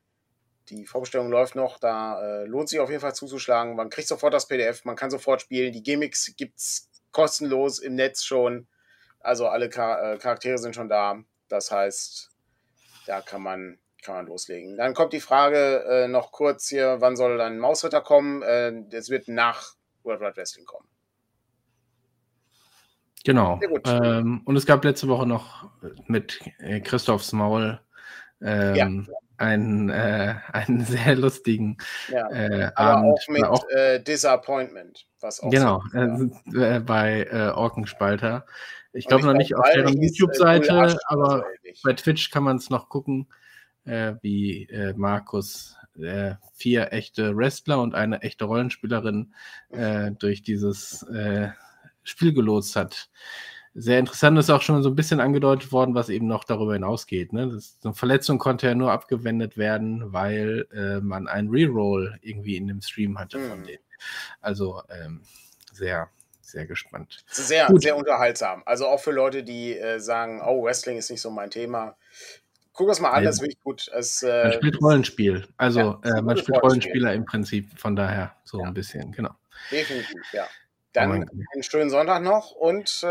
die 0.70 0.86
Vorbestellung 0.86 1.30
läuft 1.30 1.56
noch, 1.56 1.80
da 1.80 2.22
äh, 2.22 2.46
lohnt 2.46 2.70
sich 2.70 2.80
auf 2.80 2.90
jeden 2.90 3.02
Fall 3.02 3.16
zuzuschlagen. 3.16 3.76
Man 3.76 3.90
kriegt 3.90 4.08
sofort 4.08 4.34
das 4.34 4.48
PDF, 4.48 4.86
man 4.86 4.96
kann 4.96 5.12
sofort 5.12 5.42
spielen. 5.42 5.72
Die 5.72 5.84
Gimmicks 5.84 6.34
gibt 6.36 6.58
es 6.58 6.90
kostenlos 7.12 7.80
im 7.80 7.96
Netz 7.96 8.24
schon. 8.24 8.68
Also 9.20 9.48
alle 9.48 9.70
Char 9.72 10.14
äh, 10.14 10.18
Charaktere 10.18 10.58
sind 10.58 10.76
schon 10.76 10.90
da. 10.90 11.20
Das 11.48 11.72
heißt, 11.72 12.32
da 13.06 13.22
kann 13.22 13.42
man, 13.42 13.78
kann 14.04 14.16
man 14.16 14.26
loslegen. 14.28 14.78
Dann 14.78 14.94
kommt 14.94 15.14
die 15.14 15.20
Frage 15.20 15.84
äh, 15.88 16.08
noch 16.08 16.32
kurz 16.32 16.70
hier, 16.70 16.98
wann 17.00 17.16
soll 17.16 17.38
dann 17.38 17.60
Mausritter 17.60 18.02
kommen? 18.02 18.42
Es 18.42 19.10
wird 19.10 19.28
nach 19.28 19.76
World 20.04 20.22
Wide 20.22 20.36
Wrestling 20.36 20.66
kommen. 20.66 20.88
Genau. 23.24 23.60
Ähm, 23.86 24.42
und 24.46 24.56
es 24.56 24.68
gab 24.68 24.84
letzte 24.84 25.08
Woche 25.08 25.26
noch 25.26 25.70
mit 26.06 26.42
äh, 26.60 26.80
Christophs 26.80 27.32
Maul 27.32 27.80
ähm, 28.42 28.76
ja. 28.76 29.16
Einen, 29.38 29.90
äh, 29.90 30.36
einen 30.52 30.82
sehr 30.86 31.16
lustigen 31.16 31.78
ja. 32.12 32.30
äh, 32.30 32.72
Abend. 32.76 33.14
Auch 33.14 33.28
mit 33.28 33.44
auch, 33.44 33.64
äh, 33.70 34.00
Disappointment. 34.00 35.06
Was 35.20 35.40
auch 35.40 35.50
genau, 35.50 35.82
so, 35.92 36.60
äh, 36.60 36.80
bei 36.80 37.28
äh, 37.32 37.50
Orkenspalter. 37.50 38.46
Ich 38.94 39.08
glaube 39.08 39.26
noch 39.26 39.34
nicht 39.34 39.56
auf 39.56 39.66
deren 39.74 40.02
YouTube-Seite, 40.02 40.98
aber 41.08 41.46
bei 41.84 41.94
Twitch 41.94 42.30
kann 42.32 42.44
man 42.44 42.58
es 42.58 42.70
noch 42.70 42.88
gucken, 42.88 43.28
wie 43.84 44.70
Markus 44.96 45.76
vier 46.54 46.94
echte 46.94 47.36
Wrestler 47.36 47.82
und 47.82 47.94
eine 47.94 48.22
echte 48.22 48.46
Rollenspielerin 48.46 49.34
durch 50.18 50.44
dieses 50.44 51.06
Spiel 52.04 52.34
gelotst 52.34 52.78
hat. 52.78 53.10
Sehr 53.78 54.00
interessant 54.00 54.40
ist 54.40 54.50
auch 54.50 54.62
schon 54.62 54.82
so 54.84 54.90
ein 54.90 54.96
bisschen 54.96 55.20
angedeutet 55.20 55.74
worden, 55.74 55.96
was 55.96 56.08
eben 56.08 56.28
noch 56.28 56.46
darüber 56.46 56.74
hinausgeht. 56.76 57.34
Ne? 57.34 57.50
Das, 57.50 57.78
eine 57.84 57.94
Verletzung 57.94 58.40
konnte 58.40 58.68
ja 58.68 58.74
nur 58.74 58.94
abgewendet 58.94 59.58
werden, 59.58 60.14
weil 60.14 60.66
äh, 60.74 61.02
man 61.02 61.28
einen 61.28 61.50
Reroll 61.50 62.18
irgendwie 62.22 62.56
in 62.56 62.68
dem 62.68 62.82
Stream 62.82 63.20
hatte 63.20 63.38
mhm. 63.38 63.50
von 63.50 63.64
denen. 63.66 63.84
Also 64.40 64.82
ähm, 64.90 65.24
sehr, 65.74 66.10
sehr 66.40 66.66
gespannt. 66.66 67.26
Sehr, 67.28 67.68
Gut. 67.68 67.82
sehr 67.82 67.98
unterhaltsam. 67.98 68.64
Also 68.66 68.88
auch 68.88 69.02
für 69.02 69.12
Leute, 69.12 69.44
die 69.44 69.78
äh, 69.78 70.00
sagen, 70.00 70.42
oh, 70.42 70.64
Wrestling 70.64 70.98
ist 70.98 71.12
nicht 71.12 71.22
so 71.22 71.30
mein 71.30 71.50
Thema. 71.50 71.98
Guck 72.72 72.88
das 72.88 73.02
mal 73.02 73.12
an, 73.12 73.26
das 73.26 73.36
ist 73.36 73.42
wirklich 73.42 73.62
gut. 73.62 73.90
Es, 73.94 74.24
äh, 74.24 74.44
man 74.44 74.54
spielt 74.54 74.82
Rollenspiel. 74.82 75.48
Also 75.58 75.80
ja, 75.80 76.18
äh, 76.18 76.22
man 76.22 76.38
spielt 76.38 76.62
Rollenspieler 76.62 77.14
im 77.14 77.26
Prinzip, 77.26 77.78
von 77.78 77.98
daher 77.98 78.36
so 78.46 78.60
ja. 78.62 78.68
ein 78.68 78.74
bisschen, 78.74 79.12
genau. 79.12 79.32
Definitiv, 79.70 80.22
ja. 80.32 80.48
Dann 80.96 81.12
einen 81.54 81.64
schönen 81.64 81.90
Sonntag 81.90 82.24
noch 82.24 82.52
und 82.52 83.04
äh, 83.04 83.08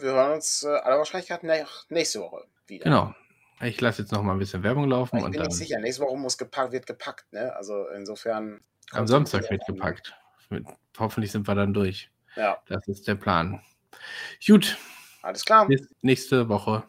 wir 0.00 0.12
hören 0.12 0.32
uns 0.32 0.64
äh, 0.64 0.68
aller 0.68 0.98
Wahrscheinlichkeit 0.98 1.42
nächste 1.88 2.20
Woche 2.20 2.44
wieder. 2.66 2.84
Genau. 2.84 3.14
Ich 3.60 3.80
lasse 3.80 4.02
jetzt 4.02 4.12
noch 4.12 4.22
mal 4.22 4.32
ein 4.32 4.38
bisschen 4.38 4.62
Werbung 4.62 4.88
laufen. 4.88 5.18
Ich 5.18 5.24
bin 5.24 5.42
nicht 5.42 5.52
sicher. 5.52 5.78
Nächste 5.78 6.02
Woche 6.02 6.16
muss 6.16 6.38
gepackt, 6.38 6.72
wird 6.72 6.86
gepackt. 6.86 7.32
Ne? 7.32 7.54
Also 7.56 7.88
insofern. 7.88 8.60
Am 8.92 9.06
Samstag 9.06 9.50
wird 9.50 9.64
gepackt. 9.66 10.14
Mit, 10.50 10.64
hoffentlich 10.98 11.32
sind 11.32 11.46
wir 11.46 11.54
dann 11.54 11.74
durch. 11.74 12.10
Ja. 12.36 12.62
Das 12.68 12.86
ist 12.88 13.06
der 13.06 13.16
Plan. 13.16 13.60
Gut. 14.46 14.78
Alles 15.22 15.44
klar. 15.44 15.66
Bis 15.66 15.88
nächste 16.02 16.48
Woche. 16.48 16.84